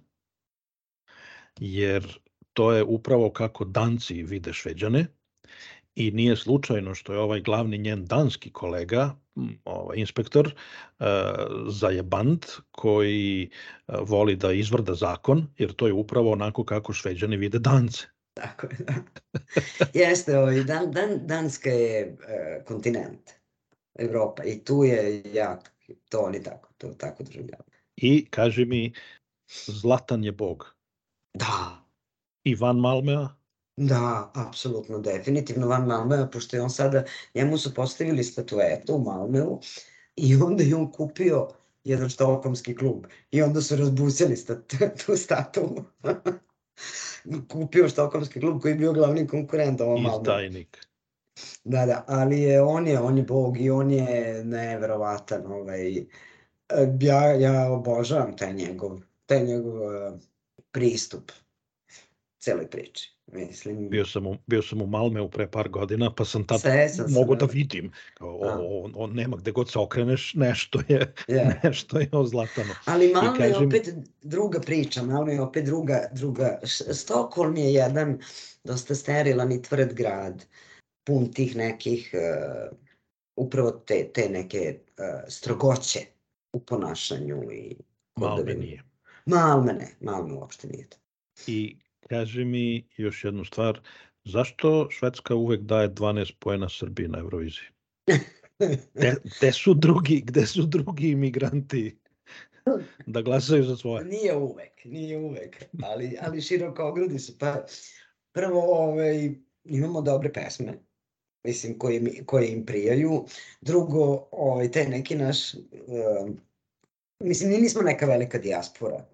jer 1.61 2.19
to 2.53 2.73
je 2.73 2.85
upravo 2.85 3.31
kako 3.31 3.65
danci 3.65 4.23
vide 4.23 4.53
šveđane 4.53 5.07
i 5.95 6.11
nije 6.11 6.37
slučajno 6.37 6.95
što 6.95 7.13
je 7.13 7.19
ovaj 7.19 7.41
glavni 7.41 7.79
njen 7.79 8.05
danski 8.05 8.53
kolega, 8.53 9.15
ovaj 9.65 9.97
inspektor, 9.97 10.47
uh, 10.47 11.07
zajebant 11.69 12.47
koji 12.71 13.51
uh, 13.87 13.95
voli 14.09 14.37
da 14.37 14.53
izvrda 14.53 14.95
zakon, 14.95 15.47
jer 15.59 15.73
to 15.73 15.87
je 15.87 15.93
upravo 15.93 16.33
onako 16.33 16.65
kako 16.65 16.93
šveđani 16.93 17.37
vide 17.37 17.59
dance. 17.59 18.07
Tako 18.35 18.67
je, 18.67 18.77
da. 18.79 18.95
Jeste, 20.01 20.39
ovaj, 20.39 20.65
dan, 20.65 20.91
dan, 20.91 21.27
Danska 21.27 21.71
je 21.71 22.17
uh, 22.19 22.65
kontinent. 22.65 23.38
Evropa 23.99 24.45
i 24.45 24.65
tu 24.65 24.85
je 24.85 25.23
jak, 25.35 25.73
to 26.09 26.19
oni 26.19 26.43
tako, 26.43 26.69
to 26.79 26.89
tako 26.89 27.23
doživljavaju. 27.23 27.71
I 27.97 28.27
kaže 28.31 28.65
mi, 28.65 28.93
Zlatan 29.67 30.25
je 30.25 30.33
bog. 30.33 30.75
Da. 31.35 31.85
I 32.45 32.55
Van 32.55 32.77
Malmea? 32.77 33.29
Da, 33.77 34.31
apsolutno, 34.35 34.99
definitivno 34.99 35.67
Van 35.67 35.87
Malmea, 35.87 36.27
pošto 36.27 36.57
je 36.57 36.63
on 36.63 36.71
sada, 36.71 37.05
njemu 37.35 37.59
su 37.59 37.75
postavili 37.75 38.25
statuetu 38.25 38.95
u 38.95 39.05
Malmeu 39.05 39.61
i 40.17 40.37
onda 40.37 40.63
je 40.63 40.77
on 40.77 40.93
kupio 40.93 41.49
jedan 41.85 42.09
štokholmski 42.09 42.75
klub 42.75 43.07
i 43.31 43.43
onda 43.43 43.61
su 43.61 43.77
razbusili 43.77 44.37
stat, 44.37 44.75
tu 45.07 45.17
statu. 45.17 45.85
kupio 47.53 47.89
štokholmski 47.89 48.41
klub 48.41 48.63
koji 48.63 48.73
je 48.73 48.77
bio 48.77 48.93
glavni 48.93 49.27
konkurent 49.27 49.81
ovom 49.81 50.03
Malmeu. 50.03 50.21
Izdajnik. 50.21 50.88
Da, 51.65 51.87
da, 51.87 52.05
ali 52.09 52.41
je, 52.41 52.63
on 52.63 52.87
je, 52.87 53.01
on 53.01 53.19
je 53.19 53.23
bog 53.23 53.61
i 53.61 53.71
on 53.71 53.91
je 53.91 54.45
neverovatan, 54.45 55.47
ovaj, 55.47 55.97
e, 55.97 56.07
ja, 57.01 57.33
ja 57.33 57.73
obožavam 57.73 58.37
taj 58.37 58.53
njegov, 58.53 59.01
taj 59.27 59.45
njegov 59.45 59.75
uh, 59.75 60.19
pristup 60.71 61.33
celoj 62.39 62.71
priči. 62.71 63.19
Mislim... 63.33 63.89
Bio 63.91 64.07
sam, 64.07 64.27
u, 64.27 64.37
bio 64.47 64.63
sam 64.63 64.83
u 64.83 64.87
Malmeu 64.87 65.29
pre 65.29 65.51
par 65.51 65.69
godina, 65.69 66.15
pa 66.15 66.25
sam 66.25 66.47
tad 66.47 66.61
mogu 67.09 67.35
da, 67.35 67.47
vidim. 67.47 67.93
O, 68.21 68.49
on, 68.85 68.93
on, 68.97 69.15
nema 69.15 69.37
gde 69.37 69.53
god 69.53 69.71
se 69.71 69.79
okreneš, 69.79 70.35
nešto 70.35 70.81
je, 70.89 71.15
yeah. 71.29 71.55
nešto 71.69 71.99
je 71.99 72.09
ozlatano. 72.13 72.75
Ali 72.85 73.13
Malme 73.13 73.39
kažem... 73.39 73.63
je 73.63 73.67
opet 73.67 73.95
druga 74.23 74.61
priča, 74.61 75.03
Malme 75.03 75.33
je 75.33 75.41
opet 75.41 75.65
druga, 75.65 76.09
druga. 76.13 76.59
Stokholm 76.93 77.57
je 77.57 77.73
jedan 77.73 78.19
dosta 78.65 78.95
sterilan 78.95 79.53
i 79.53 79.63
tvrd 79.63 79.95
grad. 79.95 80.35
Uh, 80.35 80.68
pun 81.09 81.31
tih 81.33 81.57
nekih 81.57 82.11
uh, 82.15 82.77
upravo 83.37 83.71
te, 83.71 84.11
te 84.15 84.29
neke 84.29 84.79
uh, 84.79 85.05
strogoće 85.29 86.01
u 86.53 86.61
ponašanju 86.61 87.43
i 87.53 87.77
Malme 88.17 88.55
nije. 88.55 88.83
Malme 89.27 89.73
ne, 89.73 89.89
Malme 90.01 90.35
uopšte 90.35 90.69
nije 90.69 90.89
to. 90.89 90.97
I 91.47 91.77
kaže 92.09 92.45
mi 92.45 92.87
još 92.97 93.25
jednu 93.25 93.45
stvar, 93.45 93.81
zašto 94.25 94.89
Švedska 94.91 95.35
uvek 95.35 95.61
daje 95.61 95.95
12 95.95 96.35
poena 96.39 96.69
Srbiji 96.69 97.09
na 97.09 97.19
Euroviziji? 97.19 97.69
Gde, 98.95 99.15
gde 99.39 99.53
su 99.53 99.75
drugi, 99.75 100.21
gde 100.27 100.47
su 100.47 100.63
drugi 100.63 101.09
imigranti 101.09 101.99
da 103.07 103.23
glasaju 103.23 103.65
za 103.65 103.77
svoje? 103.77 104.05
Nije 104.05 104.37
uvek, 104.37 104.85
nije 104.85 105.19
uvek, 105.19 105.65
ali, 105.83 106.17
ali 106.21 106.41
široko 106.41 106.89
ogrudi 106.89 107.19
su. 107.19 107.39
Pa 107.39 107.65
prvo 108.33 108.61
ovaj, 108.61 109.31
imamo 109.65 110.03
dobre 110.03 110.33
pesme, 110.33 110.79
mislim, 111.45 111.79
koje, 111.79 112.01
mi, 112.01 112.25
koje 112.27 112.49
im 112.49 112.67
prijaju. 112.67 113.25
Drugo, 113.61 114.29
ovaj, 114.31 114.71
taj 114.71 114.89
neki 114.89 115.15
naš, 115.15 115.55
uh, 115.55 116.31
mislim, 117.23 117.51
mi 117.51 117.59
nismo 117.59 117.83
neka 117.83 118.07
velika 118.07 118.39
dijaspora. 118.39 119.05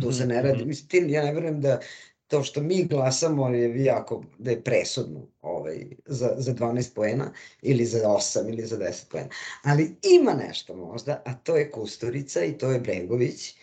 Tu 0.00 0.12
se 0.12 0.26
ne 0.26 0.42
radi, 0.42 0.58
mhm. 0.58 0.68
mislim, 0.68 0.88
ti, 0.88 1.12
ja 1.12 1.24
ne 1.24 1.32
verujem 1.32 1.60
da 1.60 1.80
to 2.26 2.42
što 2.42 2.60
mi 2.60 2.84
glasamo 2.84 3.48
je 3.48 3.84
jako, 3.84 4.24
da 4.38 4.50
je 4.50 4.64
presudno 4.64 5.26
ovaj, 5.42 5.86
za, 6.06 6.34
za 6.38 6.54
12 6.54 6.94
poena 6.94 7.32
ili 7.62 7.84
za 7.84 7.98
8 7.98 8.48
ili 8.48 8.66
za 8.66 8.78
10 8.78 9.10
poena. 9.10 9.28
Ali 9.62 9.96
ima 10.02 10.34
nešto 10.34 10.76
možda, 10.76 11.22
a 11.24 11.34
to 11.34 11.56
je 11.56 11.70
Kusturica 11.70 12.44
i 12.44 12.58
to 12.58 12.70
je 12.70 12.80
Bregović, 12.80 13.54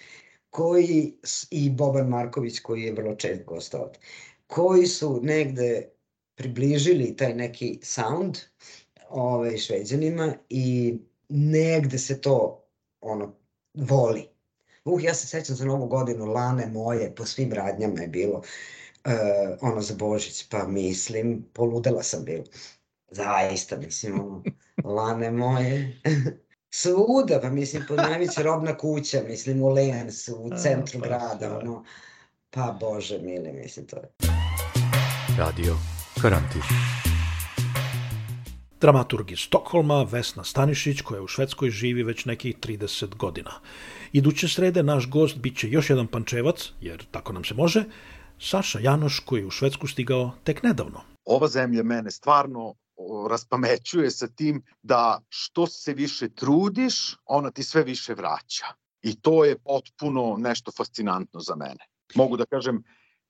koji, 0.50 1.14
i 1.50 1.70
Boban 1.70 2.08
Marković 2.08 2.60
koji 2.60 2.82
je 2.82 2.94
vrlo 2.94 3.16
čest 3.16 3.44
gost 3.46 3.74
ovde, 3.74 4.00
koji 4.48 4.86
su 4.86 5.20
negde 5.24 5.90
približili 6.42 7.16
taj 7.16 7.34
neki 7.34 7.80
sound 7.84 8.38
ovaj, 9.10 9.58
šveđanima 9.58 10.34
i 10.50 10.98
negde 11.30 11.98
se 11.98 12.22
to 12.22 12.64
ono 13.02 13.36
voli. 13.74 14.28
Uh, 14.86 15.04
ja 15.04 15.14
se 15.14 15.28
sećam 15.28 15.56
za 15.56 15.66
novu 15.66 15.88
godinu, 15.88 16.26
lane 16.26 16.68
moje, 16.68 17.16
po 17.16 17.26
svim 17.26 17.54
radnjama 17.54 18.02
je 18.02 18.08
bilo 18.08 18.38
uh, 18.38 19.12
ono 19.62 19.82
za 19.82 19.94
Božić, 19.96 20.50
pa 20.50 20.68
mislim, 20.68 21.46
poludela 21.54 22.04
sam 22.04 22.26
bilo. 22.26 22.44
Zaista, 23.12 23.78
mislim, 23.78 24.20
ono, 24.20 24.44
lane 24.96 25.32
moje. 25.32 26.02
Svuda, 26.70 27.40
pa 27.42 27.50
mislim, 27.50 27.84
pod 27.88 27.98
najveća 27.98 28.42
robna 28.42 28.78
kuća, 28.78 29.24
mislim, 29.28 29.62
u 29.62 29.70
Lens, 29.70 30.30
u 30.30 30.50
centru 30.62 31.00
A, 31.00 31.02
pa, 31.02 31.08
grada, 31.08 31.58
ono, 31.58 31.84
pa 32.50 32.78
bože 32.80 33.18
mili, 33.18 33.52
mislim, 33.52 33.88
to 33.88 33.96
je. 33.96 34.10
Radio 35.38 36.01
Karantin. 36.22 36.62
Dramaturg 38.82 39.32
iz 39.32 39.40
Stokholma, 39.40 40.04
Vesna 40.04 40.44
Stanišić, 40.44 41.02
koja 41.02 41.22
u 41.22 41.28
Švedskoj 41.28 41.70
živi 41.70 42.04
već 42.04 42.26
nekih 42.26 42.58
30 42.60 43.16
godina. 43.16 43.52
Iduće 44.12 44.48
srede 44.48 44.84
naš 44.84 45.10
gost 45.10 45.38
biće 45.38 45.70
još 45.70 45.90
jedan 45.90 46.08
pančevac, 46.08 46.70
jer 46.82 47.06
tako 47.12 47.34
nam 47.34 47.44
se 47.44 47.54
može, 47.54 47.84
Saša 48.40 48.80
Janoš, 48.80 49.20
koji 49.20 49.40
je 49.40 49.46
u 49.46 49.52
Švedsku 49.52 49.88
stigao 49.88 50.32
tek 50.44 50.64
nedavno. 50.64 51.02
Ova 51.26 51.48
zemlja 51.48 51.84
mene 51.84 52.12
stvarno 52.12 52.74
raspamećuje 53.30 54.12
sa 54.12 54.28
tim 54.28 54.64
da 54.82 55.22
što 55.30 55.68
se 55.68 55.94
više 55.94 56.30
trudiš, 56.30 57.16
ona 57.26 57.52
ti 57.52 57.64
sve 57.64 57.84
više 57.84 58.14
vraća. 58.14 58.66
I 59.02 59.22
to 59.22 59.46
je 59.46 59.58
potpuno 59.60 60.36
nešto 60.38 60.72
fascinantno 60.78 61.40
za 61.40 61.56
mene. 61.56 61.88
Mogu 62.16 62.38
da 62.38 62.46
kažem 62.46 62.84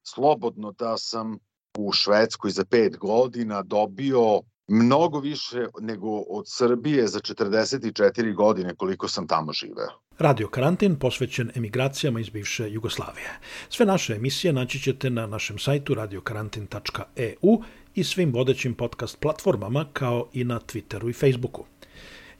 slobodno 0.04 0.72
da 0.72 0.98
sam 0.98 1.38
u 1.78 1.92
Švedskoj 1.92 2.52
za 2.52 2.66
pet 2.66 2.98
godina 2.98 3.62
dobio 3.62 4.42
mnogo 4.68 5.20
više 5.20 5.66
nego 5.82 6.20
od 6.30 6.46
Srbije 6.48 7.08
za 7.08 7.20
44 7.20 8.36
godine 8.36 8.76
koliko 8.76 9.08
sam 9.08 9.28
tamo 9.28 9.54
živeo. 9.54 9.90
Radio 10.20 10.48
Karantin 10.48 10.96
posvećen 10.96 11.52
emigracijama 11.56 12.20
iz 12.20 12.30
bivše 12.30 12.72
Jugoslavije. 12.72 13.40
Sve 13.70 13.86
naše 13.86 14.14
emisije 14.14 14.54
naći 14.54 14.80
ćete 14.80 15.10
na 15.10 15.28
našem 15.28 15.60
sajtu 15.60 15.94
radiokarantin.eu 15.94 17.62
i 17.96 18.04
svim 18.04 18.34
vodećim 18.34 18.74
podcast 18.74 19.20
platformama 19.20 19.86
kao 19.94 20.30
i 20.34 20.44
na 20.44 20.60
Twitteru 20.60 21.10
i 21.10 21.14
Facebooku. 21.14 21.66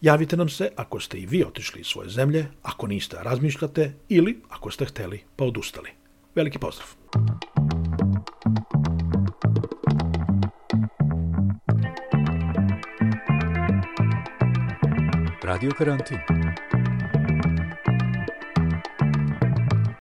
Javite 0.02 0.38
nam 0.38 0.50
se 0.50 0.70
ako 0.76 1.00
ste 1.00 1.18
i 1.18 1.26
vi 1.26 1.44
otišli 1.44 1.82
iz 1.82 1.88
svoje 1.88 2.10
zemlje, 2.10 2.46
ako 2.62 2.88
niste 2.88 3.18
razmišljate 3.22 3.94
ili 4.10 4.42
ako 4.50 4.72
ste 4.72 4.86
hteli 4.86 5.24
pa 5.36 5.46
odustali. 5.46 5.90
Veliki 6.36 6.60
pozdrav! 6.60 6.88
Radio 15.52 15.70
Karantin. 15.74 16.91